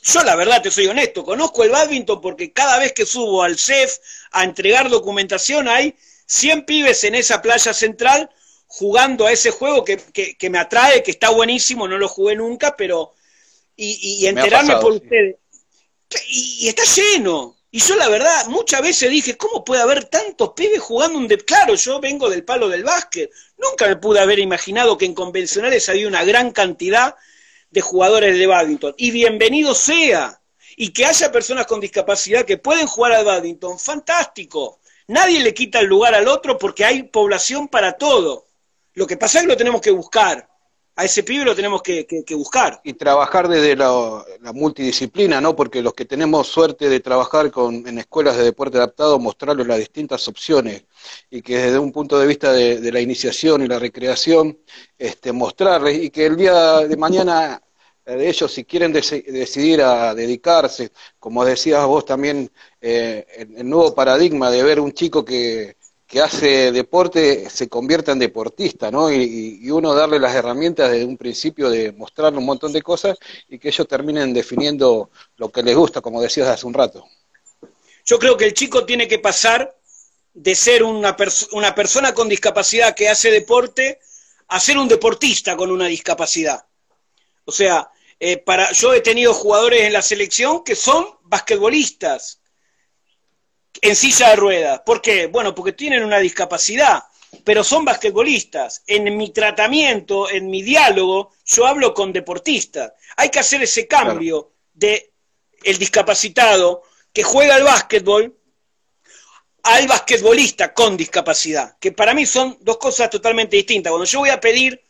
yo 0.06 0.22
la 0.22 0.36
verdad 0.36 0.62
te 0.62 0.70
soy 0.70 0.86
honesto, 0.86 1.24
conozco 1.24 1.64
el 1.64 1.70
badminton 1.70 2.20
porque 2.20 2.52
cada 2.52 2.78
vez 2.78 2.92
que 2.92 3.04
subo 3.04 3.42
al 3.42 3.58
CEF 3.58 3.98
a 4.30 4.44
entregar 4.44 4.88
documentación 4.88 5.68
hay 5.68 5.96
100 6.26 6.64
pibes 6.64 7.04
en 7.04 7.16
esa 7.16 7.42
playa 7.42 7.74
central 7.74 8.30
jugando 8.68 9.26
a 9.26 9.32
ese 9.32 9.50
juego 9.50 9.84
que, 9.84 9.96
que, 10.38 10.50
me 10.50 10.58
atrae, 10.58 11.02
que 11.02 11.10
está 11.10 11.30
buenísimo, 11.30 11.88
no 11.88 11.98
lo 11.98 12.08
jugué 12.08 12.36
nunca, 12.36 12.76
pero... 12.76 13.12
Y, 13.78 14.22
y 14.22 14.26
enterarme 14.26 14.76
por 14.76 14.92
ustedes. 14.92 15.36
y, 16.30 16.66
está 16.66 16.82
lleno, 16.84 17.56
y 17.70 17.80
yo 17.80 17.94
la 17.96 18.08
verdad 18.08 18.46
muchas 18.46 18.80
veces 18.80 19.10
dije, 19.10 19.36
¿cómo 19.36 19.62
puede 19.62 19.82
haber 19.82 20.04
tantos 20.04 20.52
pibes 20.56 20.80
jugando 20.80 21.18
un 21.18 21.28
de... 21.28 21.36
Claro, 21.36 21.74
yo 21.74 22.00
vengo 22.00 22.30
del 22.30 22.42
palo 22.42 22.70
del 22.70 22.84
básquet. 22.84 23.30
Nunca 23.58 23.86
me 23.86 23.96
pude 23.96 24.18
haber 24.20 24.38
imaginado 24.38 24.96
que 24.96 25.04
en 25.04 25.14
convencionales 25.14 25.88
había 25.90 26.08
una 26.08 26.24
gran 26.24 26.52
cantidad 26.52 27.16
de 27.76 27.82
jugadores 27.82 28.38
de 28.38 28.46
badminton. 28.46 28.94
Y 28.96 29.10
bienvenido 29.10 29.74
sea. 29.74 30.40
Y 30.78 30.94
que 30.94 31.04
haya 31.04 31.30
personas 31.30 31.66
con 31.66 31.78
discapacidad 31.78 32.46
que 32.46 32.56
pueden 32.56 32.86
jugar 32.86 33.12
al 33.12 33.26
badminton. 33.26 33.78
Fantástico. 33.78 34.80
Nadie 35.08 35.40
le 35.40 35.52
quita 35.52 35.80
el 35.80 35.86
lugar 35.86 36.14
al 36.14 36.26
otro 36.26 36.56
porque 36.56 36.86
hay 36.86 37.02
población 37.02 37.68
para 37.68 37.92
todo. 37.92 38.46
Lo 38.94 39.06
que 39.06 39.18
pasa 39.18 39.38
es 39.38 39.44
que 39.44 39.50
lo 39.50 39.58
tenemos 39.58 39.82
que 39.82 39.90
buscar 39.90 40.48
a 40.96 41.04
ese 41.04 41.22
pibe 41.22 41.44
lo 41.44 41.54
tenemos 41.54 41.82
que, 41.82 42.24
buscar. 42.30 42.80
Y 42.82 42.94
trabajar 42.94 43.48
desde 43.48 43.76
la, 43.76 44.24
multidisciplina, 44.54 45.42
¿no? 45.42 45.54
Porque 45.54 45.82
los 45.82 45.92
que 45.92 46.06
tenemos 46.06 46.48
suerte 46.48 46.88
de 46.88 47.00
trabajar 47.00 47.50
con, 47.50 47.86
en 47.86 47.98
escuelas 47.98 48.38
de 48.38 48.44
deporte 48.44 48.78
adaptado, 48.78 49.18
mostrarles 49.18 49.66
las 49.66 49.78
distintas 49.78 50.26
opciones 50.26 50.84
y 51.30 51.42
que 51.42 51.58
desde 51.58 51.78
un 51.78 51.92
punto 51.92 52.18
de 52.18 52.26
vista 52.26 52.50
de, 52.50 52.80
de 52.80 52.92
la 52.92 53.00
iniciación 53.00 53.62
y 53.62 53.68
la 53.68 53.78
recreación, 53.78 54.58
este, 54.98 55.32
mostrarles 55.32 56.02
y 56.02 56.08
que 56.08 56.24
el 56.24 56.36
día 56.36 56.78
de 56.78 56.96
mañana 56.96 57.62
de 58.14 58.28
ellos 58.28 58.52
si 58.52 58.64
quieren 58.64 58.92
decidir 58.92 59.82
a 59.82 60.14
dedicarse, 60.14 60.92
como 61.18 61.44
decías 61.44 61.84
vos 61.86 62.04
también, 62.04 62.50
eh, 62.80 63.26
el, 63.36 63.68
nuevo 63.68 63.94
paradigma 63.94 64.50
de 64.50 64.62
ver 64.62 64.78
un 64.78 64.92
chico 64.92 65.24
que, 65.24 65.76
que 66.06 66.20
hace 66.20 66.70
deporte 66.70 67.50
se 67.50 67.68
convierta 67.68 68.12
en 68.12 68.20
deportista, 68.20 68.92
¿no? 68.92 69.10
Y, 69.10 69.58
y, 69.60 69.70
uno 69.72 69.92
darle 69.92 70.20
las 70.20 70.36
herramientas 70.36 70.92
desde 70.92 71.04
un 71.04 71.16
principio 71.16 71.68
de 71.68 71.90
mostrarle 71.90 72.38
un 72.38 72.46
montón 72.46 72.72
de 72.72 72.80
cosas 72.80 73.18
y 73.48 73.58
que 73.58 73.68
ellos 73.68 73.88
terminen 73.88 74.32
definiendo 74.32 75.10
lo 75.36 75.50
que 75.50 75.64
les 75.64 75.74
gusta, 75.74 76.00
como 76.00 76.22
decías 76.22 76.46
hace 76.46 76.66
un 76.66 76.74
rato. 76.74 77.04
Yo 78.04 78.20
creo 78.20 78.36
que 78.36 78.44
el 78.44 78.54
chico 78.54 78.86
tiene 78.86 79.08
que 79.08 79.18
pasar 79.18 79.76
de 80.32 80.54
ser 80.54 80.84
una, 80.84 81.16
una 81.52 81.74
persona 81.74 82.14
con 82.14 82.28
discapacidad 82.28 82.94
que 82.94 83.08
hace 83.08 83.32
deporte 83.32 83.98
a 84.46 84.60
ser 84.60 84.78
un 84.78 84.86
deportista 84.86 85.56
con 85.56 85.72
una 85.72 85.86
discapacidad. 85.86 86.64
O 87.44 87.50
sea, 87.50 87.90
eh, 88.18 88.38
para, 88.38 88.72
yo 88.72 88.94
he 88.94 89.00
tenido 89.00 89.34
jugadores 89.34 89.82
en 89.82 89.92
la 89.92 90.02
selección 90.02 90.64
que 90.64 90.74
son 90.74 91.06
basquetbolistas 91.22 92.40
en 93.82 93.94
silla 93.94 94.30
de 94.30 94.36
ruedas. 94.36 94.80
¿Por 94.86 95.02
qué? 95.02 95.26
Bueno, 95.26 95.54
porque 95.54 95.72
tienen 95.72 96.02
una 96.02 96.18
discapacidad, 96.18 97.04
pero 97.44 97.62
son 97.62 97.84
basquetbolistas. 97.84 98.82
En 98.86 99.16
mi 99.16 99.30
tratamiento, 99.30 100.30
en 100.30 100.48
mi 100.48 100.62
diálogo, 100.62 101.32
yo 101.44 101.66
hablo 101.66 101.92
con 101.92 102.12
deportistas. 102.12 102.92
Hay 103.16 103.28
que 103.28 103.40
hacer 103.40 103.62
ese 103.62 103.86
cambio 103.86 104.52
de 104.72 105.12
el 105.62 105.78
discapacitado 105.78 106.82
que 107.12 107.22
juega 107.22 107.56
al 107.56 107.64
básquetbol 107.64 108.36
al 109.66 109.88
basquetbolista 109.88 110.72
con 110.72 110.96
discapacidad, 110.96 111.76
que 111.80 111.90
para 111.90 112.14
mí 112.14 112.24
son 112.24 112.56
dos 112.60 112.76
cosas 112.76 113.10
totalmente 113.10 113.56
distintas. 113.56 113.90
Cuando 113.90 114.04
yo 114.04 114.20
voy 114.20 114.30
a 114.30 114.40
pedir, 114.40 114.80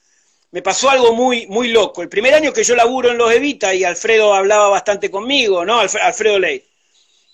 me 0.57 0.63
pasó 0.63 0.89
algo 0.89 1.13
muy, 1.13 1.47
muy 1.49 1.69
loco. 1.69 2.01
El 2.01 2.09
primer 2.09 2.33
año 2.33 2.51
que 2.51 2.65
yo 2.65 2.75
laburo 2.75 3.11
en 3.11 3.19
Los 3.19 3.31
Evita 3.31 3.75
y 3.75 3.85
Alfredo 3.85 4.33
hablaba 4.33 4.69
bastante 4.69 5.11
conmigo, 5.11 5.67
¿no? 5.67 5.81
Alfredo 5.81 6.39
Ley. 6.39 6.65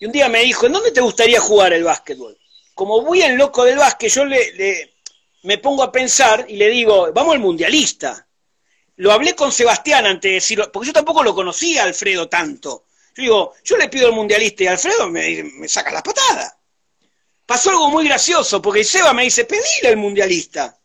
Y 0.00 0.06
un 0.06 0.10
día 0.10 0.28
me 0.28 0.42
dijo, 0.42 0.66
¿en 0.66 0.72
dónde 0.72 0.90
te 0.90 1.00
gustaría 1.00 1.38
jugar 1.38 1.72
el 1.72 1.84
básquetbol? 1.84 2.36
Como 2.74 3.00
voy 3.02 3.22
en 3.22 3.38
loco 3.38 3.62
del 3.62 3.78
básquet, 3.78 4.10
yo 4.10 4.24
le, 4.24 4.94
me 5.44 5.58
pongo 5.58 5.84
a 5.84 5.92
pensar 5.92 6.46
y 6.48 6.56
le 6.56 6.68
digo, 6.68 7.12
vamos 7.12 7.34
al 7.34 7.38
mundialista. 7.38 8.26
Lo 8.96 9.12
hablé 9.12 9.36
con 9.36 9.52
Sebastián 9.52 10.04
antes 10.04 10.28
de 10.28 10.34
decirlo, 10.34 10.72
porque 10.72 10.88
yo 10.88 10.92
tampoco 10.92 11.22
lo 11.22 11.32
conocía 11.32 11.82
a 11.82 11.86
Alfredo 11.86 12.28
tanto. 12.28 12.86
Yo 13.14 13.22
digo, 13.22 13.54
yo 13.62 13.76
le 13.76 13.88
pido 13.88 14.08
al 14.08 14.14
mundialista 14.14 14.64
y 14.64 14.66
Alfredo 14.66 15.08
me, 15.08 15.44
me 15.44 15.68
saca 15.68 15.92
las 15.92 16.02
patadas 16.02 16.56
pasó 17.46 17.70
algo 17.70 17.90
muy 17.90 18.08
gracioso, 18.08 18.62
porque 18.62 18.82
Seba 18.82 19.12
me 19.12 19.24
dice, 19.24 19.44
pedile 19.44 19.90
al 19.90 19.96
mundialista. 19.96 20.81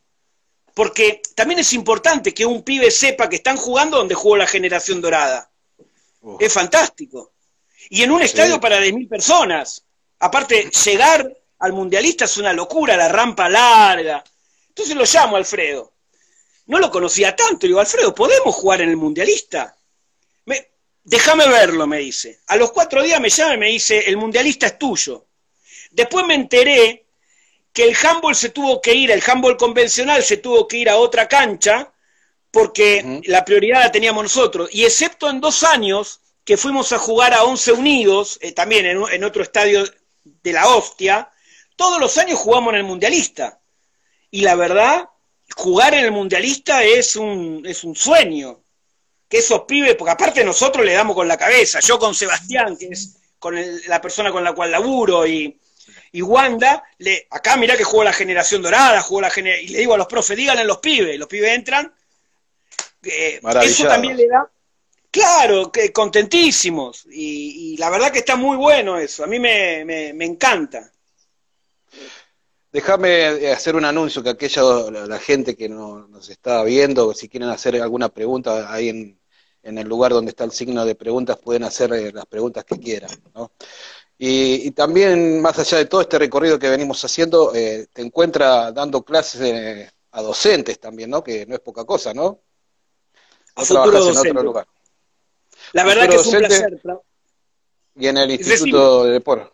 Porque 0.78 1.24
también 1.34 1.60
es 1.60 1.74
importante 1.74 2.36
que 2.36 2.46
un 2.46 2.62
pibe 2.62 2.92
sepa 2.92 3.28
que 3.28 3.38
están 3.38 3.58
jugando 3.58 3.98
donde 3.98 4.14
jugó 4.14 4.38
la 4.38 4.46
generación 4.46 5.02
dorada. 5.02 5.50
Es 6.40 6.54
fantástico. 6.54 7.34
Y 7.90 8.04
en 8.04 8.12
un 8.12 8.22
estadio 8.22 8.60
para 8.60 8.80
10.000 8.80 9.10
personas. 9.10 9.84
Aparte, 10.20 10.70
llegar 10.86 11.36
al 11.58 11.74
mundialista 11.74 12.26
es 12.26 12.38
una 12.38 12.54
locura, 12.54 12.96
la 12.96 13.08
rampa 13.08 13.50
larga. 13.50 14.24
Entonces 14.68 14.96
lo 14.96 15.04
llamo 15.04 15.38
Alfredo. 15.38 15.94
No 16.68 16.78
lo 16.78 16.92
conocía 16.92 17.36
tanto. 17.36 17.66
Le 17.66 17.70
digo, 17.70 17.80
Alfredo, 17.80 18.14
¿podemos 18.14 18.54
jugar 18.54 18.82
en 18.82 18.90
el 18.90 18.98
mundialista? 18.98 19.76
Déjame 21.04 21.48
verlo, 21.48 21.88
me 21.88 21.98
dice. 21.98 22.42
A 22.46 22.56
los 22.56 22.72
cuatro 22.72 23.02
días 23.02 23.20
me 23.20 23.30
llama 23.30 23.56
y 23.56 23.58
me 23.58 23.68
dice, 23.70 24.08
el 24.08 24.18
mundialista 24.18 24.68
es 24.68 24.78
tuyo. 24.78 25.26
Después 25.90 26.24
me 26.28 26.36
enteré 26.36 27.07
que 27.78 27.84
el 27.84 27.96
handball 27.96 28.36
se 28.36 28.50
tuvo 28.50 28.82
que 28.82 28.96
ir, 28.96 29.12
el 29.12 29.22
handball 29.24 29.56
convencional 29.56 30.24
se 30.24 30.38
tuvo 30.38 30.68
que 30.68 30.78
ir 30.78 30.90
a 30.90 30.98
otra 30.98 31.28
cancha 31.28 31.94
porque 32.50 33.22
la 33.26 33.46
prioridad 33.46 33.82
la 33.82 33.92
teníamos 33.92 34.24
nosotros. 34.24 34.68
Y 34.72 34.84
excepto 34.84 35.30
en 35.30 35.40
dos 35.40 35.62
años 35.62 36.22
que 36.44 36.58
fuimos 36.58 36.92
a 36.92 36.98
jugar 36.98 37.36
a 37.36 37.44
Once 37.44 37.72
Unidos, 37.72 38.40
eh, 38.42 38.52
también 38.52 38.88
en, 38.88 39.24
otro 39.24 39.44
estadio 39.44 39.84
de 40.24 40.54
la 40.54 40.68
hostia, 40.70 41.30
todos 41.76 42.00
los 42.00 42.18
años 42.18 42.40
jugamos 42.40 42.74
en 42.74 42.80
el 42.80 42.84
Mundialista. 42.84 43.60
Y 44.32 44.42
la 44.42 44.56
verdad, 44.56 45.08
jugar 45.56 45.94
en 45.94 46.04
el 46.04 46.12
Mundialista 46.12 46.84
es 46.84 47.16
un, 47.16 47.64
es 47.64 47.84
un 47.84 47.96
sueño. 47.96 48.60
Que 49.30 49.38
esos 49.38 49.66
pibes, 49.68 49.94
porque 49.94 50.14
aparte 50.14 50.44
nosotros 50.44 50.84
le 50.84 50.94
damos 50.94 51.16
con 51.16 51.28
la 51.28 51.38
cabeza, 51.38 51.80
yo 51.82 52.00
con 52.00 52.16
Sebastián, 52.16 52.76
que 52.76 52.88
es 52.88 53.18
con 53.38 53.56
la 53.88 54.02
persona 54.02 54.32
con 54.32 54.44
la 54.44 54.54
cual 54.54 54.72
laburo, 54.72 55.28
y, 55.28 55.60
y 56.12 56.22
Wanda, 56.22 56.84
le, 56.98 57.28
acá 57.30 57.58
mirá 57.58 57.76
que 57.78 57.84
jugó 57.84 58.04
la 58.04 58.14
generación 58.14 58.62
dorada, 58.62 59.02
jugó 59.02 59.22
la 59.22 59.32
y 59.38 59.68
le 59.68 59.80
digo 59.80 59.94
a 59.94 59.98
los 59.98 60.08
profes, 60.08 60.38
díganle 60.38 60.62
a 60.62 60.66
los 60.66 60.78
pibes, 60.78 61.18
los 61.18 61.28
pibes 61.28 61.52
entran, 61.52 61.94
eh, 63.04 63.40
eso 63.64 63.88
también 63.88 64.18
le 64.18 64.28
da, 64.28 64.50
claro, 65.12 65.72
que 65.72 65.92
contentísimos, 65.92 67.06
y, 67.12 67.76
la 67.78 67.90
verdad 67.90 68.12
que 68.12 68.20
está 68.20 68.36
muy 68.36 68.58
bueno 68.58 68.98
eso, 68.98 69.24
a 69.24 69.28
mí 69.28 69.40
me, 69.40 69.86
me, 69.86 70.26
encanta. 70.26 70.92
Déjame 72.72 73.50
hacer 73.52 73.76
un 73.76 73.86
anuncio 73.86 74.22
que 74.22 74.30
aquella 74.30 74.62
la, 74.92 75.20
gente 75.20 75.56
que 75.56 75.70
nos 75.70 76.30
está 76.30 76.64
viendo, 76.64 77.14
si 77.14 77.30
quieren 77.30 77.50
hacer 77.50 77.82
alguna 77.82 78.10
pregunta 78.10 78.72
ahí 78.72 78.90
en, 78.90 79.20
en 79.68 79.78
el 79.78 79.88
lugar 79.88 80.14
donde 80.14 80.30
está 80.30 80.46
el 80.46 80.52
signo 80.52 80.86
de 80.86 80.96
preguntas, 80.96 81.38
pueden 81.38 81.66
hacer 81.66 81.92
eh, 81.92 82.12
las 82.14 82.26
preguntas 82.26 82.64
que 82.64 82.80
quieran. 82.80 83.12
¿no? 83.36 83.52
Y, 84.20 84.72
también, 84.72 85.42
más 85.42 85.60
allá 85.60 85.78
de 85.78 85.86
todo 85.86 86.02
este 86.02 86.18
recorrido 86.18 86.58
que 86.58 86.70
venimos 86.70 87.04
haciendo, 87.06 87.54
eh, 87.54 87.88
te 87.94 88.02
encuentra 88.02 88.72
dando 88.72 89.04
clases 89.04 89.42
eh, 89.42 89.92
a 90.12 90.22
docentes 90.24 90.80
también, 90.80 91.12
¿no? 91.12 91.24
Que 91.24 91.46
no 91.46 91.54
es 91.54 91.62
poca 91.62 91.86
cosa, 91.86 92.14
¿no? 92.16 92.42
A 93.56 93.64
futuro 93.64 94.00
docente. 94.00 94.30
En 94.30 94.38
otro 94.38 94.44
lugar. 94.44 94.68
La 95.74 95.84
verdad 95.84 96.10
que 96.10 96.16
es 96.16 96.26
un 96.26 96.38
placer. 96.40 96.82
Y 97.96 98.08
en 98.08 98.18
el 98.18 98.32
Instituto 98.32 99.06
de 99.06 99.12
Deporte, 99.12 99.52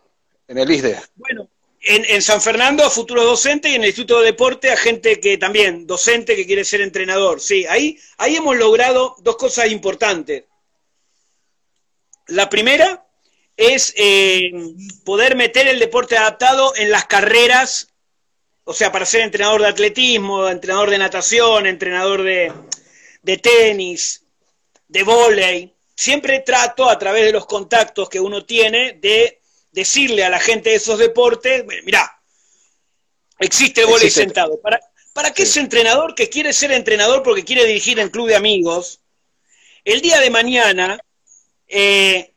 en 0.48 0.58
el 0.58 0.70
ISDE. 0.70 0.98
Bueno, 1.16 1.48
en, 1.80 2.04
en, 2.06 2.22
San 2.22 2.40
Fernando 2.40 2.84
a 2.84 2.90
futuro 2.90 3.24
docente 3.24 3.68
y 3.68 3.74
en 3.74 3.82
el 3.82 3.88
Instituto 3.88 4.20
de 4.20 4.26
Deporte 4.26 4.70
a 4.70 4.76
gente 4.76 5.20
que 5.20 5.36
también, 5.36 5.86
docente 5.86 6.36
que 6.36 6.46
quiere 6.46 6.64
ser 6.64 6.80
entrenador. 6.80 7.40
Sí, 7.40 7.66
ahí, 7.66 7.98
ahí 8.16 8.36
hemos 8.36 8.56
logrado 8.56 9.16
dos 9.20 9.36
cosas 9.36 9.70
importantes. 9.70 10.44
La 12.28 12.48
primera, 12.48 13.03
es 13.56 13.94
eh, 13.96 14.50
poder 15.04 15.36
meter 15.36 15.68
el 15.68 15.78
deporte 15.78 16.16
adaptado 16.16 16.74
en 16.76 16.90
las 16.90 17.06
carreras, 17.06 17.88
o 18.64 18.74
sea, 18.74 18.90
para 18.90 19.06
ser 19.06 19.20
entrenador 19.20 19.62
de 19.62 19.68
atletismo, 19.68 20.48
entrenador 20.48 20.90
de 20.90 20.98
natación, 20.98 21.66
entrenador 21.66 22.22
de, 22.22 22.52
de 23.22 23.38
tenis, 23.38 24.24
de 24.88 25.02
vóley. 25.02 25.74
Siempre 25.96 26.40
trato 26.40 26.88
a 26.88 26.98
través 26.98 27.24
de 27.24 27.32
los 27.32 27.46
contactos 27.46 28.08
que 28.08 28.20
uno 28.20 28.44
tiene 28.44 28.94
de 28.94 29.40
decirle 29.70 30.24
a 30.24 30.30
la 30.30 30.40
gente 30.40 30.70
de 30.70 30.76
esos 30.76 30.98
deportes, 30.98 31.64
mira, 31.84 32.20
existe 33.38 33.82
el 33.82 33.86
vóley 33.86 34.10
sentado. 34.10 34.60
¿Para, 34.60 34.80
para 35.12 35.32
qué 35.32 35.44
ese 35.44 35.60
entrenador 35.60 36.14
que 36.14 36.28
quiere 36.28 36.52
ser 36.52 36.72
entrenador 36.72 37.22
porque 37.22 37.44
quiere 37.44 37.64
dirigir 37.64 37.98
en 38.00 38.10
club 38.10 38.28
de 38.28 38.36
amigos, 38.36 39.00
el 39.84 40.00
día 40.00 40.18
de 40.20 40.30
mañana 40.30 40.98
eh, 41.68 42.33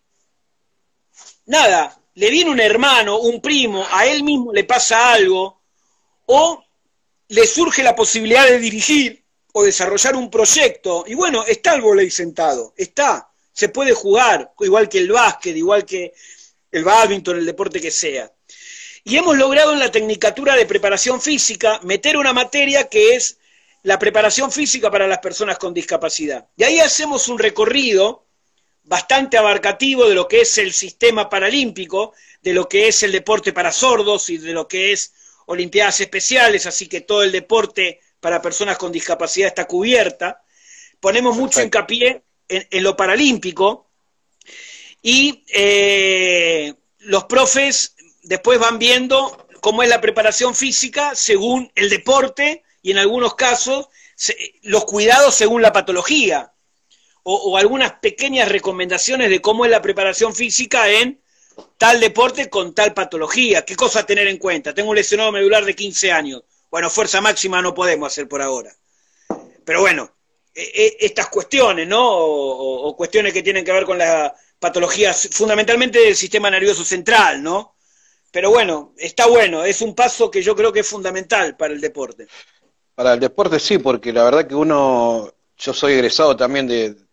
nada, 1.47 1.99
le 2.13 2.29
viene 2.29 2.51
un 2.51 2.59
hermano, 2.59 3.19
un 3.19 3.41
primo, 3.41 3.85
a 3.91 4.05
él 4.05 4.23
mismo 4.23 4.53
le 4.53 4.63
pasa 4.63 5.11
algo, 5.11 5.61
o 6.27 6.63
le 7.29 7.47
surge 7.47 7.83
la 7.83 7.95
posibilidad 7.95 8.45
de 8.45 8.59
dirigir 8.59 9.23
o 9.53 9.63
desarrollar 9.63 10.15
un 10.15 10.29
proyecto, 10.29 11.03
y 11.07 11.15
bueno, 11.15 11.43
está 11.45 11.73
el 11.73 11.81
volei 11.81 12.11
sentado, 12.11 12.73
está, 12.77 13.29
se 13.51 13.69
puede 13.69 13.93
jugar, 13.93 14.53
igual 14.59 14.87
que 14.87 14.99
el 14.99 15.11
básquet, 15.11 15.55
igual 15.55 15.83
que 15.83 16.13
el 16.71 16.83
badminton, 16.83 17.37
el 17.37 17.45
deporte 17.45 17.81
que 17.81 17.91
sea. 17.91 18.31
Y 19.03 19.17
hemos 19.17 19.37
logrado 19.37 19.73
en 19.73 19.79
la 19.79 19.89
tecnicatura 19.89 20.55
de 20.55 20.65
preparación 20.65 21.21
física 21.21 21.79
meter 21.83 22.17
una 22.17 22.33
materia 22.33 22.87
que 22.89 23.15
es 23.15 23.37
la 23.83 23.97
preparación 23.97 24.51
física 24.51 24.91
para 24.91 25.07
las 25.07 25.19
personas 25.19 25.57
con 25.57 25.73
discapacidad. 25.73 26.45
Y 26.57 26.65
ahí 26.65 26.79
hacemos 26.79 27.29
un 27.29 27.39
recorrido 27.39 28.26
bastante 28.87 29.37
abarcativo 29.37 30.07
de 30.07 30.15
lo 30.15 30.27
que 30.27 30.41
es 30.41 30.57
el 30.57 30.71
sistema 30.73 31.29
paralímpico, 31.29 32.13
de 32.41 32.53
lo 32.53 32.69
que 32.69 32.87
es 32.87 33.03
el 33.03 33.11
deporte 33.11 33.51
para 33.51 33.71
sordos 33.71 34.29
y 34.29 34.37
de 34.37 34.53
lo 34.53 34.67
que 34.67 34.93
es 34.93 35.13
Olimpiadas 35.45 35.99
Especiales, 35.99 36.65
así 36.65 36.87
que 36.87 37.01
todo 37.01 37.23
el 37.23 37.31
deporte 37.31 37.99
para 38.19 38.41
personas 38.41 38.77
con 38.77 38.91
discapacidad 38.91 39.49
está 39.49 39.65
cubierta. 39.65 40.41
Ponemos 40.99 41.35
mucho 41.35 41.61
hincapié 41.61 42.23
en, 42.47 42.83
lo 42.83 42.95
paralímpico 42.95 43.89
y 45.01 45.43
eh, 45.49 46.73
los 46.99 47.25
profes 47.25 47.93
después 48.23 48.57
van 48.57 48.79
viendo 48.79 49.47
cómo 49.59 49.83
es 49.83 49.89
la 49.89 50.01
preparación 50.01 50.55
física 50.55 51.13
según 51.13 51.71
el 51.75 51.89
deporte 51.89 52.63
y 52.81 52.91
en 52.91 52.99
algunos 52.99 53.35
casos 53.35 53.87
los 54.63 54.85
cuidados 54.85 55.35
según 55.35 55.61
la 55.61 55.73
patología 55.73 56.53
o, 57.29 57.57
algunas 57.57 57.91
pequeñas 57.93 58.47
recomendaciones 58.47 59.29
de 59.29 59.41
cómo 59.41 59.65
es 59.65 59.71
la 59.71 59.81
preparación 59.81 60.33
física 60.33 60.89
en 60.89 61.19
tal 61.77 61.99
deporte 61.99 62.49
con 62.49 62.73
tal 62.73 62.93
patología. 62.93 63.65
¿Qué 63.65 63.75
cosa 63.75 64.05
tener 64.05 64.27
en 64.27 64.37
cuenta? 64.37 64.73
Tengo 64.73 64.91
un 64.91 64.95
lesionado 64.95 65.33
medular 65.33 65.65
de 65.65 65.75
15 65.75 66.09
años. 66.09 66.43
Bueno, 66.71 66.89
fuerza 66.89 67.19
máxima 67.19 67.61
no 67.61 67.73
podemos 67.73 68.07
hacer 68.07 68.29
por 68.29 68.41
ahora. 68.41 68.73
Pero 69.65 69.81
bueno, 69.81 70.09
estas 70.53 71.27
cuestiones, 71.27 71.85
¿no? 71.85 71.99
O, 72.01 72.95
cuestiones 72.95 73.33
que 73.33 73.43
tienen 73.43 73.65
que 73.65 73.73
ver 73.73 73.83
con 73.83 73.97
las 73.97 74.31
patologías 74.57 75.27
fundamentalmente 75.33 75.99
del 75.99 76.15
sistema 76.15 76.49
nervioso 76.49 76.85
central, 76.85 77.43
¿no? 77.43 77.75
Pero 78.31 78.51
bueno, 78.51 78.93
está 78.97 79.27
bueno, 79.27 79.65
es 79.65 79.81
un 79.81 79.93
paso 79.93 80.31
que 80.31 80.41
yo 80.41 80.55
creo 80.55 80.71
que 80.71 80.79
es 80.79 80.87
fundamental 80.87 81.57
para 81.57 81.73
el 81.73 81.81
deporte. 81.81 82.27
Para 82.95 83.13
el 83.13 83.19
deporte 83.19 83.59
sí, 83.59 83.79
porque 83.79 84.13
la 84.13 84.23
verdad 84.23 84.47
que 84.47 84.55
uno, 84.55 85.33
yo 85.57 85.73
soy 85.73 85.93
egresado 85.93 86.35
también 86.37 86.67
de, 86.67 87.06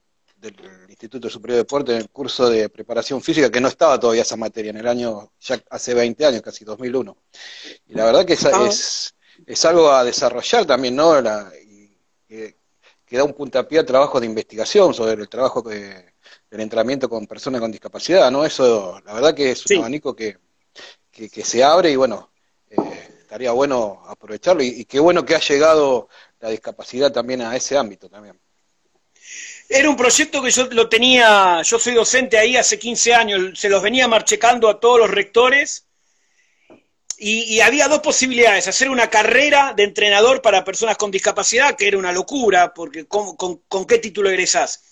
del 0.53 0.90
Instituto 0.90 1.30
Superior 1.30 1.57
de 1.57 1.62
Deporte 1.62 1.92
en 1.92 1.99
el 1.99 2.11
curso 2.11 2.49
de 2.49 2.68
preparación 2.68 3.22
física, 3.22 3.51
que 3.51 3.61
no 3.61 3.68
estaba 3.68 3.99
todavía 3.99 4.22
esa 4.22 4.36
materia, 4.36 4.70
en 4.70 4.76
el 4.76 4.86
año, 4.86 5.32
ya 5.40 5.62
hace 5.70 5.95
20 5.95 6.26
años, 6.26 6.42
casi 6.42 6.64
2001. 6.64 7.16
Y 7.86 7.95
la 7.95 8.05
verdad 8.05 8.24
que 8.24 8.34
es, 8.34 8.45
ah. 8.45 8.68
es, 9.47 9.64
algo 9.64 9.90
a 9.90 10.05
desarrollar 10.05 10.66
también, 10.66 10.97
¿no? 10.97 11.20
La, 11.20 11.51
que, 12.28 12.57
da 13.11 13.24
un 13.24 13.32
puntapié 13.32 13.78
a 13.78 13.86
trabajo 13.86 14.18
de 14.18 14.26
investigación 14.26 14.92
sobre 14.92 15.12
el 15.22 15.28
trabajo 15.28 15.62
del 15.62 16.12
entrenamiento 16.51 17.09
con 17.09 17.26
personas 17.26 17.61
con 17.61 17.70
discapacidad, 17.70 18.30
¿no? 18.30 18.45
Eso, 18.45 19.01
la 19.05 19.14
verdad 19.14 19.34
que 19.34 19.53
es 19.53 19.64
un 19.66 19.78
abanico 19.78 20.16
que, 20.16 20.38
que, 21.11 21.45
se 21.45 21.62
abre 21.62 21.92
y 21.92 21.97
bueno, 21.97 22.32
eh, 22.68 22.76
estaría 23.20 23.53
bueno 23.53 24.03
aprovecharlo 24.07 24.64
y 24.64 24.84
qué 24.84 24.99
bueno 24.99 25.24
que 25.24 25.36
ha 25.36 25.40
llegado 25.40 26.09
la 26.40 26.49
discapacidad 26.49 27.12
también 27.12 27.42
a 27.42 27.55
ese 27.55 27.76
ámbito 27.78 28.09
también. 28.09 28.40
Era 29.68 29.88
un 29.88 29.96
proyecto 29.96 30.42
que 30.42 30.50
yo 30.50 30.66
lo 30.70 30.88
tenía, 30.88 31.62
yo 31.62 31.78
soy 31.78 31.94
docente 31.94 32.38
ahí 32.38 32.56
hace 32.56 32.78
15 32.78 33.14
años, 33.14 33.58
se 33.58 33.68
los 33.68 33.82
venía 33.82 34.06
marchecando 34.08 34.68
a 34.68 34.78
todos 34.78 34.98
los 34.98 35.10
rectores. 35.10 35.86
Y, 37.16 37.60
había 37.60 37.88
dos 37.88 38.00
posibilidades, 38.00 38.66
hacer 38.68 38.90
una 38.90 39.08
carrera 39.08 39.72
de 39.74 39.84
entrenador 39.84 40.42
para 40.42 40.64
personas 40.64 40.96
con 40.96 41.10
discapacidad, 41.10 41.76
que 41.76 41.86
era 41.86 41.96
una 41.96 42.12
locura, 42.12 42.74
porque 42.74 43.06
¿con, 43.06 43.36
con 43.36 43.86
qué 43.86 43.98
título 43.98 44.28
egresás? 44.28 44.82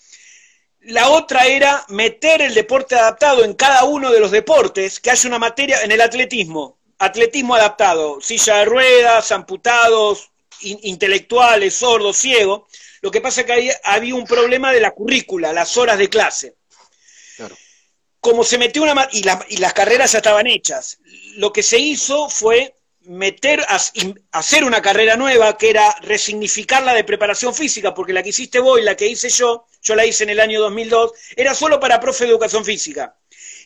La 0.85 1.09
otra 1.09 1.45
era 1.45 1.85
meter 1.89 2.41
el 2.41 2.53
deporte 2.53 2.95
adaptado 2.95 3.43
en 3.43 3.53
cada 3.53 3.83
uno 3.85 4.11
de 4.11 4.19
los 4.19 4.31
deportes, 4.31 4.99
que 4.99 5.11
haya 5.11 5.29
una 5.29 5.39
materia 5.39 5.81
en 5.81 5.91
el 5.91 6.01
atletismo, 6.01 6.77
atletismo 6.97 7.55
adaptado, 7.55 8.19
silla 8.19 8.57
de 8.57 8.65
ruedas, 8.65 9.31
amputados, 9.31 10.29
intelectuales, 10.61 11.75
sordos, 11.75 12.17
ciegos, 12.17 12.63
lo 13.03 13.11
que 13.11 13.19
pasa 13.19 13.41
es 13.41 13.47
que 13.47 13.71
había 13.83 14.15
un 14.15 14.23
problema 14.23 14.71
de 14.71 14.79
la 14.79 14.91
currícula, 14.91 15.51
las 15.51 15.75
horas 15.75 15.97
de 15.97 16.07
clase. 16.07 16.55
Como 18.21 18.45
se 18.45 18.57
metió 18.57 18.81
una... 18.81 19.09
Y, 19.11 19.25
y 19.49 19.57
las 19.57 19.73
carreras 19.73 20.13
ya 20.13 20.19
estaban 20.19 20.47
hechas. 20.47 20.99
Lo 21.35 21.51
que 21.51 21.63
se 21.63 21.77
hizo 21.77 22.29
fue 22.29 22.73
meter, 23.01 23.61
hacer 24.31 24.63
una 24.63 24.81
carrera 24.81 25.17
nueva 25.17 25.57
que 25.57 25.71
era 25.71 25.93
resignificar 25.99 26.81
la 26.81 26.93
de 26.93 27.03
preparación 27.03 27.53
física, 27.53 27.93
porque 27.93 28.13
la 28.13 28.23
que 28.23 28.29
hiciste 28.29 28.59
vos 28.59 28.79
y 28.79 28.83
la 28.83 28.95
que 28.95 29.05
hice 29.05 29.27
yo, 29.27 29.65
yo 29.81 29.95
la 29.95 30.05
hice 30.05 30.23
en 30.23 30.29
el 30.29 30.39
año 30.39 30.61
2002, 30.61 31.11
era 31.35 31.53
solo 31.53 31.81
para 31.81 31.99
profe 31.99 32.23
de 32.23 32.29
educación 32.29 32.63
física. 32.63 33.17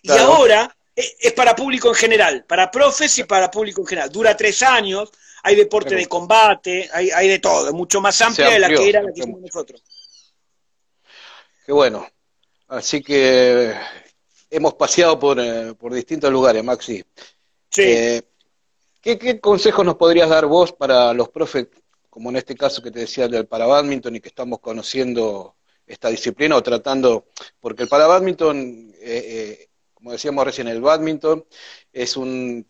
Y 0.01 0.09
ahora 0.13 0.75
e, 0.95 1.15
es 1.19 1.33
para 1.33 1.55
público 1.55 1.89
en 1.89 1.95
general, 1.95 2.43
para 2.45 2.71
profes 2.71 3.19
y 3.19 3.23
para 3.25 3.51
público 3.51 3.81
en 3.81 3.88
general. 3.88 4.11
Dura 4.11 4.35
tres 4.35 4.63
años, 4.63 5.11
hay 5.47 5.55
deporte 5.55 5.95
de 5.95 6.07
combate, 6.07 6.89
hay, 6.91 7.09
hay 7.09 7.29
de 7.29 7.39
todo, 7.39 7.67
es 7.67 7.73
mucho 7.73 8.01
más 8.01 8.19
amplia 8.19 8.49
de 8.49 8.59
la 8.59 8.67
que 8.67 8.89
era 8.89 9.01
la 9.01 9.13
que 9.13 9.21
hicimos 9.21 9.39
nosotros. 9.39 9.81
Qué 11.65 11.71
bueno. 11.71 12.05
Así 12.67 13.01
que 13.01 13.73
hemos 14.49 14.73
paseado 14.73 15.17
por, 15.17 15.39
eh, 15.39 15.73
por 15.73 15.93
distintos 15.93 16.29
lugares, 16.29 16.61
Maxi. 16.65 17.01
Sí. 17.69 17.81
Eh, 17.81 18.21
¿qué, 18.99 19.39
consejos 19.39 19.85
nos 19.85 19.95
podrías 19.95 20.27
dar 20.27 20.47
vos 20.47 20.73
para 20.73 21.13
los 21.13 21.29
profes, 21.29 21.69
como 22.09 22.29
en 22.29 22.35
este 22.35 22.55
caso 22.55 22.83
que 22.83 22.91
te 22.91 22.99
decía 22.99 23.29
del 23.29 23.47
para 23.47 23.67
badminton 23.67 24.17
y 24.17 24.19
que 24.19 24.27
estamos 24.27 24.59
conociendo 24.59 25.55
esta 25.85 26.09
disciplina 26.09 26.57
o 26.57 26.63
tratando, 26.63 27.27
porque 27.61 27.83
el 27.83 27.89
para 27.89 28.05
badminton, 28.05 28.93
eh, 28.99 29.69
como 29.93 30.11
decíamos 30.11 30.43
recién, 30.43 30.67
el 30.67 30.81
badminton 30.81 31.45
es 31.93 32.17
un 32.17 32.67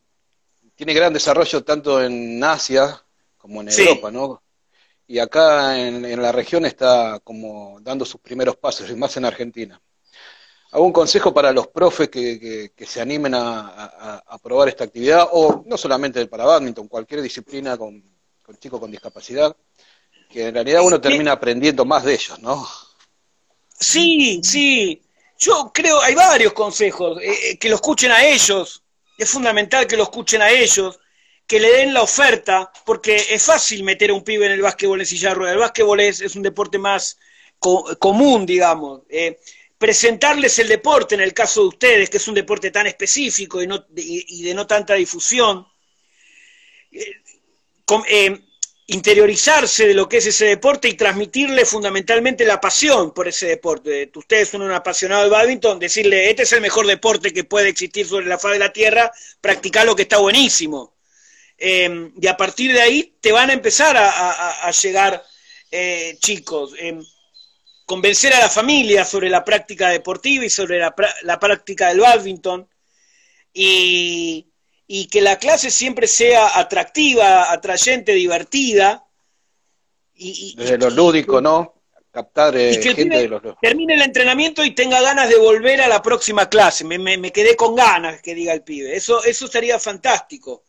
tiene 0.77 0.93
gran 0.93 1.11
desarrollo 1.11 1.63
tanto 1.63 2.01
en 2.01 2.41
Asia 2.43 3.03
como 3.35 3.61
en 3.61 3.69
Europa, 3.69 4.11
¿no? 4.11 4.43
Y 5.07 5.17
acá 5.17 5.79
en, 5.79 6.21
la 6.21 6.31
región 6.31 6.65
está 6.65 7.19
como 7.23 7.79
dando 7.81 8.05
sus 8.05 8.21
primeros 8.21 8.57
pasos, 8.57 8.89
y 8.89 8.93
más 8.95 9.17
en 9.17 9.25
Argentina. 9.25 9.81
¿Algún 10.71 10.91
consejo 10.91 11.33
para 11.33 11.51
los 11.51 11.67
profes 11.67 12.09
que, 12.09 12.71
se 12.77 13.01
animen 13.01 13.33
a, 13.35 14.39
probar 14.43 14.67
esta 14.67 14.83
actividad? 14.83 15.27
O 15.31 15.63
no 15.65 15.77
solamente 15.77 16.25
para 16.27 16.45
badminton, 16.45 16.87
cualquier 16.87 17.23
disciplina 17.23 17.75
con, 17.75 18.03
chicos 18.59 18.79
con 18.79 18.91
discapacidad, 18.91 19.55
que 20.29 20.47
en 20.47 20.53
realidad 20.53 20.81
uno 20.83 21.01
termina 21.01 21.31
aprendiendo 21.31 21.85
más 21.85 22.03
de 22.03 22.13
ellos, 22.13 22.39
¿no? 22.39 22.67
Sí, 23.79 24.41
sí. 24.43 25.01
Yo 25.39 25.71
creo, 25.73 26.01
hay 26.01 26.13
varios 26.13 26.53
consejos, 26.53 27.19
eh, 27.21 27.51
eh, 27.51 27.57
que 27.57 27.69
lo 27.69 27.75
escuchen 27.75 28.11
a 28.11 28.25
ellos, 28.25 28.83
es 29.17 29.29
fundamental 29.29 29.87
que 29.87 29.97
lo 29.97 30.03
escuchen 30.03 30.41
a 30.41 30.49
ellos, 30.51 30.99
que 31.45 31.59
le 31.59 31.71
den 31.71 31.93
la 31.93 32.01
oferta, 32.01 32.71
porque 32.85 33.15
es 33.29 33.43
fácil 33.43 33.83
meter 33.83 34.11
a 34.11 34.13
un 34.13 34.23
pibe 34.23 34.45
en 34.45 34.51
el 34.51 34.61
básquetbol 34.61 34.99
en 34.99 35.05
silla 35.05 35.29
de 35.29 35.35
ruedas. 35.35 35.53
El 35.53 35.59
básquetbol 35.59 35.99
es, 36.01 36.35
un 36.35 36.43
deporte 36.43 36.77
más 36.77 37.17
común, 37.59 38.45
digamos. 38.45 39.01
Eh, 39.09 39.39
presentarles 39.77 40.59
el 40.59 40.67
deporte, 40.67 41.15
en 41.15 41.21
el 41.21 41.33
caso 41.33 41.61
de 41.61 41.67
ustedes, 41.67 42.09
que 42.09 42.17
es 42.17 42.27
un 42.27 42.35
deporte 42.35 42.71
tan 42.71 42.87
específico 42.87 43.61
y, 43.61 44.43
de 44.43 44.53
no 44.53 44.67
tanta 44.67 44.95
difusión. 44.95 45.65
Eh, 46.91 47.21
eh, 48.09 48.46
interiorizarse 48.89 49.85
de 49.85 49.93
lo 49.93 50.07
que 50.07 50.17
es 50.17 50.27
ese 50.27 50.45
deporte 50.45 50.87
y 50.87 50.93
transmitirle 50.93 51.65
fundamentalmente 51.65 52.45
la 52.45 52.61
pasión 52.61 53.13
por 53.13 53.27
ese 53.27 53.47
deporte. 53.47 54.09
Ustedes 54.15 54.49
son 54.49 54.61
un 54.61 54.71
apasionado 54.71 55.23
del 55.23 55.31
badminton, 55.31 55.77
decirle, 55.77 56.29
este 56.29 56.43
es 56.43 56.53
el 56.53 56.61
mejor 56.61 56.87
deporte 56.87 57.33
que 57.33 57.43
puede 57.43 57.67
existir 57.69 58.07
sobre 58.07 58.27
la 58.27 58.39
faz 58.39 58.53
de 58.53 58.59
la 58.59 58.71
Tierra, 58.71 59.11
practicar 59.41 59.85
lo 59.85 59.95
que 59.95 60.03
está 60.03 60.19
buenísimo. 60.19 60.95
Em, 61.57 62.13
y 62.21 62.27
a 62.27 62.37
partir 62.37 62.71
de 62.71 62.81
ahí 62.81 63.17
te 63.19 63.31
van 63.33 63.49
a 63.49 63.53
empezar 63.53 63.97
a, 63.97 64.71
llegar 64.71 65.21
eh, 65.69 66.17
chicos. 66.21 66.73
Em, 66.79 67.03
convencer 67.85 68.33
a 68.33 68.39
la 68.39 68.49
familia 68.49 69.03
sobre 69.03 69.29
la 69.29 69.43
práctica 69.43 69.89
deportiva 69.89 70.45
y 70.45 70.49
sobre 70.49 70.79
la, 70.79 70.95
la 71.23 71.39
práctica 71.39 71.89
del 71.89 71.99
badminton. 71.99 72.69
Y, 73.53 74.47
y 74.87 75.07
que 75.07 75.21
la 75.21 75.37
clase 75.37 75.69
siempre 75.69 76.07
sea 76.07 76.57
atractiva, 76.57 77.51
atrayente, 77.51 78.13
divertida. 78.13 79.05
Y, 80.15 80.55
Desde 80.55 80.77
lo 80.77 80.89
lúdico, 80.89 81.41
¿no? 81.41 81.73
Captar 82.09 82.57
eh, 82.57 82.81
gente 82.81 83.03
de 83.03 83.27
los... 83.27 83.41
Termine 83.61 83.95
el 83.95 84.01
entrenamiento 84.01 84.63
y 84.63 84.73
tenga 84.73 85.01
ganas 85.01 85.29
de 85.29 85.35
volver 85.35 85.81
a 85.81 85.89
la 85.89 86.01
próxima 86.01 86.49
clase. 86.49 86.85
Me, 86.85 86.97
me, 86.97 87.31
quedé 87.31 87.55
con 87.55 87.75
ganas, 87.75 88.21
que 88.21 88.33
diga 88.33 88.53
el 88.53 88.63
pibe. 88.63 88.95
Eso, 88.95 89.23
eso 89.23 89.47
sería 89.47 89.77
fantástico. 89.77 90.63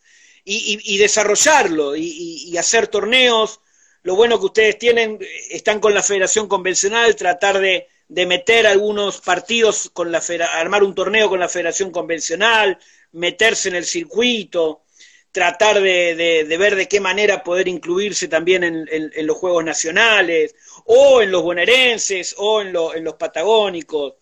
Y, 0.45 0.79
y 0.83 0.99
desarrollarlo 0.99 1.95
y, 1.95 2.57
hacer 2.59 2.89
torneos. 2.89 3.61
Lo 4.03 4.17
bueno 4.17 4.39
que 4.41 4.47
ustedes 4.47 4.79
tienen, 4.79 5.19
están 5.51 5.79
con 5.79 5.95
la 5.95 6.03
federación 6.03 6.49
convencional, 6.49 7.15
tratar 7.17 7.59
de, 7.59 7.87
de 8.09 8.27
meter 8.27 8.67
algunos 8.67 9.21
partidos 9.21 9.91
con 9.93 10.11
la 10.11 10.23
armar 10.55 10.83
un 10.83 10.95
torneo 10.95 11.29
con 11.29 11.41
la 11.41 11.49
federación 11.49 11.91
convencional, 11.91 12.79
meterse 13.13 13.69
en 13.69 13.77
el 13.77 13.85
circuito, 13.85 14.85
tratar 15.31 15.81
de, 15.81 16.57
ver 16.59 16.77
de 16.77 16.89
qué 16.89 17.01
manera 17.01 17.43
poder 17.43 17.69
incluirse 17.69 18.29
también 18.29 18.65
en, 18.65 19.27
los 19.27 19.37
Juegos 19.37 19.65
Nacionales, 19.65 20.55
o 20.85 21.23
en 21.23 21.31
los 21.31 21.43
bonaerenses, 21.43 22.35
o 22.39 22.61
en, 22.63 22.73
los 22.73 23.15
patagónicos. 23.15 24.15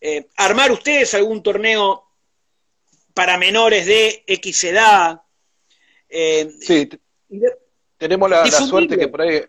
Eh, 0.00 0.28
armar 0.36 0.70
ustedes 0.70 1.14
algún 1.14 1.42
torneo 1.42 2.04
para 3.14 3.36
menores 3.36 3.86
de 3.86 4.22
X 4.26 4.64
edad. 4.64 5.20
Eh, 6.08 6.50
sí, 6.60 6.88
tenemos 7.96 8.30
la, 8.30 8.44
la, 8.44 8.50
suerte 8.50 8.96
que 8.96 9.08
por 9.08 9.22
ahí 9.22 9.42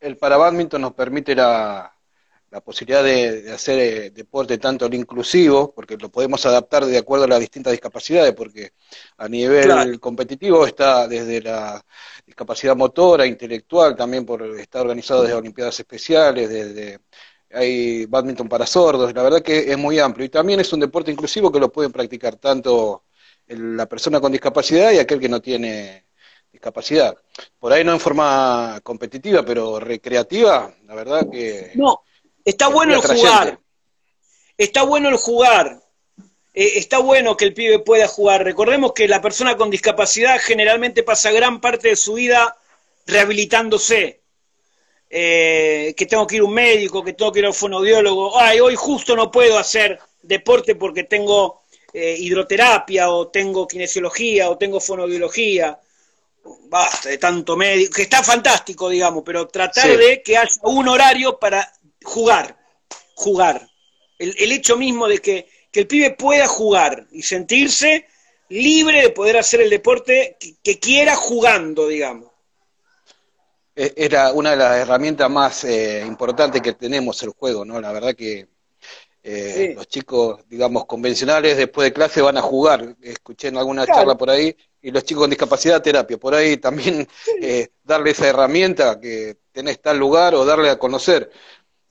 el 0.00 0.16
para 0.16 0.36
badminton 0.36 0.80
nos 0.80 0.94
permite 0.94 1.34
la, 1.34 1.95
la 2.50 2.60
posibilidad 2.60 3.02
de, 3.02 3.52
hacer 3.52 3.78
eh, 3.78 4.10
deporte 4.10 4.58
tanto 4.58 4.86
el 4.86 4.94
inclusivo, 4.94 5.72
porque 5.74 5.96
lo 5.96 6.10
podemos 6.10 6.44
adaptar 6.46 6.84
de 6.86 6.98
acuerdo 6.98 7.24
a 7.24 7.28
las 7.28 7.40
distintas 7.40 7.72
discapacidades, 7.72 8.32
porque 8.34 8.72
a 9.18 9.28
nivel 9.28 9.98
competitivo 10.00 10.66
está 10.66 11.08
desde 11.08 11.42
la 11.42 11.84
discapacidad 12.24 12.76
motora, 12.76 13.26
intelectual, 13.26 13.96
también 13.96 14.24
por 14.24 14.42
está 14.58 14.80
organizado 14.80 15.22
desde 15.22 15.34
Olimpiadas 15.34 15.78
Especiales, 15.80 16.48
desde 16.48 17.00
hay 17.52 18.06
badminton 18.06 18.48
para 18.48 18.66
sordos, 18.66 19.14
la 19.14 19.22
verdad 19.22 19.42
que 19.42 19.70
es 19.70 19.78
muy 19.78 19.98
amplio 19.98 20.26
y 20.26 20.28
también 20.28 20.60
es 20.60 20.72
un 20.72 20.80
deporte 20.80 21.10
inclusivo 21.10 21.50
que 21.50 21.60
lo 21.60 21.70
pueden 21.72 21.92
practicar 21.92 22.36
tanto 22.36 23.04
la 23.46 23.86
persona 23.86 24.20
con 24.20 24.32
discapacidad 24.32 24.90
y 24.92 24.98
aquel 24.98 25.20
que 25.20 25.28
no 25.28 25.40
tiene 25.40 26.06
discapacidad. 26.50 27.16
Por 27.58 27.72
ahí 27.72 27.84
no 27.84 27.92
en 27.92 28.00
forma 28.00 28.80
competitiva, 28.82 29.44
pero 29.44 29.78
recreativa, 29.78 30.74
la 30.84 30.94
verdad 30.94 31.28
que... 31.30 31.72
No, 31.74 32.00
Está 32.46 32.68
bueno 32.68 32.94
el 32.94 33.02
jugar. 33.02 33.58
Está 34.56 34.84
bueno 34.84 35.08
el 35.10 35.16
jugar. 35.16 35.82
Eh, 36.54 36.78
está 36.78 36.98
bueno 37.00 37.36
que 37.36 37.44
el 37.44 37.52
pibe 37.52 37.80
pueda 37.80 38.08
jugar. 38.08 38.42
Recordemos 38.44 38.92
que 38.94 39.06
la 39.08 39.20
persona 39.20 39.56
con 39.58 39.68
discapacidad 39.70 40.38
generalmente 40.40 41.02
pasa 41.02 41.30
gran 41.30 41.60
parte 41.60 41.88
de 41.90 41.96
su 41.96 42.14
vida 42.14 42.56
rehabilitándose. 43.06 44.20
eh, 45.08 45.94
que 45.96 46.06
tengo 46.06 46.26
que 46.26 46.36
ir 46.36 46.42
a 46.42 46.44
un 46.44 46.54
médico, 46.54 47.04
que 47.04 47.12
tengo 47.12 47.30
que 47.32 47.38
ir 47.40 47.44
a 47.46 47.48
un 47.48 47.54
fonoaudiólogo, 47.54 48.38
ay, 48.40 48.58
hoy 48.60 48.74
justo 48.74 49.14
no 49.14 49.30
puedo 49.30 49.58
hacer 49.58 49.98
deporte 50.22 50.74
porque 50.74 51.04
tengo 51.04 51.62
eh, 51.92 52.16
hidroterapia 52.18 53.10
o 53.10 53.28
tengo 53.28 53.66
kinesiología 53.68 54.50
o 54.50 54.58
tengo 54.58 54.80
fonoaudiología. 54.80 55.78
Basta 56.68 57.08
de 57.08 57.18
tanto 57.18 57.56
médico, 57.56 57.94
que 57.94 58.02
está 58.02 58.22
fantástico, 58.22 58.88
digamos, 58.88 59.22
pero 59.24 59.48
tratar 59.48 59.96
de 59.96 60.22
que 60.22 60.36
haya 60.36 60.60
un 60.62 60.88
horario 60.88 61.38
para 61.38 61.72
jugar, 62.06 62.56
jugar. 63.14 63.68
El, 64.18 64.52
hecho 64.52 64.76
mismo 64.76 65.06
de 65.06 65.18
que, 65.18 65.48
el 65.72 65.86
pibe 65.86 66.12
pueda 66.12 66.46
jugar 66.46 67.06
y 67.12 67.20
sentirse 67.20 68.06
libre 68.48 69.02
de 69.02 69.10
poder 69.10 69.36
hacer 69.36 69.60
el 69.60 69.68
deporte 69.68 70.38
que 70.62 70.78
quiera 70.78 71.14
jugando, 71.14 71.86
digamos. 71.86 72.30
E, 73.74 73.92
era 73.94 74.32
una 74.32 74.52
de 74.52 74.56
las 74.56 74.76
herramientas 74.78 75.28
más 75.28 75.64
eh, 75.64 76.02
importantes 76.06 76.62
que 76.62 76.72
tenemos 76.72 77.22
el 77.22 77.30
juego, 77.30 77.66
¿no? 77.66 77.78
La 77.78 77.92
verdad 77.92 78.14
que 78.14 78.48
eh, 79.28 79.72
los 79.74 79.88
chicos, 79.88 80.44
digamos, 80.48 80.86
convencionales 80.86 81.56
después 81.56 81.84
de 81.86 81.92
clase 81.92 82.22
van 82.22 82.38
a 82.38 82.42
jugar. 82.42 82.96
Escuché 83.02 83.48
en 83.48 83.56
alguna 83.56 83.84
charla 83.84 84.16
por 84.16 84.30
ahí, 84.30 84.56
y 84.80 84.92
los 84.92 85.04
chicos 85.04 85.22
con 85.22 85.30
discapacidad, 85.30 85.82
terapia. 85.82 86.16
Por 86.16 86.32
ahí 86.32 86.58
también 86.58 87.08
eh, 87.42 87.70
darle 87.82 88.12
esa 88.12 88.28
herramienta 88.28 89.00
que 89.00 89.38
tenés 89.50 89.82
tal 89.82 89.98
lugar 89.98 90.36
o 90.36 90.44
darle 90.44 90.70
a 90.70 90.78
conocer. 90.78 91.28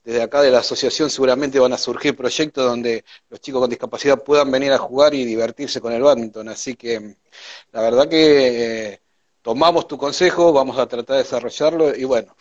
Desde 0.05 0.21
acá 0.21 0.43
de 0.43 0.51
la 0.51 0.59
asociación 0.59 1.09
seguramente 1.09 1.59
van 1.59 1.73
a 1.73 1.79
surgir 1.79 2.15
proyectos 2.15 2.63
donde 2.63 3.03
los 3.27 3.39
chicos 3.41 3.59
con 3.59 3.71
discapacidad 3.71 4.23
puedan 4.23 4.51
venir 4.51 4.71
a 4.71 4.77
jugar 4.77 5.15
y 5.15 5.25
divertirse 5.25 5.81
con 5.81 5.93
el 5.93 6.03
badminton. 6.03 6.47
Así 6.47 6.75
que 6.75 7.15
la 7.71 7.81
verdad 7.81 8.07
que 8.07 9.01
tomamos 9.41 9.87
tu 9.87 9.97
consejo, 9.97 10.53
vamos 10.53 10.77
a 10.77 10.87
tratar 10.87 11.17
de 11.17 11.23
desarrollarlo 11.23 11.95
y 11.95 12.03
bueno. 12.03 12.35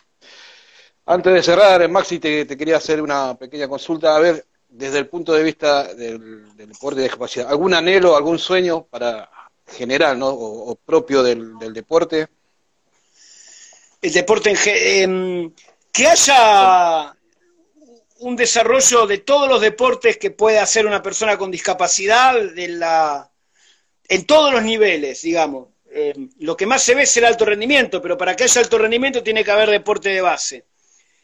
Antes 1.07 1.33
de 1.33 1.41
cerrar, 1.41 1.89
Maxi, 1.89 2.19
te, 2.19 2.45
quería 2.45 2.77
hacer 2.77 3.01
una 3.01 3.35
pequeña 3.35 3.67
consulta. 3.67 4.15
A 4.15 4.19
ver, 4.19 4.45
desde 4.69 4.99
el 4.99 5.07
punto 5.07 5.33
de 5.33 5.41
vista 5.41 5.91
del, 5.95 6.55
deporte 6.55 6.97
de 6.97 7.03
discapacidad, 7.03 7.49
¿algún 7.49 7.73
anhelo, 7.73 8.15
algún 8.15 8.37
sueño 8.37 8.85
para 8.85 9.27
general, 9.65 10.19
¿no? 10.19 10.29
O, 10.29 10.75
propio 10.75 11.23
del, 11.23 11.57
deporte? 11.73 12.27
El 14.03 14.13
deporte 14.13 14.53
en 15.01 15.55
que 15.91 16.07
haya 16.07 17.14
un 18.19 18.35
desarrollo 18.35 19.07
de 19.07 19.19
todos 19.19 19.49
los 19.49 19.61
deportes 19.61 20.17
que 20.17 20.31
puede 20.31 20.59
hacer 20.59 20.85
una 20.85 21.01
persona 21.01 21.37
con 21.37 21.51
discapacidad 21.51 22.39
de 22.39 22.67
la, 22.69 23.31
en 24.07 24.25
todos 24.25 24.53
los 24.53 24.63
niveles, 24.63 25.21
digamos. 25.21 25.69
Eh, 25.91 26.13
lo 26.39 26.57
que 26.57 26.65
más 26.65 26.83
se 26.83 26.95
ve 26.95 27.03
es 27.03 27.17
el 27.17 27.25
alto 27.25 27.45
rendimiento, 27.45 28.01
pero 28.01 28.17
para 28.17 28.35
que 28.35 28.43
haya 28.43 28.61
alto 28.61 28.77
rendimiento 28.77 29.23
tiene 29.23 29.43
que 29.43 29.51
haber 29.51 29.69
deporte 29.69 30.09
de 30.09 30.21
base. 30.21 30.65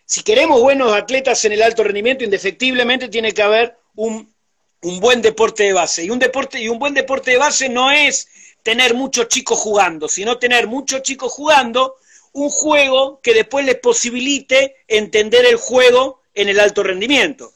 Si 0.06 0.24
queremos 0.24 0.62
buenos 0.62 0.94
atletas 0.94 1.44
en 1.46 1.54
el 1.54 1.62
alto 1.62 1.84
rendimiento, 1.84 2.24
indefectiblemente 2.24 3.08
tiene 3.08 3.34
que 3.34 3.42
haber 3.42 3.78
un, 3.96 4.34
buen 4.82 5.22
deporte 5.22 5.64
de 5.64 5.74
base. 5.74 6.04
Y 6.04 6.10
un, 6.10 6.20
deporte, 6.20 6.60
y 6.60 6.68
un 6.68 6.80
buen 6.80 6.94
deporte 6.94 7.32
de 7.32 7.38
base 7.38 7.70
no 7.70 7.92
es 7.92 8.28
tener 8.64 8.94
muchos 8.94 9.28
chicos 9.28 9.60
jugando, 9.60 10.10
sino 10.10 10.38
tener 10.38 10.68
muchos 10.68 11.02
chicos 11.02 11.32
jugando 11.32 11.96
un 12.34 12.50
juego 12.50 13.20
que 13.22 13.34
después 13.34 13.66
les 13.66 13.76
posibilite 13.80 14.76
entender 14.88 15.46
el 15.46 15.58
juego 15.58 16.21
en 16.34 16.50
el 16.50 16.60
alto 16.60 16.84
rendimiento. 16.84 17.54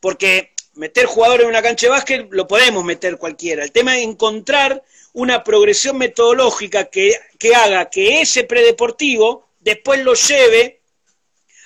Porque 0.00 0.52
meter 0.74 1.06
jugadores 1.06 1.44
en 1.44 1.50
una 1.50 1.62
cancha 1.62 1.86
de 1.86 1.90
básquet 1.90 2.28
lo 2.30 2.46
podemos 2.46 2.84
meter 2.84 3.18
cualquiera. 3.18 3.64
El 3.64 3.72
tema 3.72 3.96
es 3.96 4.04
encontrar 4.04 4.82
una 5.12 5.42
progresión 5.42 5.98
metodológica 5.98 6.84
que, 6.84 7.18
haga 7.54 7.90
que 7.90 8.20
ese 8.20 8.44
predeportivo 8.44 9.48
después 9.60 10.04
lo 10.04 10.14
lleve 10.14 10.80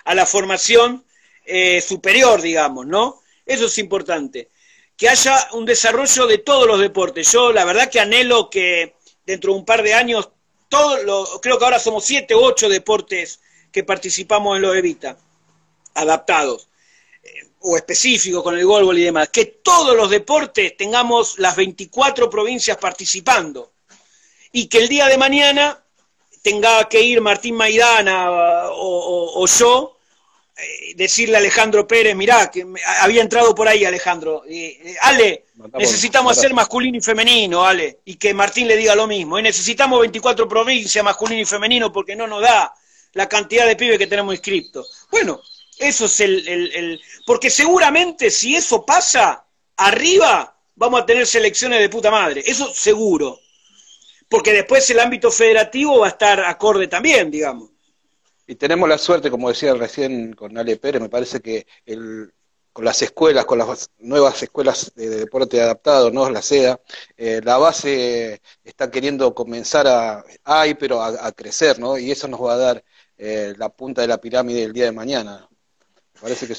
a 0.04 0.14
la 0.14 0.24
formación 0.24 1.04
eh, 1.44 1.80
superior, 1.80 2.40
digamos, 2.40 2.86
¿no? 2.86 3.20
Eso 3.44 3.66
es 3.66 3.76
importante. 3.78 4.48
Que 4.96 5.08
haya 5.08 5.48
un 5.52 5.66
desarrollo 5.66 6.26
de 6.26 6.38
todos 6.38 6.66
los 6.66 6.80
deportes. 6.80 7.30
Yo 7.30 7.52
la 7.52 7.64
verdad 7.64 7.90
que 7.90 8.00
anhelo 8.00 8.48
que 8.48 8.94
dentro 9.26 9.52
de 9.52 9.58
un 9.58 9.64
par 9.64 9.82
de 9.82 9.94
años, 9.94 10.30
todo 10.68 11.40
creo 11.40 11.58
que 11.58 11.64
ahora 11.64 11.78
somos 11.78 12.04
siete 12.04 12.34
u 12.34 12.40
ocho 12.40 12.68
deportes 12.68 13.40
que 13.70 13.84
participamos 13.84 14.56
en 14.56 14.62
los 14.62 14.76
Evita, 14.76 15.18
adaptados 15.94 16.68
o 17.62 17.76
específico 17.76 18.42
con 18.42 18.58
el 18.58 18.64
golbol 18.64 18.98
y 18.98 19.04
demás, 19.04 19.28
que 19.28 19.46
todos 19.46 19.96
los 19.96 20.10
deportes 20.10 20.76
tengamos 20.76 21.38
las 21.38 21.56
24 21.56 22.28
provincias 22.28 22.76
participando. 22.76 23.72
Y 24.52 24.66
que 24.66 24.78
el 24.78 24.88
día 24.88 25.06
de 25.06 25.16
mañana 25.16 25.82
tenga 26.42 26.88
que 26.88 27.00
ir 27.00 27.20
Martín 27.20 27.54
Maidana 27.54 28.26
o, 28.70 29.46
yo, 29.46 29.98
eh, 30.56 30.94
decirle 30.96 31.36
a 31.36 31.38
Alejandro 31.38 31.86
Pérez, 31.86 32.14
mirá, 32.16 32.50
que 32.50 32.66
había 33.00 33.22
entrado 33.22 33.54
por 33.54 33.68
ahí 33.68 33.84
Alejandro, 33.84 34.42
eh, 34.48 34.96
Ale, 35.00 35.46
necesitamos 35.78 36.36
hacer 36.36 36.52
masculino 36.52 36.98
y 36.98 37.00
femenino, 37.00 37.64
Ale, 37.64 38.00
y 38.04 38.16
que 38.16 38.34
Martín 38.34 38.66
le 38.66 38.76
diga 38.76 38.94
lo 38.94 39.06
mismo, 39.06 39.38
y 39.38 39.42
necesitamos 39.42 40.00
24 40.00 40.48
provincias 40.48 41.04
masculino 41.04 41.40
y 41.40 41.46
femenino 41.46 41.92
porque 41.92 42.16
no 42.16 42.26
nos 42.26 42.42
da 42.42 42.74
la 43.12 43.28
cantidad 43.28 43.66
de 43.66 43.76
pibes 43.76 43.98
que 43.98 44.06
tenemos 44.06 44.34
inscritos. 44.34 45.06
Bueno, 45.10 45.40
eso 45.82 46.06
es 46.06 46.20
el, 46.20 47.00
Porque 47.26 47.50
seguramente 47.50 48.30
si 48.30 48.54
eso 48.54 48.84
pasa, 48.84 49.44
arriba 49.76 50.56
vamos 50.74 51.02
a 51.02 51.06
tener 51.06 51.26
selecciones 51.26 51.80
de 51.80 51.88
puta 51.88 52.10
madre. 52.10 52.42
Eso 52.44 52.72
seguro. 52.72 53.38
Porque 54.28 54.52
después 54.52 54.88
el 54.90 55.00
ámbito 55.00 55.30
federativo 55.30 56.00
va 56.00 56.06
a 56.06 56.10
estar 56.10 56.40
acorde 56.44 56.88
también, 56.88 57.30
digamos. 57.30 57.70
Y 58.46 58.54
tenemos 58.54 58.88
la 58.88 58.98
suerte, 58.98 59.30
como 59.30 59.48
decía 59.48 59.74
recién 59.74 60.32
con 60.32 60.56
Ale 60.56 60.76
Pérez, 60.76 61.00
me 61.00 61.08
parece 61.08 61.40
que 61.40 61.66
el, 61.86 62.32
con 62.72 62.84
las 62.84 63.00
escuelas, 63.02 63.44
con 63.44 63.58
las 63.58 63.90
nuevas 63.98 64.42
escuelas 64.42 64.92
de, 64.94 65.08
deporte 65.10 65.60
adaptado, 65.60 66.10
¿no? 66.10 66.28
La 66.30 66.42
SEDA, 66.42 66.80
eh, 67.16 67.40
la 67.44 67.58
base 67.58 68.40
está 68.64 68.90
queriendo 68.90 69.34
comenzar 69.34 69.86
a, 69.86 70.24
hay, 70.44 70.74
pero 70.74 71.02
a, 71.02 71.32
crecer, 71.32 71.78
¿no? 71.78 71.98
Y 71.98 72.10
eso 72.10 72.28
nos 72.28 72.40
va 72.40 72.54
a 72.54 72.56
dar 72.56 72.84
eh, 73.18 73.54
la 73.56 73.68
punta 73.68 74.02
de 74.02 74.08
la 74.08 74.18
pirámide 74.18 74.64
el 74.64 74.72
día 74.72 74.86
de 74.86 74.92
mañana. 74.92 75.48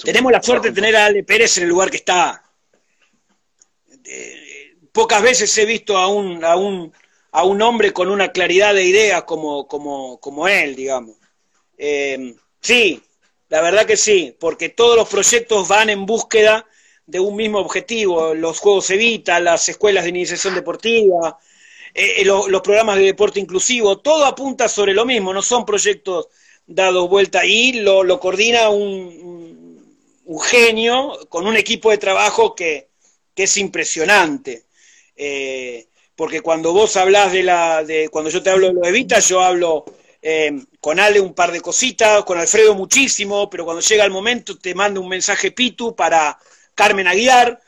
Tenemos 0.03 0.31
la 0.31 0.41
suerte 0.41 0.69
de 0.69 0.75
tener 0.75 0.95
a 0.95 1.05
Ale 1.05 1.23
Pérez 1.23 1.57
en 1.57 1.63
el 1.63 1.69
lugar 1.69 1.89
que 1.89 1.97
está. 1.97 2.43
pocas 4.91 5.21
veces 5.21 5.57
he 5.57 5.65
visto 5.65 5.97
a 5.97 6.07
un, 6.07 6.43
a 6.43 6.55
un, 6.55 6.93
a 7.31 7.43
un 7.43 7.61
hombre 7.61 7.91
con 7.93 8.09
una 8.09 8.31
claridad 8.31 8.73
de 8.73 8.83
ideas 8.83 9.23
como, 9.23 9.67
como, 9.67 10.19
como 10.19 10.47
él, 10.47 10.75
digamos. 10.75 11.17
Eh, 11.77 12.35
sí, 12.61 13.01
la 13.49 13.61
verdad 13.61 13.85
que 13.85 13.97
sí, 13.97 14.35
porque 14.39 14.69
todos 14.69 14.95
los 14.95 15.09
proyectos 15.09 15.67
van 15.67 15.89
en 15.89 16.05
búsqueda 16.05 16.65
de 17.05 17.19
un 17.19 17.35
mismo 17.35 17.59
objetivo, 17.59 18.33
los 18.33 18.59
Juegos 18.59 18.89
Evita, 18.89 19.39
las 19.39 19.67
escuelas 19.67 20.03
de 20.03 20.09
iniciación 20.09 20.55
deportiva, 20.55 21.37
eh, 21.93 22.21
eh, 22.21 22.25
los 22.25 22.61
programas 22.61 22.97
de 22.97 23.05
deporte 23.05 23.39
inclusivo, 23.39 23.99
todo 23.99 24.25
apunta 24.25 24.67
sobre 24.67 24.93
lo 24.93 25.05
mismo, 25.05 25.33
no 25.33 25.41
son 25.41 25.65
proyectos 25.65 26.27
dados 26.65 27.09
vuelta 27.09 27.45
y 27.45 27.73
lo, 27.73 28.03
lo 28.03 28.19
coordina 28.19 28.69
un, 28.69 29.23
un 30.25 30.39
genio 30.39 31.19
con 31.29 31.47
un 31.47 31.55
equipo 31.55 31.91
de 31.91 31.97
trabajo 31.97 32.55
que, 32.55 32.89
es 33.35 33.57
impresionante. 33.57 34.65
Eh, 35.15 35.87
porque 36.15 36.41
cuando 36.41 36.71
vos 36.71 36.95
hablas 36.97 37.31
de 37.31 37.43
la, 37.43 37.83
de, 37.83 38.09
cuando 38.09 38.29
yo 38.29 38.43
te 38.43 38.51
hablo 38.51 38.67
de 38.67 38.73
lo 38.73 38.81
de 38.81 38.91
Vita, 38.91 39.19
yo 39.19 39.41
hablo 39.41 39.85
eh, 40.21 40.51
con 40.79 40.99
Ale 40.99 41.19
un 41.19 41.33
par 41.33 41.51
de 41.51 41.61
cositas, 41.61 42.23
con 42.23 42.37
Alfredo 42.37 42.75
muchísimo, 42.75 43.49
pero 43.49 43.65
cuando 43.65 43.81
llega 43.81 44.05
el 44.05 44.11
momento 44.11 44.57
te 44.57 44.75
mando 44.75 45.01
un 45.01 45.09
mensaje 45.09 45.51
Pitu 45.51 45.95
para 45.95 46.37
Carmen 46.75 47.07
Aguiar, 47.07 47.59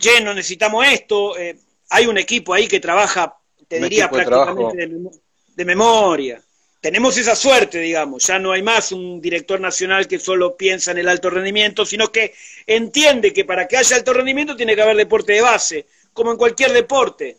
lleno, 0.00 0.34
necesitamos 0.34 0.86
esto, 0.86 1.38
eh, 1.38 1.56
hay 1.90 2.06
un 2.06 2.18
equipo 2.18 2.52
ahí 2.52 2.66
que 2.66 2.80
trabaja, 2.80 3.36
te 3.68 3.78
diría 3.78 4.10
prácticamente 4.10 4.88
de 5.54 5.64
memoria 5.64 6.42
tenemos 6.82 7.16
esa 7.16 7.36
suerte, 7.36 7.78
digamos, 7.78 8.26
ya 8.26 8.40
no 8.40 8.50
hay 8.50 8.60
más 8.60 8.90
un 8.90 9.20
director 9.20 9.60
nacional 9.60 10.08
que 10.08 10.18
solo 10.18 10.56
piensa 10.56 10.90
en 10.90 10.98
el 10.98 11.08
alto 11.08 11.30
rendimiento, 11.30 11.86
sino 11.86 12.10
que 12.10 12.34
entiende 12.66 13.32
que 13.32 13.44
para 13.44 13.68
que 13.68 13.76
haya 13.76 13.94
alto 13.94 14.12
rendimiento 14.12 14.56
tiene 14.56 14.74
que 14.74 14.82
haber 14.82 14.96
deporte 14.96 15.32
de 15.32 15.42
base, 15.42 15.86
como 16.12 16.32
en 16.32 16.36
cualquier 16.36 16.72
deporte. 16.72 17.38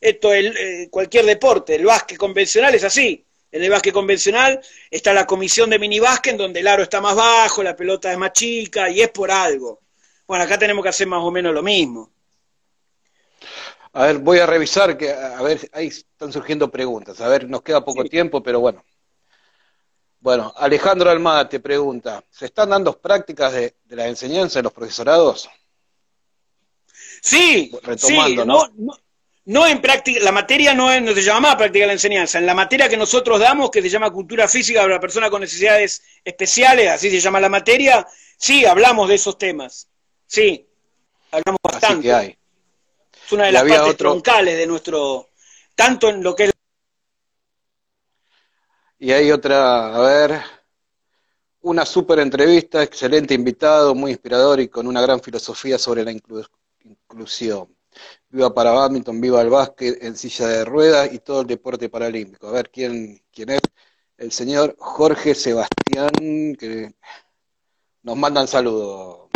Esto 0.00 0.32
es 0.32 0.54
eh, 0.56 0.88
cualquier 0.88 1.26
deporte, 1.26 1.74
el 1.74 1.84
básquet 1.84 2.16
convencional 2.16 2.76
es 2.76 2.84
así. 2.84 3.24
En 3.50 3.64
el 3.64 3.70
básquet 3.70 3.92
convencional 3.92 4.60
está 4.88 5.12
la 5.12 5.26
comisión 5.26 5.68
de 5.68 5.80
minibásquet 5.80 6.34
en 6.34 6.38
donde 6.38 6.60
el 6.60 6.68
aro 6.68 6.84
está 6.84 7.00
más 7.00 7.16
bajo, 7.16 7.64
la 7.64 7.74
pelota 7.74 8.12
es 8.12 8.18
más 8.18 8.32
chica 8.34 8.88
y 8.88 9.02
es 9.02 9.08
por 9.08 9.32
algo. 9.32 9.80
Bueno, 10.28 10.44
acá 10.44 10.60
tenemos 10.60 10.84
que 10.84 10.90
hacer 10.90 11.08
más 11.08 11.24
o 11.24 11.32
menos 11.32 11.52
lo 11.52 11.62
mismo. 11.64 12.12
A 13.96 14.04
ver, 14.04 14.18
voy 14.18 14.38
a 14.40 14.44
revisar, 14.44 14.98
que 14.98 15.10
a 15.10 15.40
ver, 15.40 15.70
ahí 15.72 15.86
están 15.86 16.30
surgiendo 16.30 16.70
preguntas. 16.70 17.18
A 17.22 17.28
ver, 17.28 17.48
nos 17.48 17.62
queda 17.62 17.82
poco 17.82 18.04
tiempo, 18.04 18.42
pero 18.42 18.60
bueno. 18.60 18.84
Bueno, 20.20 20.52
Alejandro 20.54 21.08
Almada 21.08 21.48
te 21.48 21.60
pregunta, 21.60 22.22
¿se 22.28 22.44
están 22.44 22.68
dando 22.68 23.00
prácticas 23.00 23.54
de, 23.54 23.74
la 23.88 24.06
enseñanza 24.06 24.58
en 24.58 24.64
los 24.64 24.74
profesorados? 24.74 25.48
Sí, 27.22 27.72
Retomando, 27.82 28.44
¿no? 28.44 28.68
no 29.46 29.66
en 29.66 29.80
práctica, 29.80 30.20
la 30.20 30.32
materia 30.32 30.74
no, 30.74 30.92
es, 30.92 31.00
no 31.00 31.14
se 31.14 31.22
llama 31.22 31.56
práctica 31.56 31.84
de 31.84 31.86
la 31.86 31.92
enseñanza, 31.94 32.38
en 32.38 32.44
la 32.44 32.54
materia 32.54 32.90
que 32.90 32.98
nosotros 32.98 33.40
damos, 33.40 33.70
que 33.70 33.80
se 33.80 33.88
llama 33.88 34.10
cultura 34.10 34.46
física 34.46 34.82
para 34.82 35.00
personas 35.00 35.30
con 35.30 35.40
necesidades 35.40 36.02
especiales, 36.22 36.90
así 36.90 37.08
se 37.08 37.20
llama 37.20 37.40
la 37.40 37.48
materia, 37.48 38.06
sí, 38.36 38.66
hablamos 38.66 39.08
de 39.08 39.14
esos 39.14 39.38
temas, 39.38 39.88
sí, 40.26 40.68
hablamos 41.30 41.60
bastante. 41.62 42.12
hay. 42.12 42.36
Es 43.26 43.32
una 43.32 43.46
de 43.46 43.52
las 43.52 43.64
partes 43.64 43.96
troncales 43.96 44.56
de 44.56 44.68
nuestro, 44.68 45.30
tanto 45.74 46.08
en 46.08 46.22
lo 46.22 46.36
que 46.36 46.44
es... 46.44 46.52
Y 49.00 49.10
hay 49.10 49.32
otra, 49.32 49.96
a 49.96 50.00
ver, 50.00 50.40
una 51.62 51.84
súper 51.84 52.20
entrevista, 52.20 52.84
excelente 52.84 53.34
invitado, 53.34 53.96
muy 53.96 54.12
inspirador 54.12 54.60
y 54.60 54.68
con 54.68 54.86
una 54.86 55.02
gran 55.02 55.20
filosofía 55.20 55.76
sobre 55.76 56.04
la 56.04 56.12
inclusión. 56.12 57.76
Viva 58.28 58.54
para 58.54 58.70
badminton, 58.70 59.20
viva 59.20 59.42
el 59.42 59.50
básquet 59.50 60.00
en 60.04 60.16
silla 60.16 60.46
de 60.46 60.64
ruedas 60.64 61.12
y 61.12 61.18
todo 61.18 61.40
el 61.40 61.48
deporte 61.48 61.88
paralímpico. 61.88 62.46
A 62.46 62.52
ver 62.52 62.70
quién, 62.70 63.24
quién 63.32 63.50
es. 63.50 63.60
El 64.16 64.30
señor 64.30 64.76
Jorge 64.78 65.34
Sebastián, 65.34 66.54
que 66.56 66.94
nos 68.04 68.16
mandan 68.16 68.46
saludos, 68.46 69.28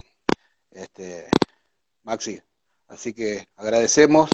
este, 0.70 1.28
Maxi. 2.04 2.40
Así 2.90 3.14
que 3.14 3.46
agradecemos. 3.56 4.28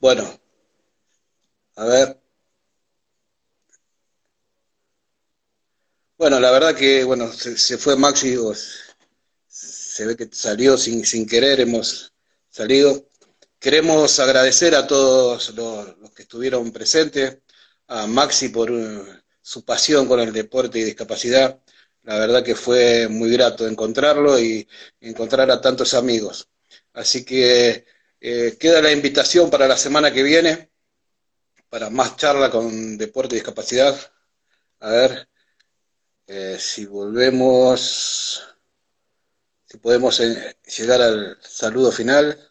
Bueno, 0.00 0.24
a 1.76 1.84
ver. 1.86 2.20
Bueno, 6.18 6.40
la 6.40 6.50
verdad 6.50 6.74
que, 6.76 7.04
bueno, 7.04 7.32
se, 7.32 7.78
fue 7.78 7.96
Maxi, 7.96 8.36
se 9.46 10.06
ve 10.06 10.16
que 10.16 10.28
salió 10.32 10.76
sin, 10.76 11.04
sin 11.04 11.26
querer, 11.26 11.60
hemos 11.60 12.12
salido. 12.50 13.08
Queremos 13.58 14.18
agradecer 14.18 14.74
a 14.74 14.86
todos 14.86 15.50
los, 15.54 16.10
que 16.14 16.22
estuvieron 16.22 16.70
presentes, 16.72 17.38
a 17.86 18.06
Maxi 18.06 18.48
por 18.50 18.70
su 19.48 19.64
pasión 19.64 20.06
con 20.06 20.20
el 20.20 20.30
deporte 20.30 20.78
y 20.78 20.84
discapacidad. 20.84 21.58
La 22.02 22.18
verdad 22.18 22.44
que 22.44 22.54
fue 22.54 23.08
muy 23.08 23.30
grato 23.32 23.66
encontrarlo 23.66 24.38
y 24.38 24.68
encontrar 25.00 25.50
a 25.50 25.58
tantos 25.60 25.94
amigos. 25.94 26.50
Así 26.92 27.24
que 27.24 27.86
eh, 28.20 28.56
queda 28.60 28.82
la 28.82 28.92
invitación 28.92 29.48
para 29.48 29.66
la 29.66 29.78
semana 29.78 30.12
que 30.12 30.22
viene, 30.22 30.70
para 31.70 31.88
más 31.88 32.16
charla 32.16 32.50
con 32.50 32.98
deporte 32.98 33.36
y 33.36 33.38
discapacidad. 33.38 33.96
A 34.80 34.90
ver 34.90 35.28
eh, 36.26 36.58
si 36.60 36.84
volvemos, 36.84 38.44
si 39.64 39.78
podemos 39.78 40.20
eh, 40.20 40.58
llegar 40.76 41.00
al 41.00 41.38
saludo 41.40 41.90
final. 41.90 42.47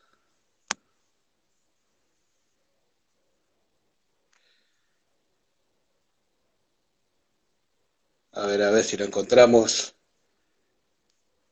Ver, 8.58 8.68
a 8.68 8.72
ver 8.72 8.84
si 8.84 8.98
lo 8.98 9.06
encontramos. 9.06 9.96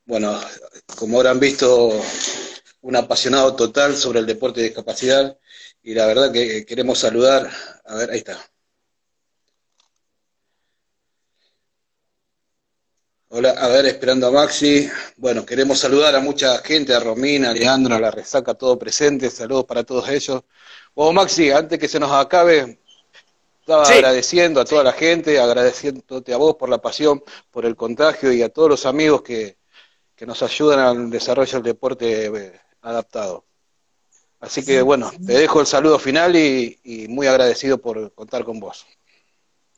Bueno, 0.06 0.40
como 0.98 1.18
habrán 1.18 1.40
visto, 1.40 1.92
un 2.82 2.96
apasionado 2.96 3.56
total 3.56 3.96
sobre 3.96 4.20
el 4.20 4.26
deporte 4.26 4.62
de 4.62 4.68
discapacidad 4.68 5.38
y 5.84 5.94
la 5.94 6.06
verdad 6.08 6.32
que 6.32 6.66
queremos 6.66 7.00
saludar, 7.00 7.50
a 7.86 7.96
ver, 7.96 8.12
ahí 8.12 8.20
está. 8.20 8.40
Hola, 13.30 13.52
a 13.52 13.68
ver, 13.68 13.86
esperando 13.88 14.28
a 14.28 14.32
Maxi. 14.32 14.90
Bueno, 15.18 15.46
queremos 15.46 15.80
saludar 15.80 16.16
a 16.16 16.20
mucha 16.20 16.60
gente, 16.60 16.94
a 16.94 17.00
Romina, 17.00 17.50
a 17.50 17.54
Leandro, 17.54 17.96
a 17.96 18.00
la 18.00 18.12
resaca, 18.12 18.54
todo 18.54 18.80
presente. 18.80 19.30
Saludos 19.30 19.66
para 19.66 19.84
todos 19.84 20.08
ellos. 20.10 20.44
Bueno, 20.94 21.14
Maxi, 21.14 21.52
antes 21.52 21.78
que 21.80 21.88
se 21.88 22.00
nos 22.00 22.12
acabe, 22.12 22.80
estaba 23.66 23.84
agradeciendo 23.84 24.62
a 24.62 24.66
toda 24.66 24.84
la 24.84 24.94
gente, 24.94 25.40
agradeciéndote 25.40 26.32
a 26.32 26.38
vos 26.38 26.56
por 26.56 26.70
la 26.70 26.78
pasión, 26.78 27.24
por 27.50 27.66
el 27.66 27.76
contagio 27.76 28.32
y 28.32 28.44
a 28.44 28.50
todos 28.50 28.70
los 28.70 28.86
amigos 28.86 29.24
que, 29.24 29.58
que 30.16 30.28
nos 30.28 30.44
ayudan 30.44 30.80
al 30.80 31.10
desarrollo 31.10 31.54
del 31.54 31.64
deporte 31.64 32.26
eh, 32.28 32.62
adaptado. 32.84 33.44
Así 34.40 34.64
que 34.64 34.84
bueno, 34.84 35.12
te 35.26 35.34
dejo 35.34 35.62
el 35.62 35.66
saludo 35.66 35.98
final 35.98 36.36
y, 36.36 37.08
muy 37.10 37.26
agradecido 37.26 37.80
por 37.80 38.14
contar 38.14 38.44
con 38.44 38.60
vos. 38.60 38.86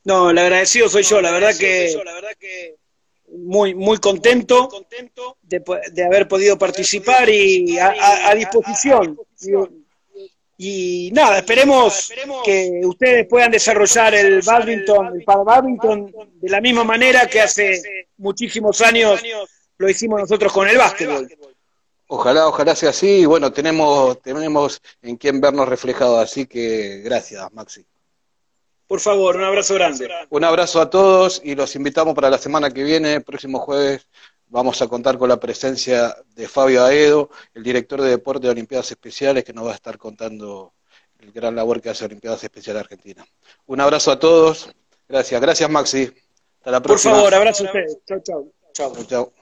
No, 0.04 0.28
el 0.28 0.36
agradecido 0.36 0.90
soy 0.90 1.04
yo, 1.04 1.22
la 1.22 1.30
verdad 1.30 1.56
que, 1.56 1.98
la 2.04 2.12
verdad 2.12 2.36
que 2.38 2.76
muy 3.30 3.74
muy 3.74 3.96
contento 3.96 4.68
de, 5.40 6.04
haber 6.04 6.28
podido 6.28 6.58
participar 6.58 7.30
y 7.30 7.78
a, 7.78 8.34
disposición. 8.34 9.18
Y, 10.60 11.10
nada, 11.12 11.38
esperemos 11.38 12.12
que 12.44 12.80
ustedes 12.84 13.28
puedan 13.28 13.52
desarrollar 13.52 14.12
el 14.16 14.42
badminton, 14.42 15.14
el 15.14 15.24
para 15.24 15.44
badminton 15.44 16.12
de 16.34 16.50
la 16.50 16.60
misma 16.60 16.82
manera 16.82 17.28
que 17.28 17.40
hace 17.40 18.08
muchísimos 18.16 18.80
años 18.80 19.22
lo 19.76 19.88
hicimos 19.88 20.20
nosotros 20.20 20.52
con 20.52 20.68
el 20.68 20.76
básquetbol. 20.76 21.28
Ojalá, 22.08 22.48
ojalá 22.48 22.74
sea 22.74 22.90
así. 22.90 23.20
Y 23.20 23.24
bueno, 23.26 23.52
tenemos, 23.52 24.20
tenemos 24.20 24.82
en 25.00 25.16
quién 25.16 25.40
vernos 25.40 25.68
reflejados, 25.68 26.18
así 26.24 26.46
que 26.46 27.02
gracias, 27.04 27.52
Maxi. 27.52 27.86
Por 28.88 28.98
favor, 29.00 29.36
un 29.36 29.44
abrazo 29.44 29.74
grande. 29.74 30.08
Un 30.30 30.42
abrazo 30.42 30.80
a 30.80 30.90
todos 30.90 31.40
y 31.44 31.54
los 31.54 31.76
invitamos 31.76 32.14
para 32.14 32.30
la 32.30 32.38
semana 32.38 32.70
que 32.70 32.82
viene, 32.82 33.20
próximo 33.20 33.60
jueves. 33.60 34.08
Vamos 34.50 34.80
a 34.80 34.88
contar 34.88 35.18
con 35.18 35.28
la 35.28 35.38
presencia 35.38 36.16
de 36.34 36.48
Fabio 36.48 36.84
Aedo, 36.84 37.30
el 37.54 37.62
director 37.62 38.00
de 38.00 38.10
deporte 38.10 38.46
de 38.46 38.52
Olimpiadas 38.52 38.90
Especiales, 38.90 39.44
que 39.44 39.52
nos 39.52 39.66
va 39.66 39.72
a 39.72 39.74
estar 39.74 39.98
contando 39.98 40.72
el 41.18 41.32
gran 41.32 41.54
labor 41.54 41.82
que 41.82 41.90
hace 41.90 42.04
Olimpiadas 42.04 42.42
Especiales 42.44 42.82
Argentina. 42.82 43.26
Un 43.66 43.80
abrazo 43.80 44.10
a 44.10 44.18
todos. 44.18 44.70
Gracias. 45.08 45.40
Gracias, 45.40 45.70
Maxi. 45.70 46.10
Hasta 46.58 46.70
la 46.70 46.80
próxima. 46.80 47.14
Por 47.14 47.20
favor, 47.20 47.34
abrazo 47.34 47.64
a 47.64 47.66
ustedes. 47.66 47.98
Chao, 48.06 48.20
chao. 48.22 48.52
Chao, 48.72 49.04
chao. 49.04 49.32